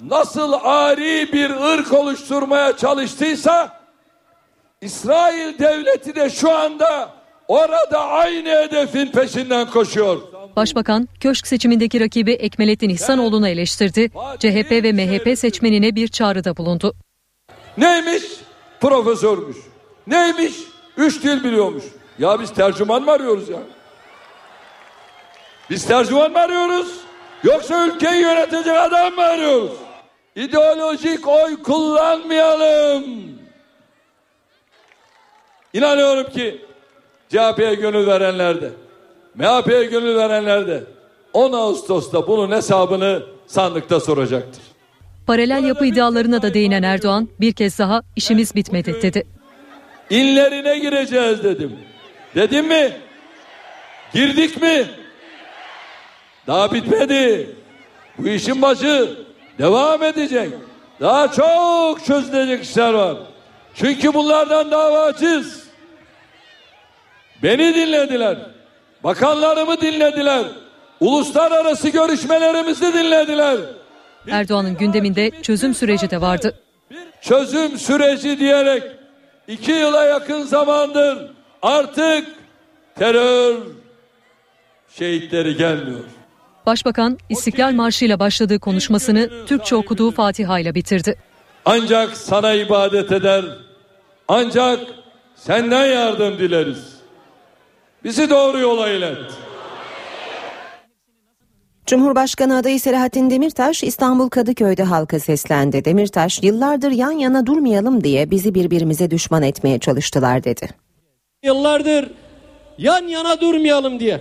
nasıl 0.00 0.52
ari 0.62 1.32
bir 1.32 1.50
ırk 1.50 1.92
oluşturmaya 1.92 2.76
çalıştıysa 2.76 3.80
İsrail 4.80 5.58
devleti 5.58 6.14
de 6.14 6.30
şu 6.30 6.50
anda 6.50 7.10
orada 7.48 8.00
aynı 8.00 8.48
hedefin 8.48 9.06
peşinden 9.06 9.70
koşuyor. 9.70 10.20
Başbakan 10.56 11.08
köşk 11.20 11.46
seçimindeki 11.46 12.00
rakibi 12.00 12.32
Ekmelettin 12.32 12.88
İhsanoğlu'nu 12.88 13.48
eleştirdi. 13.48 14.10
CHP 14.38 14.70
ve 14.70 14.92
MHP 14.92 15.38
seçmenine 15.38 15.94
bir 15.94 16.08
çağrıda 16.08 16.56
bulundu. 16.56 16.94
Neymiş? 17.78 18.22
Profesörmüş. 18.84 19.56
Neymiş? 20.06 20.54
Üç 20.96 21.22
dil 21.22 21.44
biliyormuş. 21.44 21.84
Ya 22.18 22.40
biz 22.40 22.54
tercüman 22.54 23.02
mı 23.02 23.10
arıyoruz 23.10 23.48
ya? 23.48 23.58
Biz 25.70 25.86
tercüman 25.86 26.32
mı 26.32 26.38
arıyoruz? 26.38 26.88
Yoksa 27.44 27.86
ülkeyi 27.86 28.22
yönetecek 28.22 28.76
adam 28.76 29.14
mı 29.14 29.22
arıyoruz? 29.22 29.70
İdeolojik 30.36 31.28
oy 31.28 31.62
kullanmayalım. 31.62 33.04
İnanıyorum 35.72 36.32
ki 36.32 36.64
CHP'ye 37.28 37.74
gönül 37.74 38.06
verenler 38.06 38.62
de, 38.62 38.70
MHP'ye 39.34 39.84
gönül 39.84 40.16
verenler 40.16 40.66
de 40.66 40.84
10 41.32 41.52
Ağustos'ta 41.52 42.26
bunun 42.26 42.50
hesabını 42.50 43.22
sandıkta 43.46 44.00
soracaktır. 44.00 44.73
Paralel 45.26 45.64
yapı 45.64 45.86
iddialarına 45.86 46.42
da 46.42 46.54
değinen 46.54 46.82
Erdoğan 46.82 47.28
bir 47.40 47.52
kez 47.52 47.78
daha 47.78 48.02
işimiz 48.16 48.54
bitmedi 48.54 49.02
dedi. 49.02 49.26
İnlerine 50.10 50.78
gireceğiz 50.78 51.44
dedim. 51.44 51.72
Dedim 52.34 52.66
mi? 52.66 52.92
Girdik 54.14 54.62
mi? 54.62 54.86
Daha 56.46 56.72
bitmedi. 56.72 57.50
Bu 58.18 58.28
işin 58.28 58.62
başı 58.62 59.10
devam 59.58 60.02
edecek. 60.02 60.48
Daha 61.00 61.32
çok 61.32 62.04
çözülecek 62.04 62.64
işler 62.64 62.92
var. 62.94 63.16
Çünkü 63.74 64.14
bunlardan 64.14 64.70
davacız. 64.70 65.64
Beni 67.42 67.74
dinlediler. 67.74 68.38
Bakanlarımı 69.04 69.80
dinlediler. 69.80 70.44
Uluslararası 71.00 71.88
görüşmelerimizi 71.88 72.92
dinlediler. 72.92 73.56
Erdoğan'ın 74.30 74.76
gündeminde 74.76 75.30
çözüm 75.42 75.74
süreci 75.74 76.10
de 76.10 76.20
vardı. 76.20 76.58
Çözüm 77.20 77.78
süreci 77.78 78.38
diyerek 78.38 78.82
iki 79.48 79.72
yıla 79.72 80.04
yakın 80.04 80.42
zamandır 80.42 81.18
artık 81.62 82.26
terör 82.98 83.56
şehitleri 84.98 85.56
gelmiyor. 85.56 86.00
Başbakan 86.66 87.18
İstiklal 87.28 87.72
Marşı 87.72 88.04
ile 88.04 88.18
başladığı 88.18 88.58
konuşmasını 88.58 89.46
Türkçe 89.46 89.76
okuduğu 89.76 90.10
Fatiha 90.10 90.58
ile 90.58 90.74
bitirdi. 90.74 91.18
Ancak 91.64 92.16
sana 92.16 92.52
ibadet 92.52 93.12
eder, 93.12 93.44
ancak 94.28 94.80
senden 95.36 95.86
yardım 95.86 96.38
dileriz. 96.38 96.94
Bizi 98.04 98.30
doğru 98.30 98.58
yola 98.58 98.88
ilet. 98.88 99.18
Cumhurbaşkanı 101.86 102.56
adayı 102.56 102.80
Selahattin 102.80 103.30
Demirtaş 103.30 103.82
İstanbul 103.82 104.28
Kadıköy'de 104.28 104.82
halka 104.82 105.20
seslendi. 105.20 105.84
Demirtaş 105.84 106.42
yıllardır 106.42 106.90
yan 106.90 107.10
yana 107.10 107.46
durmayalım 107.46 108.04
diye 108.04 108.30
bizi 108.30 108.54
birbirimize 108.54 109.10
düşman 109.10 109.42
etmeye 109.42 109.78
çalıştılar 109.78 110.44
dedi. 110.44 110.68
Yıllardır 111.42 112.10
yan 112.78 113.08
yana 113.08 113.40
durmayalım 113.40 114.00
diye 114.00 114.20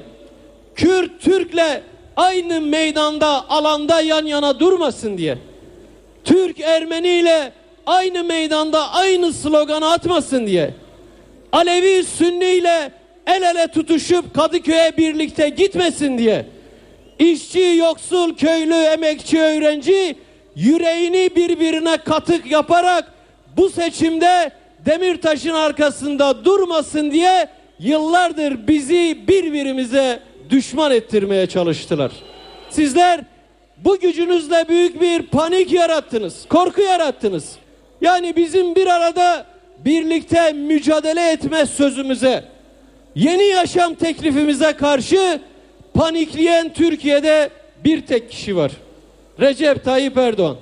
Kürt 0.76 1.22
Türk'le 1.22 1.82
aynı 2.16 2.62
meydanda 2.62 3.50
alanda 3.50 4.02
yan 4.02 4.26
yana 4.26 4.60
durmasın 4.60 5.18
diye 5.18 5.38
Türk 6.24 6.60
Ermeni 6.60 7.10
ile 7.10 7.52
aynı 7.86 8.24
meydanda 8.24 8.92
aynı 8.92 9.34
sloganı 9.34 9.92
atmasın 9.92 10.48
diye 10.48 10.74
Alevi 11.52 12.04
Sünni 12.04 12.46
ile 12.46 12.92
el 13.28 13.42
ele 13.42 13.68
tutuşup 13.68 14.34
Kadıköy'e 14.34 14.98
birlikte 14.98 15.50
gitmesin 15.50 16.18
diye 16.18 16.53
işçi, 17.20 17.76
yoksul, 17.78 18.36
köylü, 18.36 18.74
emekçi, 18.74 19.40
öğrenci 19.40 20.16
yüreğini 20.56 21.30
birbirine 21.36 21.98
katık 21.98 22.52
yaparak 22.52 23.14
bu 23.58 23.70
seçimde 23.70 24.52
Demirtaş'ın 24.86 25.54
arkasında 25.54 26.46
durmasın 26.46 27.12
diye 27.12 27.48
yıllardır 27.80 28.68
bizi 28.68 29.18
birbirimize 29.28 30.20
düşman 30.50 30.92
ettirmeye 30.92 31.48
çalıştılar. 31.48 32.12
Sizler 32.70 33.22
bu 33.78 34.00
gücünüzle 34.00 34.66
büyük 34.70 35.02
bir 35.02 35.24
panik 35.24 35.72
yarattınız, 35.72 36.46
korku 36.50 36.82
yarattınız. 36.82 37.56
Yani 38.02 38.36
bizim 38.36 38.76
bir 38.76 38.88
arada 38.88 39.46
birlikte 39.86 40.54
mücadele 40.54 41.32
etme 41.32 41.66
sözümüze, 41.66 42.44
yeni 43.16 43.44
yaşam 43.44 43.96
teklifimize 43.96 44.74
karşı 44.74 45.40
panikleyen 45.94 46.74
Türkiye'de 46.74 47.50
bir 47.84 48.06
tek 48.06 48.32
kişi 48.32 48.56
var. 48.56 48.72
Recep 49.40 49.84
Tayyip 49.84 50.18
Erdoğan. 50.18 50.58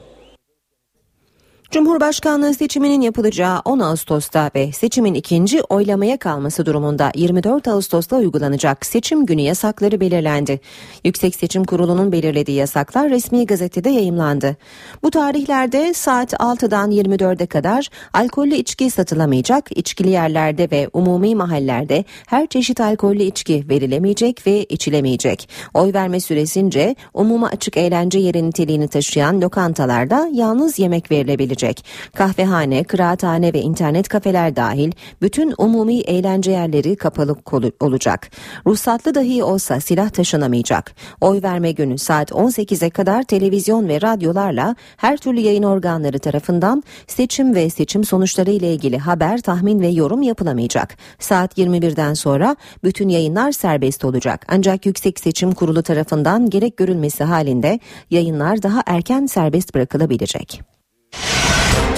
Cumhurbaşkanlığı 1.71 2.53
seçiminin 2.53 3.01
yapılacağı 3.01 3.59
10 3.65 3.79
Ağustos'ta 3.79 4.51
ve 4.55 4.71
seçimin 4.71 5.13
ikinci 5.13 5.61
oylamaya 5.61 6.17
kalması 6.17 6.65
durumunda 6.65 7.11
24 7.15 7.67
Ağustos'ta 7.67 8.15
uygulanacak 8.15 8.85
seçim 8.85 9.25
günü 9.25 9.41
yasakları 9.41 9.99
belirlendi. 9.99 10.59
Yüksek 11.05 11.35
Seçim 11.35 11.63
Kurulu'nun 11.63 12.11
belirlediği 12.11 12.57
yasaklar 12.57 13.09
resmi 13.09 13.45
gazetede 13.45 13.89
yayımlandı. 13.89 14.57
Bu 15.03 15.11
tarihlerde 15.11 15.93
saat 15.93 16.33
6'dan 16.33 16.91
24'e 16.91 17.45
kadar 17.45 17.89
alkollü 18.13 18.55
içki 18.55 18.89
satılamayacak, 18.89 19.77
içkili 19.77 20.09
yerlerde 20.09 20.71
ve 20.71 20.89
umumi 20.93 21.35
mahallerde 21.35 22.05
her 22.27 22.47
çeşit 22.47 22.81
alkollü 22.81 23.23
içki 23.23 23.65
verilemeyecek 23.69 24.47
ve 24.47 24.63
içilemeyecek. 24.63 25.49
Oy 25.73 25.93
verme 25.93 26.19
süresince 26.19 26.95
umuma 27.13 27.47
açık 27.47 27.77
eğlence 27.77 28.19
yeri 28.19 28.47
niteliğini 28.47 28.87
taşıyan 28.87 29.41
lokantalarda 29.41 30.29
yalnız 30.33 30.79
yemek 30.79 31.11
verilebilecek 31.11 31.60
edilecek. 31.61 31.85
Kahvehane, 32.15 32.83
kıraathane 32.83 33.53
ve 33.53 33.61
internet 33.61 34.07
kafeler 34.07 34.55
dahil 34.55 34.91
bütün 35.21 35.53
umumi 35.57 35.99
eğlence 35.99 36.51
yerleri 36.51 36.95
kapalı 36.95 37.35
olacak. 37.79 38.29
Ruhsatlı 38.67 39.15
dahi 39.15 39.43
olsa 39.43 39.79
silah 39.79 40.09
taşınamayacak. 40.09 40.95
Oy 41.21 41.41
verme 41.41 41.71
günü 41.71 41.97
saat 41.97 42.31
18'e 42.31 42.89
kadar 42.89 43.23
televizyon 43.23 43.87
ve 43.87 44.01
radyolarla 44.01 44.75
her 44.97 45.17
türlü 45.17 45.39
yayın 45.39 45.63
organları 45.63 46.19
tarafından 46.19 46.83
seçim 47.07 47.55
ve 47.55 47.69
seçim 47.69 48.03
sonuçları 48.03 48.51
ile 48.51 48.73
ilgili 48.73 48.97
haber, 48.97 49.41
tahmin 49.41 49.81
ve 49.81 49.87
yorum 49.87 50.21
yapılamayacak. 50.21 50.97
Saat 51.19 51.57
21'den 51.57 52.13
sonra 52.13 52.55
bütün 52.83 53.09
yayınlar 53.09 53.51
serbest 53.51 54.05
olacak. 54.05 54.45
Ancak 54.49 54.85
Yüksek 54.85 55.19
Seçim 55.19 55.51
Kurulu 55.51 55.83
tarafından 55.83 56.49
gerek 56.49 56.77
görülmesi 56.77 57.23
halinde 57.23 57.79
yayınlar 58.09 58.63
daha 58.63 58.83
erken 58.85 59.25
serbest 59.25 59.75
bırakılabilecek. 59.75 60.70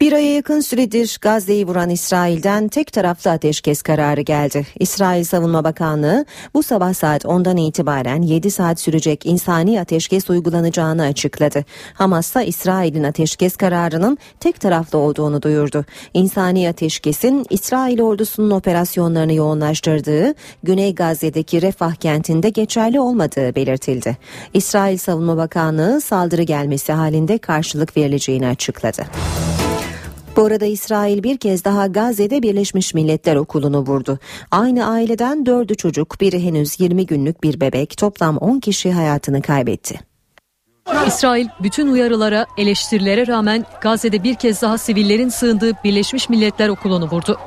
Bir 0.00 0.12
aya 0.12 0.34
yakın 0.34 0.60
süredir 0.60 1.18
Gazze'yi 1.20 1.66
vuran 1.66 1.90
İsrail'den 1.90 2.68
tek 2.68 2.92
taraflı 2.92 3.30
ateşkes 3.30 3.82
kararı 3.82 4.20
geldi. 4.20 4.66
İsrail 4.78 5.24
Savunma 5.24 5.64
Bakanlığı 5.64 6.24
bu 6.54 6.62
sabah 6.62 6.94
saat 6.94 7.24
10'dan 7.24 7.56
itibaren 7.56 8.22
7 8.22 8.50
saat 8.50 8.80
sürecek 8.80 9.26
insani 9.26 9.80
ateşkes 9.80 10.30
uygulanacağını 10.30 11.02
açıkladı. 11.02 11.64
Hamas 11.94 12.28
ise 12.28 12.46
İsrail'in 12.46 13.04
ateşkes 13.04 13.56
kararının 13.56 14.18
tek 14.40 14.60
taraflı 14.60 14.98
olduğunu 14.98 15.42
duyurdu. 15.42 15.84
İnsani 16.14 16.68
ateşkesin 16.68 17.46
İsrail 17.50 18.00
ordusunun 18.00 18.50
operasyonlarını 18.50 19.32
yoğunlaştırdığı 19.32 20.34
Güney 20.62 20.94
Gazze'deki 20.94 21.62
Refah 21.62 21.94
kentinde 21.94 22.48
geçerli 22.48 23.00
olmadığı 23.00 23.54
belirtildi. 23.54 24.16
İsrail 24.54 24.98
Savunma 24.98 25.36
Bakanlığı 25.36 26.00
saldırı 26.00 26.42
gelmesi 26.42 26.92
halinde 26.92 27.38
karşılık 27.38 27.96
verileceğini 27.96 28.46
açıkladı. 28.48 29.02
Bu 30.40 30.44
arada 30.44 30.64
İsrail 30.64 31.22
bir 31.22 31.36
kez 31.36 31.64
daha 31.64 31.86
Gazze'de 31.86 32.42
Birleşmiş 32.42 32.94
Milletler 32.94 33.36
Okulu'nu 33.36 33.78
vurdu. 33.78 34.18
Aynı 34.50 34.90
aileden 34.90 35.46
dördü 35.46 35.74
çocuk, 35.74 36.20
biri 36.20 36.44
henüz 36.44 36.80
20 36.80 37.06
günlük 37.06 37.42
bir 37.42 37.60
bebek, 37.60 37.96
toplam 37.96 38.36
10 38.36 38.60
kişi 38.60 38.92
hayatını 38.92 39.42
kaybetti. 39.42 40.00
İsrail 41.06 41.48
bütün 41.62 41.86
uyarılara, 41.92 42.46
eleştirilere 42.58 43.26
rağmen 43.26 43.64
Gazze'de 43.80 44.24
bir 44.24 44.34
kez 44.34 44.62
daha 44.62 44.78
sivillerin 44.78 45.28
sığındığı 45.28 45.72
Birleşmiş 45.84 46.28
Milletler 46.28 46.68
Okulu'nu 46.68 47.10
vurdu. 47.10 47.38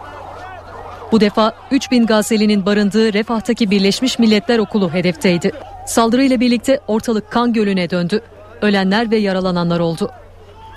Bu 1.12 1.22
defa 1.22 1.56
3000 1.72 2.06
Gazze'linin 2.06 2.66
barındığı 2.66 3.14
Refah'taki 3.14 3.72
Birleşmiş 3.72 4.20
Milletler 4.20 4.60
Okulu 4.60 4.94
hedefteydi. 4.94 5.52
Saldırıyla 5.88 6.40
birlikte 6.40 6.80
ortalık 6.88 7.32
kan 7.32 7.54
gölüne 7.54 7.90
döndü. 7.90 8.22
Ölenler 8.62 9.12
ve 9.12 9.18
yaralananlar 9.18 9.80
oldu. 9.80 10.12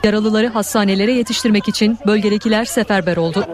Yaralıları 0.07 0.49
hastanelere 0.49 1.13
yetiştirmek 1.13 1.69
için 1.69 1.99
bölgedekiler 2.07 2.65
seferber 2.65 3.17
oldu. 3.17 3.45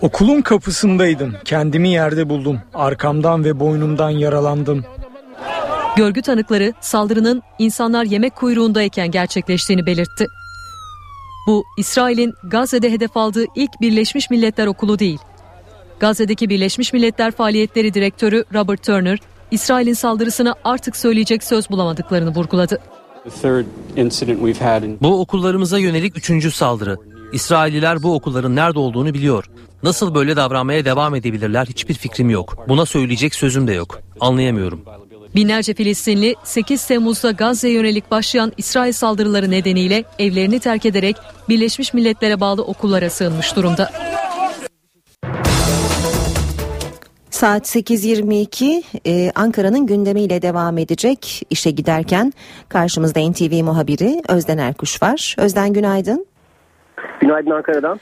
Okulun 0.00 0.42
kapısındaydım. 0.42 1.34
Kendimi 1.44 1.88
yerde 1.88 2.28
buldum. 2.28 2.60
Arkamdan 2.74 3.44
ve 3.44 3.60
boynumdan 3.60 4.10
yaralandım. 4.10 4.84
Görgü 5.96 6.22
tanıkları 6.22 6.72
saldırının 6.80 7.42
insanlar 7.58 8.04
yemek 8.04 8.36
kuyruğundayken 8.36 9.10
gerçekleştiğini 9.10 9.86
belirtti. 9.86 10.26
Bu 11.46 11.64
İsrail'in 11.78 12.34
Gazze'de 12.44 12.92
hedef 12.92 13.16
aldığı 13.16 13.44
ilk 13.54 13.80
Birleşmiş 13.80 14.30
Milletler 14.30 14.66
Okulu 14.66 14.98
değil. 14.98 15.18
Gazze'deki 16.00 16.48
Birleşmiş 16.48 16.92
Milletler 16.92 17.30
Faaliyetleri 17.30 17.94
Direktörü 17.94 18.44
Robert 18.54 18.82
Turner, 18.82 19.18
İsrail'in 19.50 19.94
saldırısına 19.94 20.54
artık 20.64 20.96
söyleyecek 20.96 21.44
söz 21.44 21.70
bulamadıklarını 21.70 22.34
vurguladı. 22.34 22.78
Bu 25.00 25.20
okullarımıza 25.20 25.78
yönelik 25.78 26.16
üçüncü 26.16 26.50
saldırı. 26.50 26.96
İsrailliler 27.32 28.02
bu 28.02 28.14
okulların 28.14 28.56
nerede 28.56 28.78
olduğunu 28.78 29.14
biliyor. 29.14 29.44
Nasıl 29.82 30.14
böyle 30.14 30.36
davranmaya 30.36 30.84
devam 30.84 31.14
edebilirler 31.14 31.66
hiçbir 31.66 31.94
fikrim 31.94 32.30
yok. 32.30 32.56
Buna 32.68 32.86
söyleyecek 32.86 33.34
sözüm 33.34 33.66
de 33.66 33.72
yok. 33.72 34.00
Anlayamıyorum. 34.20 34.84
Binlerce 35.34 35.74
Filistinli 35.74 36.34
8 36.44 36.86
Temmuz'da 36.86 37.30
Gazze'ye 37.30 37.74
yönelik 37.74 38.10
başlayan 38.10 38.52
İsrail 38.56 38.92
saldırıları 38.92 39.50
nedeniyle 39.50 40.04
evlerini 40.18 40.60
terk 40.60 40.86
ederek 40.86 41.16
Birleşmiş 41.48 41.94
Milletler'e 41.94 42.40
bağlı 42.40 42.62
okullara 42.62 43.10
sığınmış 43.10 43.56
durumda. 43.56 44.11
Saat 47.32 47.76
8.22 47.76 48.82
e, 49.06 49.32
Ankara'nın 49.34 49.86
gündemiyle 49.86 50.42
devam 50.42 50.78
edecek 50.78 51.42
işe 51.50 51.70
giderken 51.70 52.32
karşımızda 52.68 53.20
NTV 53.30 53.64
muhabiri 53.64 54.22
Özden 54.28 54.58
Erkuş 54.58 55.02
var. 55.02 55.36
Özden 55.38 55.72
günaydın. 55.72 56.26
Günaydın 57.20 57.50
Ankara'dan. 57.50 58.00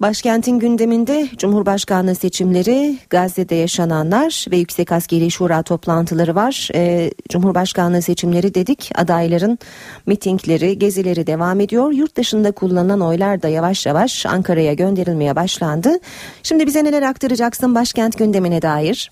Başkentin 0.00 0.58
gündeminde 0.58 1.28
Cumhurbaşkanlığı 1.36 2.14
seçimleri, 2.14 2.98
Gazze'de 3.10 3.54
yaşananlar 3.54 4.46
ve 4.50 4.56
Yüksek 4.56 4.92
Askeri 4.92 5.30
Şura 5.30 5.62
toplantıları 5.62 6.34
var. 6.34 6.68
Ee, 6.74 7.10
Cumhurbaşkanlığı 7.28 8.02
seçimleri 8.02 8.54
dedik. 8.54 8.90
Adayların 8.94 9.58
mitingleri, 10.06 10.78
gezileri 10.78 11.26
devam 11.26 11.60
ediyor. 11.60 11.92
Yurt 11.92 12.16
dışında 12.16 12.52
kullanılan 12.52 13.00
oylar 13.00 13.42
da 13.42 13.48
yavaş 13.48 13.86
yavaş 13.86 14.26
Ankara'ya 14.26 14.74
gönderilmeye 14.74 15.36
başlandı. 15.36 15.90
Şimdi 16.42 16.66
bize 16.66 16.84
neler 16.84 17.02
aktaracaksın 17.02 17.74
başkent 17.74 18.18
gündemine 18.18 18.62
dair? 18.62 19.10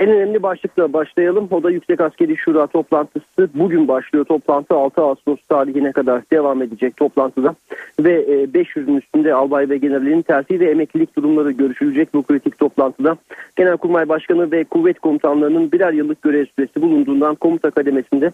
En 0.00 0.08
önemli 0.08 0.42
başlıkla 0.42 0.92
başlayalım. 0.92 1.48
O 1.50 1.62
da 1.62 1.70
Yüksek 1.70 2.00
Askeri 2.00 2.36
Şura 2.36 2.66
toplantısı. 2.66 3.48
Bugün 3.54 3.88
başlıyor 3.88 4.24
toplantı. 4.24 4.74
6 4.74 5.02
Ağustos 5.02 5.38
tarihine 5.48 5.92
kadar 5.92 6.22
devam 6.32 6.62
edecek 6.62 6.96
toplantıda. 6.96 7.54
Ve 8.00 8.24
500'ün 8.44 8.94
e, 8.94 8.98
üstünde 8.98 9.34
albay 9.34 9.68
ve 9.68 9.76
generalin 9.78 10.22
terfi 10.22 10.60
ve 10.60 10.70
emeklilik 10.70 11.16
durumları 11.16 11.50
görüşülecek 11.50 12.14
bu 12.14 12.22
kritik 12.22 12.58
toplantıda. 12.58 13.16
Genelkurmay 13.56 14.08
Başkanı 14.08 14.50
ve 14.50 14.64
kuvvet 14.64 15.00
komutanlarının 15.00 15.72
birer 15.72 15.92
yıllık 15.92 16.22
görev 16.22 16.46
süresi 16.56 16.82
bulunduğundan 16.82 17.34
komuta 17.34 17.70
kademesinde 17.70 18.30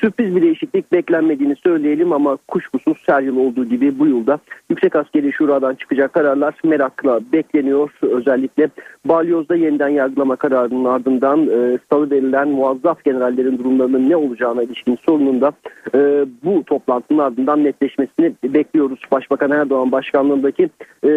sürpriz 0.00 0.36
bir 0.36 0.42
değişiklik 0.42 0.92
beklenmediğini 0.92 1.56
söyleyelim 1.56 2.12
ama 2.12 2.38
kuşkusuz 2.48 2.98
her 3.06 3.22
yıl 3.22 3.36
olduğu 3.36 3.64
gibi 3.64 3.98
bu 3.98 4.06
yılda 4.06 4.38
Yüksek 4.70 4.96
Askeri 4.96 5.32
Şura'dan 5.32 5.74
çıkacak 5.74 6.12
kararlar 6.12 6.54
merakla 6.64 7.20
bekleniyor. 7.32 7.90
Özellikle 8.02 8.68
Balyoz'da 9.04 9.56
yeniden 9.56 9.88
yargılama 9.88 10.36
kararının 10.36 10.84
ardından 11.06 11.48
e, 11.48 11.78
salı 11.90 12.10
verilen 12.10 12.48
muazzaf 12.48 13.04
generallerin 13.04 13.58
durumlarının 13.58 14.10
ne 14.10 14.16
olacağına 14.16 14.62
ilişkin 14.62 14.98
sorunun 15.06 15.40
da 15.40 15.52
e, 15.94 16.26
bu 16.44 16.64
toplantının 16.64 17.18
ardından 17.18 17.64
netleşmesini 17.64 18.34
bekliyoruz. 18.44 19.00
Başbakan 19.10 19.50
Erdoğan 19.50 19.92
başkanlığındaki 19.92 20.70
e, 21.04 21.10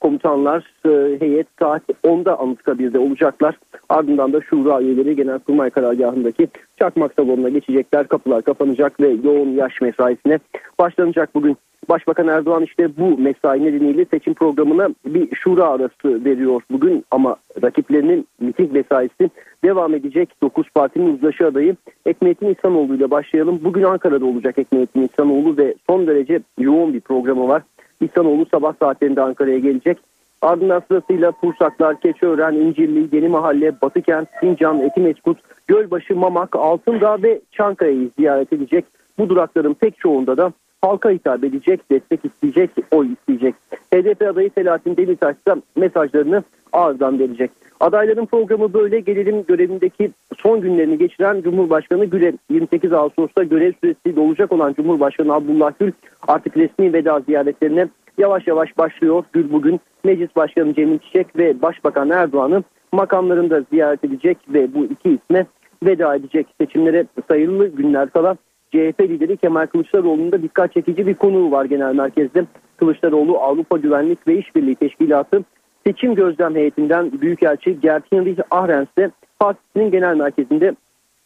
komutanlar 0.00 0.72
e, 0.86 1.20
heyet 1.20 1.46
saat 1.58 1.82
10'da 2.04 2.38
Anıtkabir'de 2.38 2.98
olacaklar. 2.98 3.58
Ardından 3.88 4.32
da 4.32 4.40
şura 4.40 4.82
üyeleri 4.82 5.16
Genelkurmay 5.16 5.70
karargahındaki 5.70 6.48
Çakmak 6.78 7.14
salonuna 7.14 7.48
geçecekler. 7.48 8.08
Kapılar 8.08 8.42
kapanacak 8.42 9.00
ve 9.00 9.08
yoğun 9.08 9.48
yaş 9.48 9.80
mesaisine 9.80 10.38
başlanacak 10.78 11.34
bugün. 11.34 11.56
Başbakan 11.88 12.28
Erdoğan 12.28 12.62
işte 12.62 12.96
bu 12.98 13.18
mesai 13.18 13.64
nedeniyle 13.64 14.04
seçim 14.04 14.34
programına 14.34 14.88
bir 15.06 15.36
şura 15.36 15.68
arası 15.68 16.24
veriyor 16.24 16.62
bugün 16.70 17.04
ama 17.10 17.36
rakiplerinin 17.62 18.26
miting 18.40 18.72
mesaisi 18.72 19.30
devam 19.64 19.94
edecek. 19.94 20.28
9 20.42 20.70
partinin 20.70 21.14
uzlaşı 21.14 21.46
adayı 21.46 21.76
Ekmelettin 22.06 22.54
İhsanoğlu 22.54 22.94
ile 22.94 23.10
başlayalım. 23.10 23.60
Bugün 23.64 23.82
Ankara'da 23.82 24.26
olacak 24.26 24.58
Ekmelettin 24.58 25.02
İhsanoğlu 25.02 25.56
ve 25.56 25.74
son 25.86 26.06
derece 26.06 26.40
yoğun 26.58 26.92
bir 26.92 27.00
programı 27.00 27.48
var. 27.48 27.62
İhsanoğlu 28.00 28.46
sabah 28.46 28.74
saatlerinde 28.80 29.22
Ankara'ya 29.22 29.58
gelecek. 29.58 29.98
Ardından 30.42 30.82
sırasıyla 30.88 31.32
Pursaklar, 31.32 32.00
Keçiören, 32.00 32.54
İncirli, 32.54 33.16
Yeni 33.16 33.28
Mahalle, 33.28 33.80
Batıkent, 33.82 34.28
Sincan, 34.40 34.80
Etimeskut, 34.80 35.38
Gölbaşı, 35.66 36.16
Mamak, 36.16 36.56
Altındağ 36.56 37.22
ve 37.22 37.40
Çankaya'yı 37.52 38.10
ziyaret 38.18 38.52
edecek. 38.52 38.84
Bu 39.18 39.28
durakların 39.28 39.74
pek 39.74 39.98
çoğunda 39.98 40.36
da 40.36 40.52
halka 40.82 41.10
hitap 41.10 41.44
edecek, 41.44 41.90
destek 41.90 42.24
isteyecek, 42.24 42.70
oy 42.90 43.12
isteyecek. 43.12 43.54
HDP 43.94 44.22
adayı 44.22 44.50
Selahattin 44.54 44.96
Demirtaş 44.96 45.36
da 45.48 45.56
mesajlarını 45.76 46.42
ağızdan 46.72 47.18
verecek. 47.18 47.50
Adayların 47.80 48.26
programı 48.26 48.72
böyle 48.74 49.00
gelelim 49.00 49.44
görevindeki 49.48 50.10
son 50.38 50.60
günlerini 50.60 50.98
geçiren 50.98 51.42
Cumhurbaşkanı 51.42 52.04
Gül'e 52.04 52.32
28 52.50 52.92
Ağustos'ta 52.92 53.42
görev 53.42 53.72
süresi 53.84 54.16
dolacak 54.16 54.52
olan 54.52 54.72
Cumhurbaşkanı 54.72 55.34
Abdullah 55.34 55.72
Gül 55.80 55.92
artık 56.28 56.56
resmi 56.56 56.92
veda 56.92 57.20
ziyaretlerine 57.20 57.88
yavaş 58.18 58.46
yavaş 58.46 58.78
başlıyor. 58.78 59.24
Gül 59.32 59.52
bugün 59.52 59.80
Meclis 60.04 60.36
Başkanı 60.36 60.74
Cemil 60.74 60.98
Çiçek 60.98 61.38
ve 61.38 61.62
Başbakan 61.62 62.10
Erdoğan'ı 62.10 62.62
makamlarında 62.92 63.64
ziyaret 63.72 64.04
edecek 64.04 64.38
ve 64.48 64.74
bu 64.74 64.84
iki 64.84 65.10
isme 65.10 65.46
veda 65.84 66.14
edecek 66.14 66.46
seçimlere 66.60 67.06
sayılı 67.28 67.68
günler 67.68 68.10
kala 68.10 68.36
CHP 68.70 69.00
lideri 69.00 69.36
Kemal 69.36 69.66
Kılıçdaroğlu'nun 69.66 70.32
da 70.32 70.42
dikkat 70.42 70.72
çekici 70.72 71.06
bir 71.06 71.14
konuğu 71.14 71.50
var 71.50 71.64
genel 71.64 71.94
merkezde. 71.94 72.44
Kılıçdaroğlu 72.76 73.38
Avrupa 73.38 73.78
Güvenlik 73.78 74.28
ve 74.28 74.38
İşbirliği 74.38 74.74
Teşkilatı 74.74 75.44
seçim 75.86 76.14
gözlem 76.14 76.54
heyetinden 76.54 77.12
Büyükelçi 77.20 77.80
Gert-Heinrich 77.80 78.42
Ahrens 78.50 78.88
de 78.98 79.10
partisinin 79.38 79.90
genel 79.90 80.16
merkezinde 80.16 80.74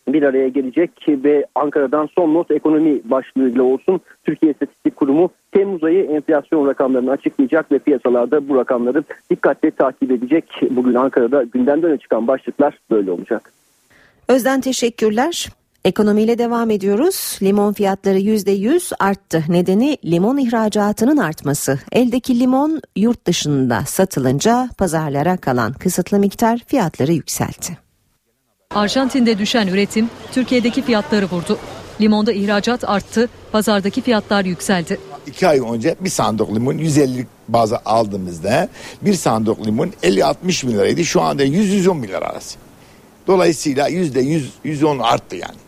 bir 0.09 0.23
araya 0.23 0.49
gelecek 0.49 0.91
ve 1.09 1.47
Ankara'dan 1.55 2.09
son 2.15 2.35
not 2.35 2.51
ekonomi 2.51 3.01
başlığıyla 3.05 3.63
olsun 3.63 4.01
Türkiye 4.25 4.53
İstatistik 4.53 4.97
Kurumu 4.97 5.31
Temmuz 5.53 5.85
ayı 5.85 6.05
enflasyon 6.05 6.67
rakamlarını 6.67 7.11
açıklayacak 7.11 7.73
ve 7.73 7.79
piyasalarda 7.79 8.49
bu 8.49 8.57
rakamları 8.57 9.05
dikkatle 9.31 9.71
takip 9.71 10.11
edecek. 10.11 10.45
Bugün 10.71 10.95
Ankara'da 10.95 11.43
gündemden 11.43 11.97
çıkan 11.97 12.27
başlıklar 12.27 12.79
böyle 12.91 13.11
olacak. 13.11 13.53
Özden 14.29 14.61
teşekkürler. 14.61 15.49
Ekonomiyle 15.85 16.39
devam 16.39 16.71
ediyoruz. 16.71 17.39
Limon 17.43 17.73
fiyatları 17.73 18.19
%100 18.19 18.93
arttı. 19.01 19.45
Nedeni 19.49 19.99
limon 20.05 20.37
ihracatının 20.37 21.17
artması. 21.17 21.79
Eldeki 21.93 22.41
limon 22.41 22.81
yurt 22.97 23.27
dışında 23.27 23.83
satılınca 23.87 24.69
pazarlara 24.79 25.37
kalan 25.37 25.73
kısıtlı 25.73 26.19
miktar 26.19 26.61
fiyatları 26.67 27.13
yükseltti. 27.13 27.79
Arjantin'de 28.75 29.39
düşen 29.39 29.67
üretim 29.67 30.11
Türkiye'deki 30.33 30.83
fiyatları 30.83 31.27
vurdu. 31.27 31.59
Limonda 32.01 32.33
ihracat 32.33 32.89
arttı, 32.89 33.29
pazardaki 33.53 34.03
fiyatlar 34.03 34.45
yükseldi. 34.45 34.99
İki 35.27 35.49
ay 35.49 35.61
önce 35.75 35.97
bir 36.01 36.11
sandık 36.11 36.55
limon 36.55 36.79
150 36.79 37.27
bazı 37.49 37.79
aldığımızda 37.79 38.69
bir 39.03 39.15
sandık 39.15 39.67
limon 39.67 39.93
50-60 40.03 40.69
bin 40.69 40.73
liraydı. 40.73 41.05
Şu 41.05 41.21
anda 41.21 41.45
100-110 41.45 42.03
bin 42.03 42.09
lira 42.09 42.19
arası. 42.19 42.59
Dolayısıyla 43.27 43.89
%100, 43.91 44.43
%10 44.65 45.03
arttı 45.03 45.37
yani. 45.37 45.62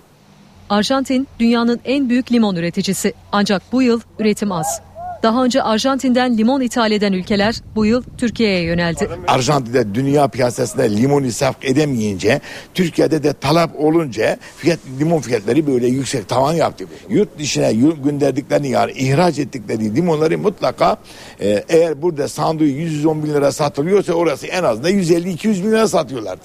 Arjantin 0.74 1.28
dünyanın 1.40 1.80
en 1.84 2.08
büyük 2.08 2.32
limon 2.32 2.56
üreticisi 2.56 3.12
ancak 3.32 3.62
bu 3.72 3.82
yıl 3.82 4.00
üretim 4.18 4.52
az. 4.52 4.80
Daha 5.22 5.44
önce 5.44 5.62
Arjantin'den 5.62 6.38
limon 6.38 6.60
ithal 6.60 6.92
eden 6.92 7.12
ülkeler 7.12 7.54
bu 7.74 7.86
yıl 7.86 8.02
Türkiye'ye 8.18 8.62
yöneldi. 8.62 9.08
Arjantin'de 9.28 9.94
dünya 9.94 10.28
piyasasında 10.28 10.82
limon 10.82 11.22
israf 11.22 11.56
edemeyince 11.62 12.40
Türkiye'de 12.74 13.22
de 13.22 13.32
talep 13.32 13.70
olunca 13.80 14.36
fiyat 14.56 14.78
limon 15.00 15.20
fiyatları 15.20 15.66
böyle 15.66 15.86
yüksek 15.86 16.28
tavan 16.28 16.54
yaptı. 16.54 16.84
Yurt 17.08 17.38
dışına 17.38 17.70
gönderdiklerini 18.04 18.68
yani 18.68 18.92
ihraç 18.92 19.38
ettikleri 19.38 19.94
limonları 19.94 20.38
mutlaka 20.38 20.96
e, 21.40 21.64
eğer 21.68 22.02
burada 22.02 22.28
sandığı 22.28 22.64
110 22.64 23.22
bin 23.22 23.34
lira 23.34 23.52
satılıyorsa 23.52 24.12
orası 24.12 24.46
en 24.46 24.64
azından 24.64 24.90
150-200 24.90 25.64
bin 25.64 25.70
lira 25.70 25.88
satıyorlardı. 25.88 26.42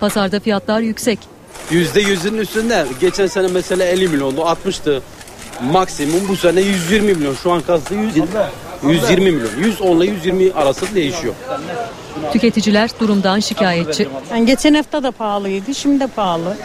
Pazarda 0.00 0.40
fiyatlar 0.40 0.80
yüksek. 0.80 1.18
Yüzde 1.70 2.00
yüzün 2.00 2.38
üstünde. 2.38 2.86
Geçen 3.00 3.26
sene 3.26 3.46
mesela 3.46 3.84
50 3.84 4.08
milyondu 4.08 4.40
60'tı. 4.40 5.02
Maksimum 5.72 6.28
bu 6.28 6.36
sene 6.36 6.60
120 6.60 7.14
milyon. 7.14 7.34
Şu 7.34 7.52
an 7.52 7.60
kastı 7.60 7.94
120, 7.94 8.26
120 8.82 9.30
milyon. 9.30 9.50
110 9.58 9.96
ile 9.96 10.10
120 10.10 10.52
arası 10.52 10.94
değişiyor. 10.94 11.34
Tüketiciler 12.32 12.90
durumdan 13.00 13.40
şikayetçi. 13.40 14.08
Yani 14.30 14.46
geçen 14.46 14.74
hafta 14.74 15.02
da 15.02 15.10
pahalıydı, 15.10 15.74
şimdi 15.74 16.00
de 16.00 16.06
pahalı. 16.06 16.56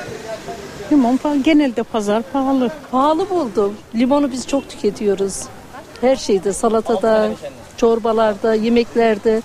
Limon 0.92 1.18
pahalı, 1.18 1.38
genelde 1.44 1.84
pazar 1.84 2.24
pahalı. 2.34 2.72
Pahalı 2.92 3.30
buldum. 3.30 3.74
Limonu 3.96 4.32
biz 4.32 4.48
çok 4.48 4.70
tüketiyoruz. 4.70 5.42
Her 6.02 6.16
şeyde, 6.16 6.54
salatada, 6.54 7.32
çorbalarda, 7.78 8.56
yemeklerde. 8.56 9.42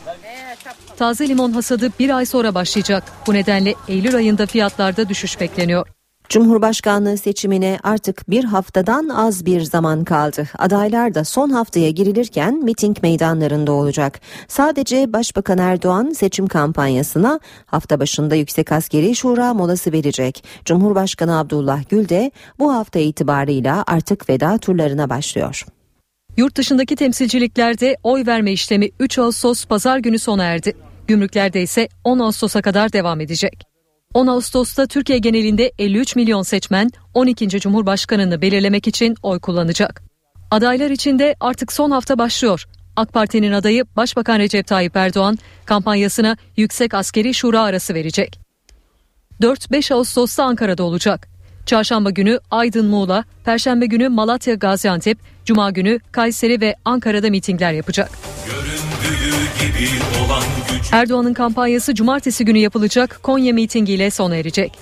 Taze 1.01 1.29
limon 1.29 1.53
hasadı 1.53 1.91
bir 1.99 2.17
ay 2.17 2.27
sonra 2.27 2.55
başlayacak. 2.55 3.05
Bu 3.27 3.35
nedenle 3.35 3.75
Eylül 3.89 4.17
ayında 4.17 4.47
fiyatlarda 4.47 5.09
düşüş 5.09 5.41
bekleniyor. 5.41 5.87
Cumhurbaşkanlığı 6.29 7.19
seçimine 7.19 7.79
artık 7.83 8.31
bir 8.31 8.45
haftadan 8.45 9.09
az 9.09 9.47
bir 9.47 9.61
zaman 9.61 10.05
kaldı. 10.05 10.49
Adaylar 10.59 11.15
da 11.15 11.25
son 11.25 11.51
haftaya 11.51 11.91
girilirken 11.91 12.55
miting 12.55 13.03
meydanlarında 13.03 13.73
olacak. 13.73 14.21
Sadece 14.49 15.13
Başbakan 15.13 15.59
Erdoğan 15.59 16.11
seçim 16.11 16.47
kampanyasına 16.47 17.41
hafta 17.67 18.01
başında 18.01 18.35
Yüksek 18.35 18.73
Askeri 18.73 19.17
Şura 19.17 19.55
molası 19.55 19.93
verecek. 19.93 20.45
Cumhurbaşkanı 20.65 21.39
Abdullah 21.39 21.89
Gül 21.89 22.09
de 22.09 22.31
bu 22.59 22.75
hafta 22.75 22.99
itibarıyla 22.99 23.85
artık 23.87 24.31
veda 24.31 24.59
turlarına 24.59 25.11
başlıyor. 25.11 25.65
Yurt 26.37 26.57
dışındaki 26.57 26.97
temsilciliklerde 26.97 27.97
oy 28.03 28.27
verme 28.27 28.53
işlemi 28.53 28.91
3 29.01 29.19
Ağustos 29.19 29.65
pazar 29.65 29.99
günü 29.99 30.19
sona 30.19 30.45
erdi. 30.45 30.90
Gümrüklerde 31.11 31.63
ise 31.63 31.89
10 32.05 32.19
Ağustos'a 32.19 32.63
kadar 32.63 32.93
devam 32.93 33.21
edecek. 33.21 33.67
10 34.15 34.27
Ağustos'ta 34.27 34.87
Türkiye 34.87 35.19
genelinde 35.19 35.73
53 35.79 36.17
milyon 36.17 36.43
seçmen 36.43 36.91
12. 37.15 37.49
Cumhurbaşkanını 37.49 38.43
belirlemek 38.43 38.89
için 38.89 39.17
oy 39.23 39.41
kullanacak. 39.41 40.03
Adaylar 40.51 40.91
için 40.91 41.19
de 41.19 41.37
artık 41.41 41.73
son 41.73 41.91
hafta 41.91 42.19
başlıyor. 42.19 42.65
AK 42.97 43.13
Parti'nin 43.13 43.53
adayı 43.53 43.85
Başbakan 43.97 44.39
Recep 44.39 44.67
Tayyip 44.67 44.97
Erdoğan 44.97 45.39
kampanyasına 45.65 46.37
Yüksek 46.57 46.95
Askeri 46.95 47.35
Şura 47.35 47.63
arası 47.63 47.95
verecek. 47.95 48.41
4-5 49.41 49.95
Ağustos'ta 49.95 50.45
Ankara'da 50.45 50.83
olacak. 50.83 51.29
Çarşamba 51.71 52.11
günü 52.11 52.41
Aydın 52.51 52.87
Muğla, 52.87 53.25
Perşembe 53.45 53.87
günü 53.87 54.09
Malatya 54.09 54.55
Gaziantep, 54.55 55.19
Cuma 55.45 55.71
günü 55.71 56.01
Kayseri 56.13 56.61
ve 56.61 56.77
Ankara'da 56.85 57.31
mitingler 57.31 57.73
yapacak. 57.73 58.11
Erdoğan'ın 60.93 61.35
kampanyası 61.35 61.95
cumartesi 61.95 62.45
günü 62.45 62.59
yapılacak 62.59 63.21
Konya 63.23 63.53
mitingiyle 63.53 64.11
sona 64.11 64.37
erecek. 64.37 64.73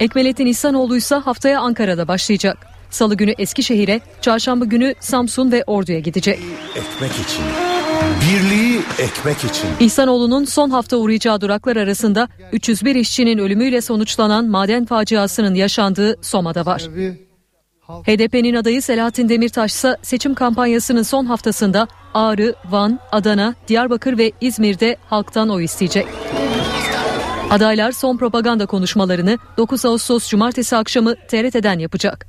Ekmelettin 0.00 0.46
İhsanoğlu 0.46 0.96
ise 0.96 1.14
haftaya 1.14 1.60
Ankara'da 1.60 2.08
başlayacak. 2.08 2.66
Salı 2.90 3.14
günü 3.14 3.34
Eskişehir'e, 3.38 4.00
çarşamba 4.20 4.64
günü 4.64 4.94
Samsun 5.00 5.52
ve 5.52 5.64
Ordu'ya 5.66 5.98
gidecek. 5.98 6.38
Ekmek 6.76 7.12
için 7.12 7.73
Birliği 8.04 8.80
ekmek 8.98 9.36
için. 9.44 9.68
İhsanoğlu'nun 9.80 10.44
son 10.44 10.70
hafta 10.70 10.96
uğrayacağı 10.96 11.40
duraklar 11.40 11.76
arasında 11.76 12.28
301 12.52 12.94
işçinin 12.94 13.38
ölümüyle 13.38 13.80
sonuçlanan 13.80 14.48
maden 14.48 14.84
faciasının 14.84 15.54
yaşandığı 15.54 16.16
Soma'da 16.22 16.66
var. 16.66 16.88
HDP'nin 17.88 18.54
adayı 18.54 18.82
Selahattin 18.82 19.28
Demirtaş 19.28 19.72
ise 19.72 19.96
seçim 20.02 20.34
kampanyasının 20.34 21.02
son 21.02 21.24
haftasında 21.24 21.88
Ağrı, 22.14 22.54
Van, 22.70 23.00
Adana, 23.12 23.54
Diyarbakır 23.68 24.18
ve 24.18 24.32
İzmir'de 24.40 24.96
halktan 25.06 25.48
oy 25.48 25.64
isteyecek. 25.64 26.06
Adaylar 27.50 27.92
son 27.92 28.16
propaganda 28.16 28.66
konuşmalarını 28.66 29.38
9 29.56 29.84
Ağustos 29.84 30.28
Cumartesi 30.28 30.76
akşamı 30.76 31.14
TRT'den 31.14 31.78
yapacak. 31.78 32.26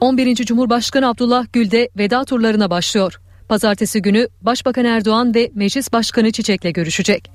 11. 0.00 0.34
Cumhurbaşkanı 0.34 1.08
Abdullah 1.08 1.46
Gül 1.52 1.70
de 1.70 1.88
veda 1.98 2.24
turlarına 2.24 2.70
başlıyor. 2.70 3.20
Pazartesi 3.52 4.02
günü 4.02 4.28
Başbakan 4.40 4.84
Erdoğan 4.84 5.34
ve 5.34 5.50
Meclis 5.54 5.92
Başkanı 5.92 6.32
Çiçek'le 6.32 6.74
görüşecek. 6.74 7.30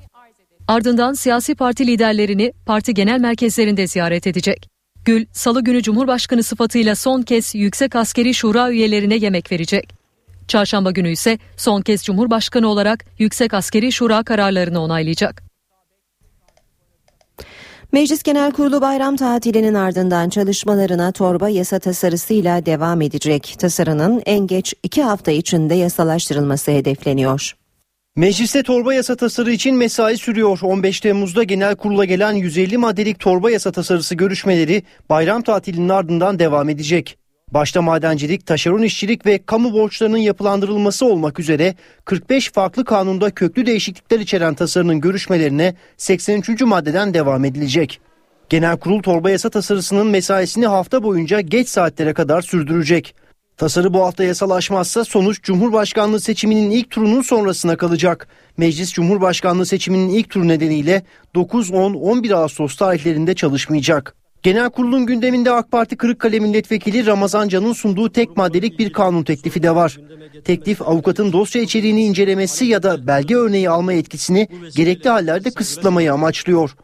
Ardından 0.68 1.14
siyasi 1.14 1.56
parti 1.56 1.88
liderlerini 1.88 2.54
parti 2.66 2.94
genel 2.94 3.20
merkezlerinde 3.20 3.88
ziyaret 3.88 4.28
edecek. 4.28 4.70
Gül, 5.06 5.26
salı 5.32 5.64
günü 5.64 5.82
Cumhurbaşkanı 5.84 6.44
sıfatıyla 6.44 6.96
son 6.96 7.22
kez 7.22 7.56
Yüksek 7.56 7.96
Askeri 7.96 8.34
Şura 8.34 8.72
üyelerine 8.72 9.16
yemek 9.16 9.52
verecek. 9.52 9.94
Çarşamba 10.48 10.92
günü 10.92 11.12
ise 11.12 11.40
son 11.58 11.82
kez 11.82 12.04
Cumhurbaşkanı 12.04 12.68
olarak 12.68 13.06
Yüksek 13.20 13.54
Askeri 13.54 13.92
Şura 13.92 14.24
kararlarını 14.24 14.82
onaylayacak. 14.82 15.47
Meclis 17.98 18.24
Genel 18.24 18.52
Kurulu 18.52 18.82
bayram 18.82 19.16
tatilinin 19.16 19.74
ardından 19.74 20.30
çalışmalarına 20.30 21.12
torba 21.12 21.50
yasa 21.50 21.80
tasarısıyla 21.80 22.66
devam 22.66 23.02
edecek. 23.02 23.56
Tasarının 23.60 24.22
en 24.26 24.48
geç 24.48 24.74
iki 24.84 25.04
hafta 25.04 25.32
içinde 25.32 25.76
yasalaştırılması 25.76 26.72
hedefleniyor. 26.72 27.54
Mecliste 28.16 28.64
torba 28.64 28.94
yasa 28.94 29.16
tasarı 29.16 29.52
için 29.52 29.76
mesai 29.76 30.18
sürüyor. 30.18 30.60
15 30.62 31.00
Temmuz'da 31.00 31.44
genel 31.44 31.76
kurula 31.76 32.06
gelen 32.06 32.32
150 32.32 32.78
maddelik 32.78 33.20
torba 33.20 33.52
yasa 33.52 33.72
tasarısı 33.72 34.16
görüşmeleri 34.16 34.84
bayram 35.10 35.42
tatilinin 35.42 35.90
ardından 35.90 36.40
devam 36.40 36.70
edecek. 36.70 37.18
Başta 37.54 37.82
madencilik, 37.82 38.46
taşeron 38.46 38.82
işçilik 38.82 39.26
ve 39.26 39.40
kamu 39.46 39.74
borçlarının 39.74 40.18
yapılandırılması 40.18 41.06
olmak 41.06 41.40
üzere 41.40 41.76
45 42.06 42.52
farklı 42.52 42.86
kanunda 42.86 43.32
köklü 43.32 43.66
değişiklikler 43.66 44.20
içeren 44.20 44.56
tasarının 44.56 45.02
görüşmelerine 45.02 45.76
83. 45.98 46.62
maddeden 46.62 47.14
devam 47.14 47.46
edilecek. 47.46 48.00
Genel 48.50 48.78
kurul 48.78 49.02
torba 49.02 49.30
yasa 49.30 49.50
tasarısının 49.50 50.08
mesaisini 50.08 50.68
hafta 50.68 51.04
boyunca 51.04 51.42
geç 51.42 51.70
saatlere 51.70 52.14
kadar 52.14 52.42
sürdürecek. 52.42 53.16
Tasarı 53.58 53.94
bu 53.94 54.04
hafta 54.04 54.24
yasalaşmazsa 54.24 55.06
sonuç 55.06 55.44
Cumhurbaşkanlığı 55.44 56.20
seçiminin 56.20 56.72
ilk 56.72 56.90
turunun 56.90 57.22
sonrasına 57.22 57.78
kalacak. 57.78 58.28
Meclis 58.58 58.94
Cumhurbaşkanlığı 58.94 59.66
seçiminin 59.66 60.10
ilk 60.10 60.30
turu 60.30 60.48
nedeniyle 60.48 61.04
9, 61.36 61.72
10, 61.72 61.94
11 61.94 62.32
Ağustos 62.32 62.76
tarihlerinde 62.76 63.36
çalışmayacak. 63.36 64.16
Genel 64.44 64.70
kurulun 64.70 65.06
gündeminde 65.06 65.52
AK 65.52 65.72
Parti 65.72 65.98
Kırıkkale 65.98 66.40
Milletvekili 66.40 67.06
Ramazan 67.06 67.48
Can'ın 67.48 67.74
sunduğu 67.74 68.12
tek 68.12 68.38
maddelik 68.38 68.80
bir 68.80 68.94
kanun 68.94 69.24
teklifi 69.24 69.64
de 69.64 69.76
var. 69.76 69.98
Teklif 70.44 70.82
avukatın 70.82 71.34
dosya 71.34 71.62
içeriğini 71.62 72.06
incelemesi 72.06 72.66
ya 72.66 72.84
da 72.84 73.08
belge 73.08 73.36
örneği 73.36 73.70
alma 73.70 73.94
yetkisini 73.94 74.48
gerekli 74.76 75.10
hallerde 75.10 75.52
kısıtlamayı 75.52 76.14
amaçlıyor. 76.14 76.76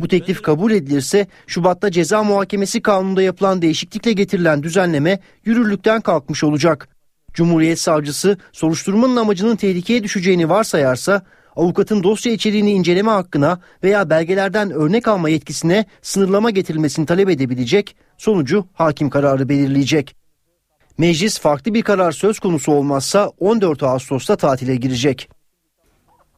Bu 0.00 0.08
teklif 0.08 0.42
kabul 0.42 0.72
edilirse 0.72 1.26
Şubat'ta 1.46 1.90
ceza 1.90 2.22
muhakemesi 2.22 2.82
kanununda 2.82 3.22
yapılan 3.22 3.62
değişiklikle 3.62 4.12
getirilen 4.12 4.62
düzenleme 4.62 5.20
yürürlükten 5.44 6.00
kalkmış 6.00 6.44
olacak. 6.44 6.88
Cumhuriyet 7.32 7.78
savcısı 7.80 8.38
soruşturmanın 8.52 9.16
amacının 9.16 9.56
tehlikeye 9.56 10.04
düşeceğini 10.04 10.48
varsayarsa 10.48 11.22
avukatın 11.60 12.02
dosya 12.02 12.32
içeriğini 12.32 12.70
inceleme 12.72 13.10
hakkına 13.10 13.60
veya 13.84 14.10
belgelerden 14.10 14.70
örnek 14.70 15.08
alma 15.08 15.28
yetkisine 15.28 15.84
sınırlama 16.02 16.50
getirilmesini 16.50 17.06
talep 17.06 17.28
edebilecek, 17.28 17.96
sonucu 18.18 18.64
hakim 18.74 19.10
kararı 19.10 19.48
belirleyecek. 19.48 20.16
Meclis 20.98 21.38
farklı 21.38 21.74
bir 21.74 21.82
karar 21.82 22.12
söz 22.12 22.38
konusu 22.38 22.72
olmazsa 22.72 23.32
14 23.38 23.82
Ağustos'ta 23.82 24.36
tatile 24.36 24.76
girecek. 24.76 25.28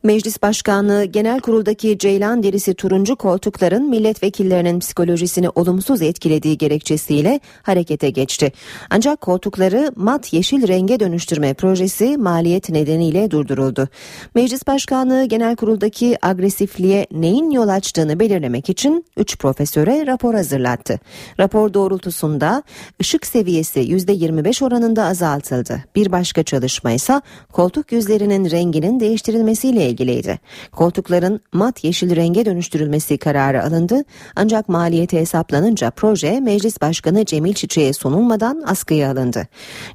Meclis 0.02 0.42
Başkanlığı 0.42 1.04
Genel 1.04 1.40
Kurul'daki 1.40 1.98
Ceylan 1.98 2.42
derisi 2.42 2.74
turuncu 2.74 3.16
koltukların 3.16 3.90
milletvekillerinin 3.90 4.78
psikolojisini 4.78 5.48
olumsuz 5.48 6.02
etkilediği 6.02 6.58
gerekçesiyle 6.58 7.40
harekete 7.62 8.10
geçti. 8.10 8.52
Ancak 8.90 9.20
koltukları 9.20 9.92
mat 9.96 10.32
yeşil 10.32 10.68
renge 10.68 11.00
dönüştürme 11.00 11.54
projesi 11.54 12.16
maliyet 12.16 12.70
nedeniyle 12.70 13.30
durduruldu. 13.30 13.88
Meclis 14.34 14.66
Başkanlığı 14.66 15.24
Genel 15.24 15.56
Kurul'daki 15.56 16.26
agresifliğe 16.26 17.06
neyin 17.12 17.50
yol 17.50 17.68
açtığını 17.68 18.20
belirlemek 18.20 18.68
için 18.68 19.04
3 19.16 19.38
profesöre 19.38 20.06
rapor 20.06 20.34
hazırlattı. 20.34 21.00
Rapor 21.40 21.74
doğrultusunda 21.74 22.62
ışık 23.00 23.26
seviyesi 23.26 23.80
%25 23.80 24.64
oranında 24.64 25.04
azaltıldı. 25.04 25.84
Bir 25.94 26.12
başka 26.12 26.42
çalışma 26.42 26.92
ise 26.92 27.20
koltuk 27.52 27.92
yüzlerinin 27.92 28.50
renginin 28.50 29.00
değiştirilmesiyle 29.00 29.91
ilgiliydi. 29.92 30.38
Koltukların 30.72 31.40
mat 31.52 31.84
yeşil 31.84 32.16
renge 32.16 32.44
dönüştürülmesi 32.44 33.18
kararı 33.18 33.64
alındı 33.64 34.04
ancak 34.36 34.68
maliyeti 34.68 35.18
hesaplanınca 35.18 35.90
proje 35.90 36.40
Meclis 36.40 36.80
Başkanı 36.80 37.24
Cemil 37.24 37.54
Çiçek'e 37.54 37.92
sunulmadan 37.92 38.62
askıya 38.66 39.10
alındı. 39.10 39.46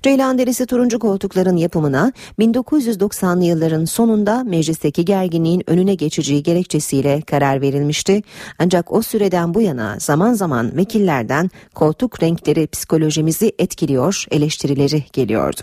Ceylan 0.04 0.38
derisi 0.38 0.66
turuncu 0.66 1.00
koltukların 1.00 1.58
yapımına 1.58 2.12
1990'lı 2.40 3.44
yılların 3.44 3.86
sonunda 3.86 4.44
meclisteki 4.44 5.06
gerginliğin 5.06 5.64
önüne 5.68 5.96
geçeceği 5.96 6.44
gerekçesiyle 6.44 7.22
karar 7.22 7.62
verilmişti. 7.62 8.22
Ancak 8.60 8.92
o 8.94 9.02
süreden 9.02 9.54
bu 9.54 9.62
yana 9.62 10.00
zaman 10.00 10.34
zaman 10.34 10.78
vekillerden 10.78 11.50
koltuk 11.76 12.24
renkleri 12.24 12.68
psikolojimizi 12.68 13.54
etkiliyor 13.60 14.26
eleştirileri 14.32 15.04
geliyordu. 15.14 15.62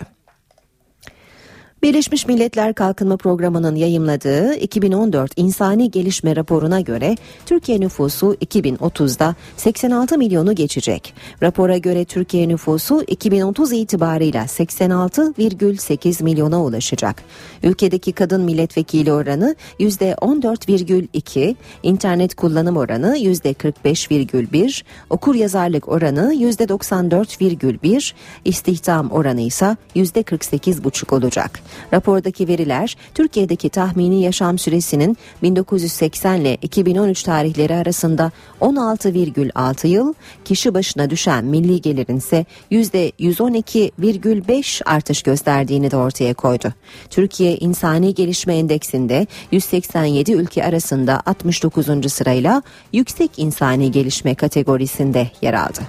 Birleşmiş 1.85 2.27
Milletler 2.27 2.75
Kalkınma 2.75 3.17
Programı'nın 3.17 3.75
yayımladığı 3.75 4.55
2014 4.55 5.33
İnsani 5.37 5.91
Gelişme 5.91 6.37
Raporu'na 6.37 6.81
göre 6.81 7.17
Türkiye 7.47 7.81
nüfusu 7.81 8.35
2030'da 8.35 9.35
86 9.57 10.19
milyonu 10.19 10.55
geçecek. 10.55 11.15
Rapora 11.43 11.79
göre 11.79 12.05
Türkiye 12.05 12.49
nüfusu 12.49 13.05
2030 13.07 13.73
itibarıyla 13.73 14.45
86,8 14.45 16.23
milyona 16.23 16.65
ulaşacak. 16.65 17.23
Ülkedeki 17.63 18.13
kadın 18.13 18.43
milletvekili 18.43 19.13
oranı 19.13 19.57
%14,2, 19.81 21.57
internet 21.83 22.35
kullanım 22.35 22.77
oranı 22.77 23.17
%45,1, 23.17 24.83
okur 25.11 25.35
yazarlık 25.35 25.89
oranı 25.89 26.35
%94,1, 26.35 28.13
istihdam 28.45 29.11
oranı 29.11 29.41
ise 29.41 29.77
%48,5 29.97 31.15
olacak. 31.15 31.61
Rapordaki 31.93 32.49
veriler 32.49 32.97
Türkiye'deki 33.15 33.69
tahmini 33.69 34.23
yaşam 34.23 34.59
süresinin 34.59 35.17
1980 35.43 36.41
ile 36.41 36.55
2013 36.63 37.23
tarihleri 37.23 37.75
arasında 37.75 38.31
16,6 38.61 39.87
yıl, 39.87 40.15
kişi 40.45 40.75
başına 40.75 41.11
düşen 41.11 41.45
milli 41.45 41.81
gelirin 41.81 42.17
ise 42.17 42.47
%112,5 42.71 44.85
artış 44.85 45.23
gösterdiğini 45.23 45.91
de 45.91 45.97
ortaya 45.97 46.35
koydu. 46.35 46.73
Türkiye 47.11 47.57
İnsani 47.57 48.15
Gelişme 48.15 48.57
Endeksinde 48.57 49.27
187 49.53 50.33
ülke 50.33 50.65
arasında 50.65 51.23
69. 51.27 52.13
sırayla 52.13 52.63
yüksek 52.93 53.31
insani 53.37 53.91
gelişme 53.91 54.35
kategorisinde 54.35 55.31
yer 55.43 55.55
aldı. 55.55 55.81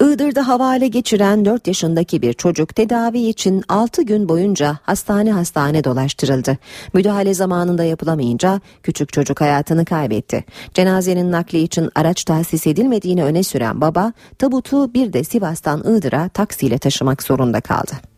Iğdır'da 0.00 0.48
havale 0.48 0.88
geçiren 0.88 1.44
4 1.44 1.66
yaşındaki 1.66 2.22
bir 2.22 2.32
çocuk 2.32 2.74
tedavi 2.74 3.18
için 3.18 3.64
6 3.68 4.02
gün 4.02 4.28
boyunca 4.28 4.78
hastane 4.82 5.32
hastane 5.32 5.84
dolaştırıldı. 5.84 6.58
Müdahale 6.94 7.34
zamanında 7.34 7.84
yapılamayınca 7.84 8.60
küçük 8.82 9.12
çocuk 9.12 9.40
hayatını 9.40 9.84
kaybetti. 9.84 10.44
Cenazenin 10.74 11.32
nakli 11.32 11.58
için 11.58 11.90
araç 11.94 12.24
tahsis 12.24 12.66
edilmediğini 12.66 13.24
öne 13.24 13.42
süren 13.42 13.80
baba 13.80 14.12
tabutu 14.38 14.94
bir 14.94 15.12
de 15.12 15.24
Sivas'tan 15.24 15.80
Iğdır'a 15.80 16.28
taksiyle 16.28 16.78
taşımak 16.78 17.22
zorunda 17.22 17.60
kaldı. 17.60 18.13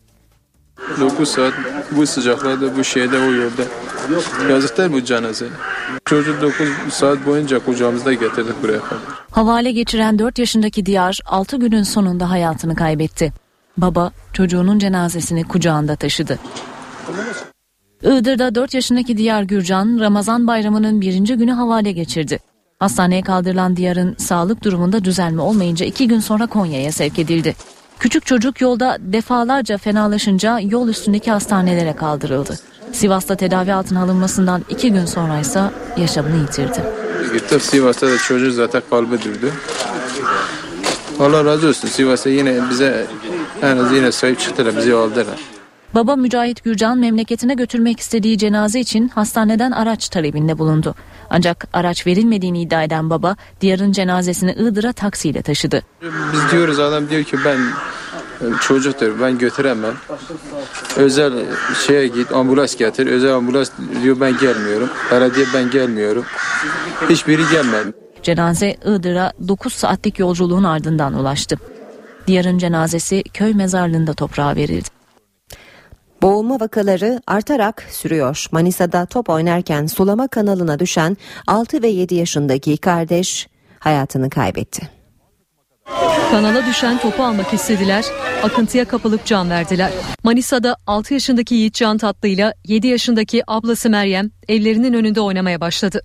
9 0.99 1.29
saat 1.29 1.53
bu 1.91 2.07
sıcaklarda 2.07 2.77
bu 2.77 2.83
şeyde 2.83 3.17
o 3.17 3.31
yolda. 3.31 3.63
Yazık 4.49 4.77
değil 4.77 4.91
bu 4.91 5.03
cenaze. 5.03 5.45
Çocuğu 6.05 6.41
9 6.41 6.67
saat 6.89 7.25
boyunca 7.25 7.59
kucağımızda 7.59 8.13
getirdik 8.13 8.63
buraya 8.63 8.79
kadar. 8.79 9.01
Havale 9.31 9.71
geçiren 9.71 10.19
4 10.19 10.39
yaşındaki 10.39 10.85
Diyar 10.85 11.19
6 11.25 11.57
günün 11.57 11.83
sonunda 11.83 12.29
hayatını 12.29 12.75
kaybetti. 12.75 13.33
Baba 13.77 14.11
çocuğunun 14.33 14.79
cenazesini 14.79 15.43
kucağında 15.43 15.95
taşıdı. 15.95 16.39
Iğdır'da 18.03 18.55
4 18.55 18.73
yaşındaki 18.73 19.17
Diyar 19.17 19.43
Gürcan 19.43 19.99
Ramazan 19.99 20.47
bayramının 20.47 21.01
birinci 21.01 21.35
günü 21.35 21.51
havale 21.51 21.91
geçirdi. 21.91 22.39
Hastaneye 22.79 23.21
kaldırılan 23.21 23.77
Diyar'ın 23.77 24.15
sağlık 24.17 24.63
durumunda 24.63 25.05
düzelme 25.05 25.41
olmayınca 25.41 25.85
iki 25.85 26.07
gün 26.07 26.19
sonra 26.19 26.47
Konya'ya 26.47 26.91
sevk 26.91 27.19
edildi. 27.19 27.55
Küçük 27.99 28.25
çocuk 28.25 28.61
yolda 28.61 28.97
defalarca 28.99 29.77
fenalaşınca 29.77 30.59
yol 30.59 30.87
üstündeki 30.87 31.31
hastanelere 31.31 31.95
kaldırıldı. 31.95 32.59
Sivas'ta 32.91 33.35
tedavi 33.35 33.73
altına 33.73 34.03
alınmasından 34.03 34.65
iki 34.69 34.91
gün 34.91 35.05
sonra 35.05 35.39
ise 35.39 35.61
yaşamını 35.97 36.37
yitirdi. 36.37 36.83
Gittim 37.33 37.59
Sivas'ta 37.59 38.07
da 38.07 38.17
çocuğu 38.17 38.51
zaten 38.51 38.81
kalbi 38.89 39.23
durdu. 39.23 39.51
Allah 41.19 41.45
razı 41.45 41.67
olsun 41.67 41.87
Sivas'a 41.87 42.29
yine 42.29 42.69
bize 42.69 43.07
en 43.61 43.77
az 43.77 43.91
yine 43.91 44.11
sahip 44.11 44.39
çıktılar 44.39 44.77
bizi 44.77 44.93
aldılar. 44.93 45.56
Baba 45.95 46.15
Mücahit 46.15 46.63
Gürcan 46.63 46.97
memleketine 46.97 47.53
götürmek 47.53 47.99
istediği 47.99 48.37
cenaze 48.37 48.79
için 48.79 49.07
hastaneden 49.07 49.71
araç 49.71 50.09
talebinde 50.09 50.57
bulundu. 50.57 50.95
Ancak 51.29 51.67
araç 51.73 52.07
verilmediğini 52.07 52.61
iddia 52.61 52.83
eden 52.83 53.09
baba 53.09 53.35
Diyar'ın 53.61 53.91
cenazesini 53.91 54.51
Iğdır'a 54.51 54.93
taksiyle 54.93 55.41
taşıdı. 55.41 55.81
Biz 56.33 56.51
diyoruz 56.51 56.79
adam 56.79 57.09
diyor 57.09 57.23
ki 57.23 57.37
ben 57.45 57.57
çocuktur 58.61 59.21
ben 59.21 59.37
götüremem. 59.37 59.93
Özel 60.97 61.33
şeye 61.87 62.07
git 62.07 62.31
ambulans 62.31 62.75
getir. 62.75 63.07
Özel 63.07 63.35
ambulans 63.35 63.69
diyor 64.03 64.19
ben 64.19 64.37
gelmiyorum. 64.37 64.89
Belediye 65.11 65.45
ben 65.53 65.69
gelmiyorum. 65.69 66.25
Hiçbiri 67.09 67.41
gelmedi. 67.51 67.93
Cenaze 68.23 68.75
Iğdır'a 68.85 69.33
9 69.47 69.73
saatlik 69.73 70.19
yolculuğun 70.19 70.63
ardından 70.63 71.13
ulaştı. 71.13 71.57
Diyar'ın 72.27 72.57
cenazesi 72.57 73.23
köy 73.33 73.53
mezarlığında 73.53 74.13
toprağa 74.13 74.55
verildi. 74.55 74.96
Boğulma 76.21 76.59
vakaları 76.59 77.21
artarak 77.27 77.87
sürüyor. 77.91 78.45
Manisa'da 78.51 79.05
top 79.05 79.29
oynarken 79.29 79.85
sulama 79.85 80.27
kanalına 80.27 80.79
düşen 80.79 81.17
6 81.47 81.81
ve 81.81 81.87
7 81.87 82.15
yaşındaki 82.15 82.77
kardeş 82.77 83.47
hayatını 83.79 84.29
kaybetti. 84.29 84.89
Kanala 86.31 86.65
düşen 86.65 86.97
topu 86.97 87.23
almak 87.23 87.53
istediler, 87.53 88.05
akıntıya 88.43 88.85
kapılıp 88.85 89.25
can 89.25 89.49
verdiler. 89.49 89.91
Manisa'da 90.23 90.75
6 90.87 91.13
yaşındaki 91.13 91.55
Yiğitcan 91.55 91.97
Tatlı 91.97 92.27
ile 92.27 92.53
7 92.65 92.87
yaşındaki 92.87 93.43
ablası 93.47 93.89
Meryem 93.89 94.31
evlerinin 94.47 94.93
önünde 94.93 95.21
oynamaya 95.21 95.61
başladı. 95.61 96.01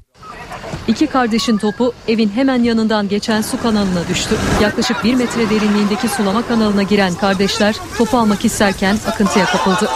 İki 0.89 1.07
kardeşin 1.07 1.59
topu 1.59 1.93
evin 2.09 2.29
hemen 2.29 2.63
yanından 2.63 3.09
geçen 3.09 3.43
su 3.43 3.63
kanalına 3.63 4.09
düştü. 4.09 4.35
Yaklaşık 4.63 5.05
bir 5.05 5.15
metre 5.15 5.51
derinliğindeki 5.51 6.09
sulama 6.09 6.47
kanalına 6.47 6.83
giren 6.83 7.15
kardeşler 7.15 7.77
topu 7.99 8.19
almak 8.19 8.45
isterken 8.45 8.97
akıntıya 9.07 9.47
kapıldı. 9.47 9.91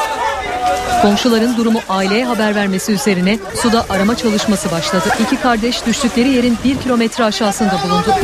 Komşuların 1.02 1.56
durumu 1.56 1.80
aileye 1.88 2.24
haber 2.24 2.54
vermesi 2.54 2.92
üzerine 2.92 3.38
suda 3.54 3.86
arama 3.90 4.16
çalışması 4.16 4.70
başladı. 4.70 5.04
İki 5.26 5.40
kardeş 5.42 5.86
düştükleri 5.86 6.28
yerin 6.28 6.58
bir 6.64 6.78
kilometre 6.78 7.24
aşağısında 7.24 7.80
bulundu. 7.84 8.14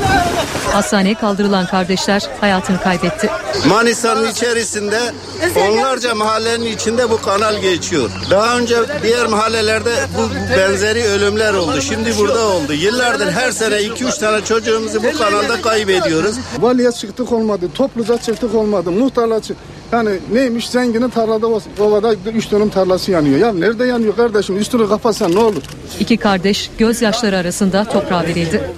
Hastaneye 0.73 1.15
kaldırılan 1.15 1.67
kardeşler 1.67 2.29
hayatını 2.41 2.81
kaybetti. 2.81 3.31
Manisa'nın 3.69 4.31
içerisinde 4.31 5.01
onlarca 5.57 6.15
mahallenin 6.15 6.67
içinde 6.67 7.11
bu 7.11 7.23
kanal 7.23 7.61
geçiyor. 7.61 8.11
Daha 8.31 8.59
önce 8.59 8.77
diğer 9.03 9.27
mahallelerde 9.27 9.95
bu 10.19 10.31
benzeri 10.59 11.05
ölümler 11.05 11.55
oldu. 11.55 11.81
Şimdi 11.81 12.19
burada 12.19 12.47
oldu. 12.47 12.73
Yıllardır 12.73 13.31
her 13.33 13.51
sene 13.51 13.75
2-3 13.77 14.21
tane 14.21 14.45
çocuğumuzu 14.45 15.03
bu 15.03 15.19
kanalda 15.19 15.63
kaybediyoruz. 15.63 16.37
Valiye 16.61 16.93
çıktık 16.93 17.33
olmadı. 17.33 17.67
Topluca 17.75 18.19
çıktık 18.19 18.55
olmadı. 18.55 18.91
Muhtarla 18.91 19.43
çık. 19.43 19.57
Yani 19.93 20.11
neymiş 20.33 20.69
zenginin 20.71 21.09
tarlada 21.09 21.47
ovada 21.81 22.15
3 22.35 22.51
dönüm 22.51 22.69
tarlası 22.69 23.11
yanıyor. 23.11 23.39
Ya 23.39 23.53
nerede 23.53 23.85
yanıyor 23.87 24.17
kardeşim? 24.17 24.59
Üstünü 24.59 24.89
kapatsan 24.89 25.35
ne 25.35 25.39
olur? 25.39 25.63
İki 26.01 26.17
kardeş 26.17 26.71
gözyaşları 26.79 27.37
arasında 27.37 27.85
toprağa 27.85 28.23
verildi. 28.23 28.71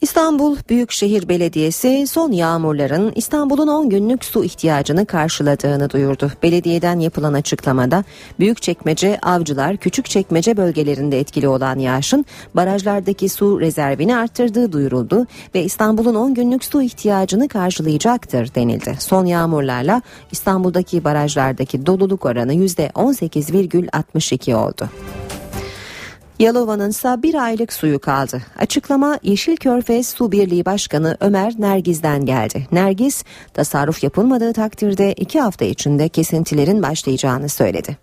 İstanbul 0.00 0.56
Büyükşehir 0.68 1.28
Belediyesi 1.28 2.06
son 2.06 2.32
yağmurların 2.32 3.12
İstanbul'un 3.14 3.68
10 3.68 3.88
günlük 3.88 4.24
su 4.24 4.44
ihtiyacını 4.44 5.06
karşıladığını 5.06 5.90
duyurdu. 5.90 6.32
Belediyeden 6.42 6.98
yapılan 6.98 7.32
açıklamada 7.32 8.04
Büyükçekmece, 8.38 9.18
Avcılar, 9.22 9.76
Küçükçekmece 9.76 10.56
bölgelerinde 10.56 11.20
etkili 11.20 11.48
olan 11.48 11.78
yağışın 11.78 12.24
barajlardaki 12.54 13.28
su 13.28 13.60
rezervini 13.60 14.16
arttırdığı 14.16 14.72
duyuruldu 14.72 15.26
ve 15.54 15.64
İstanbul'un 15.64 16.14
10 16.14 16.34
günlük 16.34 16.64
su 16.64 16.82
ihtiyacını 16.82 17.48
karşılayacaktır 17.48 18.54
denildi. 18.54 18.96
Son 18.98 19.24
yağmurlarla 19.24 20.02
İstanbul'daki 20.32 21.04
barajlardaki 21.04 21.86
doluluk 21.86 22.26
oranı 22.26 22.54
%18,62 22.54 24.54
oldu. 24.54 24.88
Yalova'nın 26.40 26.90
ise 26.90 27.16
bir 27.22 27.34
aylık 27.34 27.72
suyu 27.72 27.98
kaldı. 27.98 28.42
Açıklama 28.58 29.18
Yeşil 29.22 29.56
Körfez 29.56 30.08
Su 30.08 30.32
Birliği 30.32 30.64
Başkanı 30.64 31.16
Ömer 31.20 31.52
Nergiz'den 31.58 32.26
geldi. 32.26 32.66
Nergiz, 32.72 33.24
tasarruf 33.54 34.02
yapılmadığı 34.04 34.52
takdirde 34.52 35.12
iki 35.12 35.40
hafta 35.40 35.64
içinde 35.64 36.08
kesintilerin 36.08 36.82
başlayacağını 36.82 37.48
söyledi. 37.48 37.96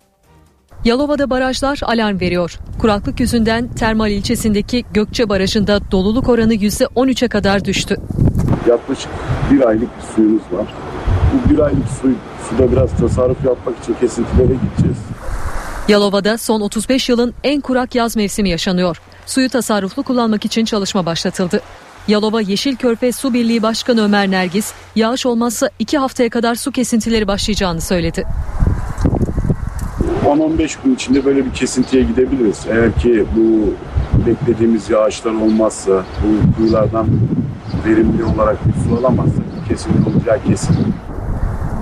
Yalova'da 0.84 1.30
barajlar 1.30 1.80
alarm 1.82 2.20
veriyor. 2.20 2.58
Kuraklık 2.78 3.20
yüzünden 3.20 3.68
Termal 3.68 4.10
ilçesindeki 4.10 4.84
Gökçe 4.94 5.28
Barajı'nda 5.28 5.90
doluluk 5.90 6.28
oranı 6.28 6.54
%13'e 6.54 7.28
kadar 7.28 7.64
düştü. 7.64 7.96
Yaklaşık 8.68 9.10
bir 9.50 9.68
aylık 9.68 9.88
bir 9.96 10.14
suyumuz 10.14 10.42
var. 10.52 10.74
Bu 11.32 11.50
bir 11.50 11.58
aylık 11.58 11.88
su, 12.02 12.08
suda 12.50 12.72
biraz 12.72 12.90
tasarruf 12.96 13.44
yapmak 13.44 13.78
için 13.78 13.94
kesintilere 14.00 14.54
gideceğiz. 14.54 14.98
Yalova'da 15.88 16.38
son 16.38 16.60
35 16.60 17.08
yılın 17.08 17.34
en 17.44 17.60
kurak 17.60 17.94
yaz 17.94 18.16
mevsimi 18.16 18.48
yaşanıyor. 18.48 19.00
Suyu 19.26 19.48
tasarruflu 19.48 20.02
kullanmak 20.02 20.44
için 20.44 20.64
çalışma 20.64 21.06
başlatıldı. 21.06 21.60
Yalova 22.08 22.40
Yeşil 22.40 22.76
Körfez 22.76 23.16
Su 23.16 23.34
Birliği 23.34 23.62
Başkanı 23.62 24.04
Ömer 24.04 24.30
Nergis, 24.30 24.72
yağış 24.96 25.26
olmazsa 25.26 25.70
2 25.78 25.98
haftaya 25.98 26.30
kadar 26.30 26.54
su 26.54 26.72
kesintileri 26.72 27.26
başlayacağını 27.26 27.80
söyledi. 27.80 28.26
10-15 30.26 30.76
gün 30.84 30.94
içinde 30.94 31.24
böyle 31.24 31.44
bir 31.44 31.52
kesintiye 31.52 32.02
gidebiliriz. 32.02 32.60
Eğer 32.70 32.94
ki 32.94 33.24
bu 33.36 33.74
beklediğimiz 34.26 34.90
yağışlar 34.90 35.32
olmazsa, 35.32 36.04
bu 36.22 36.56
kuyulardan 36.56 37.06
verimli 37.86 38.24
olarak 38.24 38.56
bir 38.66 38.72
su 38.72 38.96
alamazsak 38.98 39.44
kesinlikle 39.68 40.10
olacağı 40.10 40.44
kesin. 40.44 40.76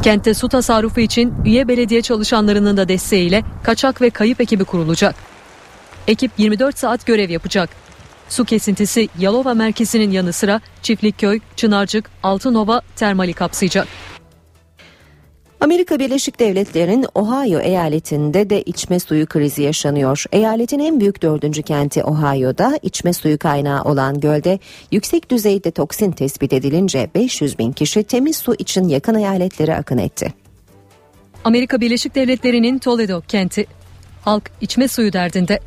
Kentte 0.06 0.34
su 0.34 0.48
tasarrufu 0.48 1.00
için 1.00 1.34
üye 1.44 1.68
belediye 1.68 2.02
çalışanlarının 2.02 2.76
da 2.76 2.88
desteğiyle 2.88 3.42
kaçak 3.62 4.00
ve 4.00 4.10
kayıp 4.10 4.40
ekibi 4.40 4.64
kurulacak. 4.64 5.14
Ekip 6.06 6.30
24 6.38 6.78
saat 6.78 7.06
görev 7.06 7.30
yapacak. 7.30 7.70
Su 8.28 8.44
kesintisi 8.44 9.08
Yalova 9.18 9.54
merkezinin 9.54 10.10
yanı 10.10 10.32
sıra 10.32 10.60
Çiftlikköy, 10.82 11.40
Çınarcık, 11.56 12.10
Altınova 12.22 12.82
termali 12.96 13.32
kapsayacak. 13.32 13.88
Amerika 15.60 15.98
Birleşik 15.98 16.40
Devletleri'nin 16.40 17.06
Ohio 17.14 17.60
eyaletinde 17.60 18.50
de 18.50 18.62
içme 18.62 19.00
suyu 19.00 19.26
krizi 19.26 19.62
yaşanıyor. 19.62 20.24
Eyaletin 20.32 20.78
en 20.78 21.00
büyük 21.00 21.22
dördüncü 21.22 21.62
kenti 21.62 22.04
Ohio'da 22.04 22.78
içme 22.82 23.12
suyu 23.12 23.38
kaynağı 23.38 23.82
olan 23.82 24.20
gölde 24.20 24.58
yüksek 24.92 25.30
düzeyde 25.30 25.70
toksin 25.70 26.12
tespit 26.12 26.52
edilince 26.52 27.10
500 27.14 27.58
bin 27.58 27.72
kişi 27.72 28.02
temiz 28.02 28.36
su 28.36 28.54
için 28.58 28.88
yakın 28.88 29.14
eyaletlere 29.14 29.76
akın 29.76 29.98
etti. 29.98 30.34
Amerika 31.44 31.80
Birleşik 31.80 32.14
Devletleri'nin 32.14 32.78
Toledo 32.78 33.20
kenti. 33.28 33.66
Halk 34.22 34.50
içme 34.60 34.88
suyu 34.88 35.12
derdinde. 35.12 35.60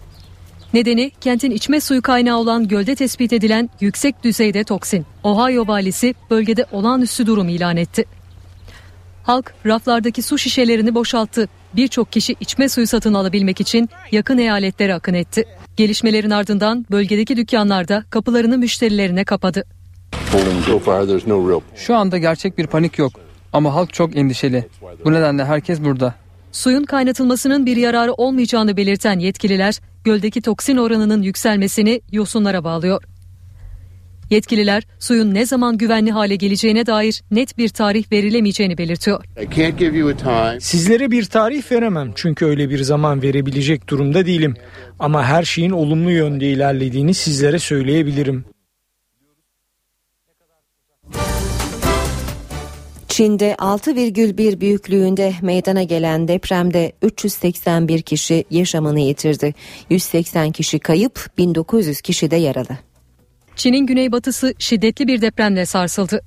Nedeni 0.73 1.11
kentin 1.21 1.51
içme 1.51 1.81
suyu 1.81 2.01
kaynağı 2.01 2.37
olan 2.37 2.67
gölde 2.67 2.95
tespit 2.95 3.33
edilen 3.33 3.69
yüksek 3.79 4.23
düzeyde 4.23 4.63
toksin. 4.63 5.05
Ohio 5.23 5.67
valisi 5.67 6.15
bölgede 6.29 6.65
olağanüstü 6.71 7.25
durum 7.25 7.49
ilan 7.49 7.77
etti. 7.77 8.18
Halk 9.29 9.53
raflardaki 9.65 10.21
su 10.21 10.37
şişelerini 10.37 10.95
boşalttı. 10.95 11.49
Birçok 11.75 12.11
kişi 12.11 12.35
içme 12.39 12.69
suyu 12.69 12.87
satın 12.87 13.13
alabilmek 13.13 13.61
için 13.61 13.89
yakın 14.11 14.37
eyaletlere 14.37 14.93
akın 14.93 15.13
etti. 15.13 15.43
Gelişmelerin 15.77 16.29
ardından 16.29 16.85
bölgedeki 16.91 17.37
dükkanlarda 17.37 18.03
kapılarını 18.09 18.57
müşterilerine 18.57 19.25
kapadı. 19.25 19.63
Şu 21.75 21.95
anda 21.95 22.17
gerçek 22.17 22.57
bir 22.57 22.67
panik 22.67 22.97
yok 22.99 23.11
ama 23.53 23.75
halk 23.75 23.93
çok 23.93 24.15
endişeli. 24.15 24.67
Bu 25.05 25.13
nedenle 25.13 25.45
herkes 25.45 25.81
burada. 25.81 26.15
Suyun 26.51 26.83
kaynatılmasının 26.83 27.65
bir 27.65 27.77
yararı 27.77 28.13
olmayacağını 28.13 28.77
belirten 28.77 29.19
yetkililer 29.19 29.79
göldeki 30.03 30.41
toksin 30.41 30.77
oranının 30.77 31.21
yükselmesini 31.21 32.01
yosunlara 32.11 32.63
bağlıyor. 32.63 33.03
Yetkililer 34.29 34.83
suyun 34.99 35.33
ne 35.33 35.45
zaman 35.45 35.77
güvenli 35.77 36.11
hale 36.11 36.35
geleceğine 36.35 36.85
dair 36.85 37.23
net 37.31 37.57
bir 37.57 37.69
tarih 37.69 38.11
verilemeyeceğini 38.11 38.77
belirtiyor. 38.77 39.23
Sizlere 40.59 41.11
bir 41.11 41.25
tarih 41.25 41.71
veremem 41.71 42.11
çünkü 42.15 42.45
öyle 42.45 42.69
bir 42.69 42.83
zaman 42.83 43.21
verebilecek 43.21 43.89
durumda 43.89 44.25
değilim. 44.25 44.55
Ama 44.99 45.25
her 45.25 45.43
şeyin 45.43 45.71
olumlu 45.71 46.11
yönde 46.11 46.49
ilerlediğini 46.49 47.13
sizlere 47.13 47.59
söyleyebilirim. 47.59 48.45
Çin'de 53.07 53.53
6,1 53.53 54.59
büyüklüğünde 54.59 55.33
meydana 55.41 55.83
gelen 55.83 56.27
depremde 56.27 56.91
381 57.01 58.01
kişi 58.01 58.45
yaşamını 58.51 58.99
yitirdi. 58.99 59.55
180 59.89 60.51
kişi 60.51 60.79
kayıp, 60.79 61.27
1900 61.37 62.01
kişi 62.01 62.31
de 62.31 62.35
yaralı. 62.35 62.88
Çin'in 63.59 63.85
güneybatısı 63.85 64.53
şiddetli 64.59 65.07
bir 65.07 65.21
depremle 65.21 65.65
sarsıldı. 65.65 66.21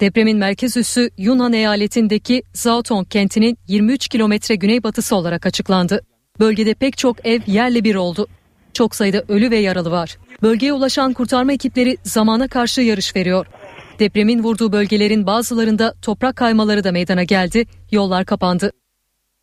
Depremin 0.00 0.38
merkez 0.38 0.76
üssü 0.76 1.10
Yunan 1.18 1.52
eyaletindeki 1.52 2.42
Zaotong 2.54 3.08
kentinin 3.08 3.58
23 3.68 4.08
kilometre 4.08 4.54
güneybatısı 4.54 5.16
olarak 5.16 5.46
açıklandı. 5.46 6.00
Bölgede 6.40 6.74
pek 6.74 6.98
çok 6.98 7.26
ev 7.26 7.40
yerle 7.46 7.84
bir 7.84 7.94
oldu. 7.94 8.26
Çok 8.72 8.94
sayıda 8.94 9.24
ölü 9.28 9.50
ve 9.50 9.56
yaralı 9.56 9.90
var. 9.90 10.18
Bölgeye 10.42 10.72
ulaşan 10.72 11.12
kurtarma 11.12 11.52
ekipleri 11.52 11.96
zamana 12.02 12.48
karşı 12.48 12.80
yarış 12.80 13.16
veriyor. 13.16 13.46
Depremin 13.98 14.42
vurduğu 14.42 14.72
bölgelerin 14.72 15.26
bazılarında 15.26 15.94
toprak 16.02 16.36
kaymaları 16.36 16.84
da 16.84 16.92
meydana 16.92 17.24
geldi, 17.24 17.66
yollar 17.90 18.24
kapandı. 18.24 18.72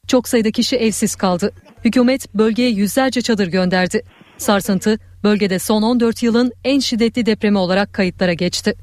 Çok 0.08 0.28
sayıda 0.28 0.52
kişi 0.52 0.76
evsiz 0.76 1.16
kaldı. 1.16 1.52
Hükümet 1.86 2.34
bölgeye 2.34 2.70
yüzlerce 2.70 3.22
çadır 3.22 3.48
gönderdi. 3.48 4.04
Sarsıntı 4.38 5.00
bölgede 5.24 5.60
son 5.60 5.82
14 5.82 6.24
yılın 6.24 6.52
en 6.64 6.80
şiddetli 6.80 7.26
depremi 7.26 7.58
olarak 7.58 7.94
kayıtlara 7.94 8.34
geçti. 8.34 8.76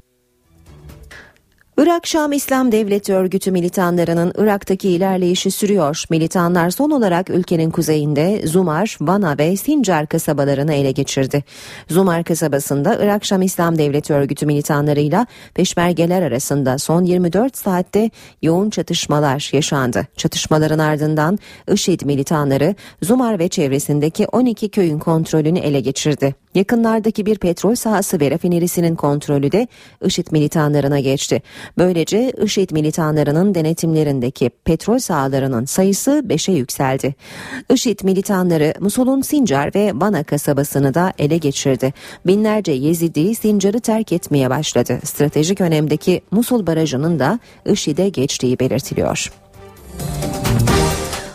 Irak 1.79 2.07
Şam 2.07 2.31
İslam 2.31 2.71
Devleti 2.71 3.13
örgütü 3.13 3.51
militanlarının 3.51 4.33
Irak'taki 4.37 4.89
ilerleyişi 4.89 5.51
sürüyor. 5.51 6.03
Militanlar 6.09 6.69
son 6.69 6.91
olarak 6.91 7.29
ülkenin 7.29 7.71
kuzeyinde 7.71 8.47
Zumar, 8.47 8.97
Vana 9.01 9.37
ve 9.37 9.57
Sincar 9.57 10.07
kasabalarını 10.07 10.73
ele 10.73 10.91
geçirdi. 10.91 11.43
Zumar 11.89 12.23
kasabasında 12.23 12.97
Irak 13.01 13.25
Şam 13.25 13.41
İslam 13.41 13.77
Devleti 13.77 14.13
örgütü 14.13 14.45
militanlarıyla 14.45 15.27
peşmergeler 15.53 16.21
arasında 16.21 16.77
son 16.77 17.03
24 17.03 17.57
saatte 17.57 18.09
yoğun 18.41 18.69
çatışmalar 18.69 19.49
yaşandı. 19.53 20.07
Çatışmaların 20.17 20.79
ardından 20.79 21.39
IŞİD 21.73 22.01
militanları 22.01 22.75
Zumar 23.01 23.39
ve 23.39 23.47
çevresindeki 23.47 24.27
12 24.27 24.69
köyün 24.69 24.99
kontrolünü 24.99 25.59
ele 25.59 25.79
geçirdi. 25.79 26.35
Yakınlardaki 26.55 27.25
bir 27.25 27.37
petrol 27.37 27.75
sahası 27.75 28.19
ve 28.19 28.31
rafinerisinin 28.31 28.95
kontrolü 28.95 29.51
de 29.51 29.67
IŞİD 30.05 30.27
militanlarına 30.31 30.99
geçti. 30.99 31.41
Böylece 31.77 32.31
IŞİD 32.43 32.71
militanlarının 32.71 33.55
denetimlerindeki 33.55 34.49
petrol 34.49 34.99
sahalarının 34.99 35.65
sayısı 35.65 36.23
5'e 36.27 36.53
yükseldi. 36.53 37.15
IŞİD 37.73 37.99
militanları 38.03 38.73
Musul'un 38.79 39.21
Sincar 39.21 39.75
ve 39.75 39.91
Vana 39.95 40.23
kasabasını 40.23 40.93
da 40.93 41.13
ele 41.19 41.37
geçirdi. 41.37 41.93
Binlerce 42.25 42.71
Yezidi 42.71 43.35
Sincar'ı 43.35 43.79
terk 43.79 44.11
etmeye 44.11 44.49
başladı. 44.49 44.99
Stratejik 45.03 45.61
önemdeki 45.61 46.21
Musul 46.31 46.67
Barajı'nın 46.67 47.19
da 47.19 47.39
IŞİD'e 47.65 48.09
geçtiği 48.09 48.59
belirtiliyor. 48.59 49.31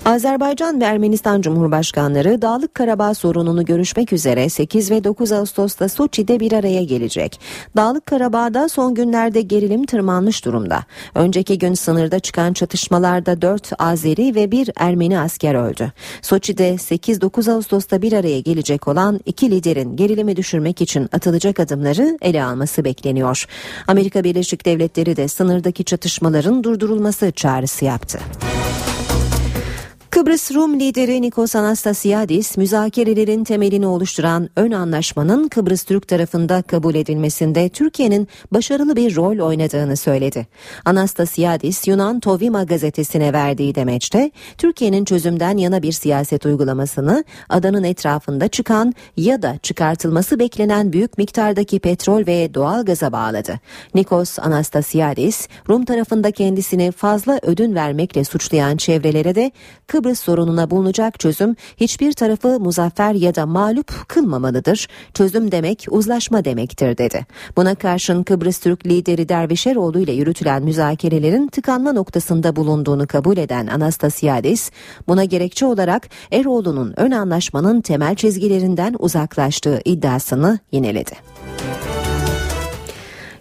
Azerbaycan 0.07 0.81
ve 0.81 0.85
Ermenistan 0.85 1.41
Cumhurbaşkanları 1.41 2.43
Dağlık 2.43 2.75
Karabağ 2.75 3.15
sorununu 3.15 3.65
görüşmek 3.65 4.13
üzere 4.13 4.49
8 4.49 4.91
ve 4.91 5.05
9 5.05 5.33
Ağustos'ta 5.33 5.89
Soçi'de 5.89 6.41
bir 6.41 6.53
araya 6.53 6.85
gelecek. 6.85 7.41
Dağlık 7.77 8.07
Karabağ'da 8.07 8.69
son 8.69 8.95
günlerde 8.95 9.41
gerilim 9.41 9.87
tırmanmış 9.87 10.45
durumda. 10.45 10.85
Önceki 11.15 11.59
gün 11.59 11.75
sınırda 11.75 12.21
çıkan 12.21 12.53
çatışmalarda 12.53 13.43
4 13.43 13.73
Azeri 13.79 14.35
ve 14.35 14.51
1 14.51 14.71
Ermeni 14.77 15.19
asker 15.19 15.55
öldü. 15.55 15.93
Soçi'de 16.23 16.75
8-9 16.75 17.53
Ağustos'ta 17.53 18.03
bir 18.03 18.13
araya 18.13 18.41
gelecek 18.41 18.89
olan 18.89 19.21
iki 19.27 19.51
liderin 19.51 19.97
gerilimi 19.97 20.37
düşürmek 20.37 20.81
için 20.81 21.09
atılacak 21.13 21.61
adımları 21.61 22.19
ele 22.23 22.45
alması 22.45 22.85
bekleniyor. 22.85 23.47
Amerika 23.89 24.25
Birleşik 24.25 24.67
Devletleri 24.67 25.17
de 25.17 25.29
sınırdaki 25.29 25.85
çatışmaların 25.85 26.65
durdurulması 26.65 27.33
çağrısı 27.33 27.85
yaptı. 27.85 28.19
Kıbrıs 30.13 30.55
Rum 30.55 30.81
lideri 30.81 31.23
Nikos 31.23 31.57
Anastasiadis 31.57 32.57
müzakerelerin 32.57 33.45
temelini 33.45 33.87
oluşturan 33.87 34.49
ön 34.57 34.71
anlaşmanın 34.71 35.49
Kıbrıs 35.49 35.83
Türk 35.83 36.09
tarafında 36.09 36.63
kabul 36.63 36.95
edilmesinde 36.95 37.69
Türkiye'nin 37.69 38.29
başarılı 38.51 38.97
bir 38.97 39.17
rol 39.17 39.39
oynadığını 39.39 39.97
söyledi. 39.97 40.47
Anastasiadis 40.85 41.89
Yunan 41.89 42.21
Tovima 42.21 42.65
gazetesine 42.65 43.33
verdiği 43.33 43.75
demeçte 43.75 44.31
Türkiye'nin 44.59 45.05
çözümden 45.05 45.57
yana 45.57 45.83
bir 45.83 45.93
siyaset 45.93 46.47
uygulamasını 46.47 47.25
adanın 47.49 47.85
etrafında 47.85 48.49
çıkan 48.49 48.95
ya 49.17 49.43
da 49.43 49.59
çıkartılması 49.63 50.39
beklenen 50.39 50.93
büyük 50.93 51.19
miktardaki 51.19 51.81
petrol 51.81 52.27
ve 52.27 52.55
doğal 52.55 52.85
gaza 52.85 53.13
bağladı. 53.13 53.61
Nikos 53.95 54.39
Anastasiadis 54.39 55.49
Rum 55.69 55.85
tarafında 55.85 56.31
kendisini 56.31 56.93
fazla 56.93 57.39
ödün 57.43 57.75
vermekle 57.75 58.25
suçlayan 58.25 58.77
çevrelere 58.77 59.35
de 59.35 59.51
Kıbrıs 59.87 60.02
Kıbrıs 60.03 60.21
sorununa 60.21 60.71
bulunacak 60.71 61.21
çözüm 61.21 61.57
hiçbir 61.77 62.13
tarafı 62.13 62.61
muzaffer 62.61 63.15
ya 63.15 63.35
da 63.35 63.47
mağlup 63.47 64.09
kılmamalıdır. 64.09 64.89
Çözüm 65.15 65.53
demek 65.53 65.87
uzlaşma 65.91 66.45
demektir 66.45 66.99
dedi. 66.99 67.27
Buna 67.57 67.75
karşın 67.75 68.23
Kıbrıs 68.23 68.59
Türk 68.59 68.87
lideri 68.87 69.29
Dervişeroğlu 69.29 70.01
ile 70.01 70.13
yürütülen 70.13 70.63
müzakerelerin 70.63 71.49
tıkanma 71.49 71.93
noktasında 71.93 72.57
bulunduğunu 72.57 73.07
kabul 73.07 73.37
eden 73.37 73.67
Anastasiadis 73.67 74.71
buna 75.09 75.25
gerekçe 75.25 75.67
olarak 75.67 76.09
Eroğlu'nun 76.33 76.95
ön 76.97 77.11
anlaşmanın 77.11 77.81
temel 77.81 78.15
çizgilerinden 78.15 78.97
uzaklaştığı 78.99 79.81
iddiasını 79.85 80.59
yineledi. 80.73 81.13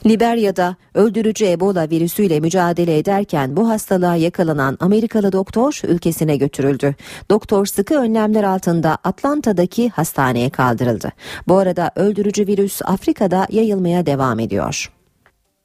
Liberya'da 0.05 0.75
öldürücü 0.93 1.45
Ebola 1.45 1.89
virüsüyle 1.89 2.39
mücadele 2.39 2.97
ederken 2.97 3.57
bu 3.57 3.69
hastalığa 3.69 4.15
yakalanan 4.15 4.77
Amerikalı 4.79 5.31
doktor 5.31 5.81
ülkesine 5.87 6.37
götürüldü. 6.37 6.95
Doktor 7.29 7.65
sıkı 7.65 7.95
önlemler 7.95 8.43
altında 8.43 8.97
Atlanta'daki 9.03 9.89
hastaneye 9.89 10.49
kaldırıldı. 10.49 11.11
Bu 11.47 11.57
arada 11.57 11.91
öldürücü 11.95 12.47
virüs 12.47 12.81
Afrika'da 12.85 13.47
yayılmaya 13.49 14.05
devam 14.05 14.39
ediyor. 14.39 14.91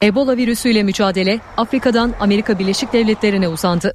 Ebola 0.02 0.36
virüsüyle 0.36 0.82
mücadele 0.82 1.40
Afrika'dan 1.56 2.14
Amerika 2.20 2.58
Birleşik 2.58 2.92
Devletleri'ne 2.92 3.48
uzandı. 3.48 3.94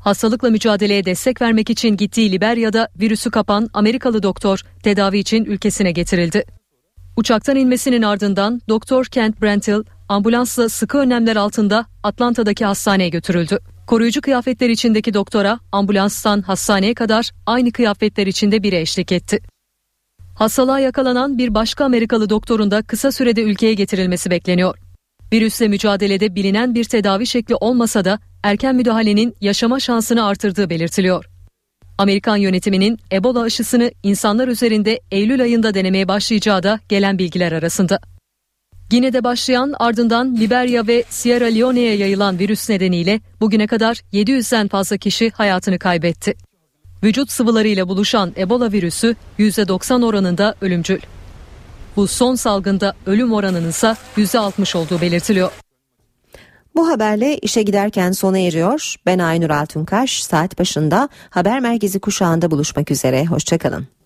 Hastalıkla 0.00 0.50
mücadeleye 0.50 1.04
destek 1.04 1.42
vermek 1.42 1.70
için 1.70 1.96
gittiği 1.96 2.32
Liberya'da 2.32 2.88
virüsü 3.00 3.30
kapan 3.30 3.68
Amerikalı 3.72 4.22
doktor 4.22 4.60
tedavi 4.82 5.18
için 5.18 5.44
ülkesine 5.44 5.92
getirildi. 5.92 6.59
Uçaktan 7.20 7.56
inmesinin 7.56 8.02
ardından 8.02 8.60
Doktor 8.68 9.04
Kent 9.04 9.42
Brentil 9.42 9.82
ambulansla 10.08 10.68
sıkı 10.68 10.98
önlemler 10.98 11.36
altında 11.36 11.86
Atlanta'daki 12.02 12.64
hastaneye 12.64 13.08
götürüldü. 13.08 13.58
Koruyucu 13.86 14.20
kıyafetler 14.20 14.68
içindeki 14.68 15.14
doktora 15.14 15.58
ambulanstan 15.72 16.42
hastaneye 16.42 16.94
kadar 16.94 17.30
aynı 17.46 17.72
kıyafetler 17.72 18.26
içinde 18.26 18.62
biri 18.62 18.76
eşlik 18.76 19.12
etti. 19.12 19.38
Hastalığa 20.34 20.80
yakalanan 20.80 21.38
bir 21.38 21.54
başka 21.54 21.84
Amerikalı 21.84 22.30
doktorun 22.30 22.70
da 22.70 22.82
kısa 22.82 23.12
sürede 23.12 23.42
ülkeye 23.42 23.74
getirilmesi 23.74 24.30
bekleniyor. 24.30 24.78
Virüsle 25.32 25.68
mücadelede 25.68 26.34
bilinen 26.34 26.74
bir 26.74 26.84
tedavi 26.84 27.26
şekli 27.26 27.54
olmasa 27.54 28.04
da 28.04 28.18
erken 28.42 28.74
müdahalenin 28.74 29.34
yaşama 29.40 29.80
şansını 29.80 30.24
artırdığı 30.24 30.70
belirtiliyor. 30.70 31.29
Amerikan 32.00 32.36
yönetiminin 32.36 32.98
Ebola 33.12 33.40
aşısını 33.40 33.90
insanlar 34.02 34.48
üzerinde 34.48 35.00
Eylül 35.10 35.42
ayında 35.42 35.74
denemeye 35.74 36.08
başlayacağı 36.08 36.62
da 36.62 36.80
gelen 36.88 37.18
bilgiler 37.18 37.52
arasında. 37.52 38.00
Gine'de 38.90 39.24
başlayan 39.24 39.74
ardından 39.78 40.36
Liberya 40.36 40.86
ve 40.86 41.04
Sierra 41.08 41.44
Leone'ye 41.44 41.96
yayılan 41.96 42.38
virüs 42.38 42.70
nedeniyle 42.70 43.20
bugüne 43.40 43.66
kadar 43.66 44.02
700'den 44.12 44.68
fazla 44.68 44.96
kişi 44.96 45.30
hayatını 45.30 45.78
kaybetti. 45.78 46.34
Vücut 47.02 47.30
sıvılarıyla 47.30 47.88
buluşan 47.88 48.32
Ebola 48.36 48.72
virüsü 48.72 49.16
%90 49.38 50.04
oranında 50.04 50.54
ölümcül. 50.60 51.00
Bu 51.96 52.06
son 52.06 52.34
salgında 52.34 52.94
ölüm 53.06 53.32
oranının 53.32 53.68
ise 53.68 53.96
%60 54.16 54.78
olduğu 54.78 55.00
belirtiliyor. 55.00 55.50
Bu 56.80 56.88
haberle 56.88 57.38
işe 57.38 57.62
giderken 57.62 58.12
sona 58.12 58.38
eriyor. 58.38 58.94
Ben 59.06 59.18
Aynur 59.18 59.50
Altunkaş. 59.50 60.22
Saat 60.22 60.58
başında 60.58 61.08
haber 61.30 61.60
merkezi 61.60 62.00
kuşağında 62.00 62.50
buluşmak 62.50 62.90
üzere. 62.90 63.26
Hoşçakalın. 63.26 63.99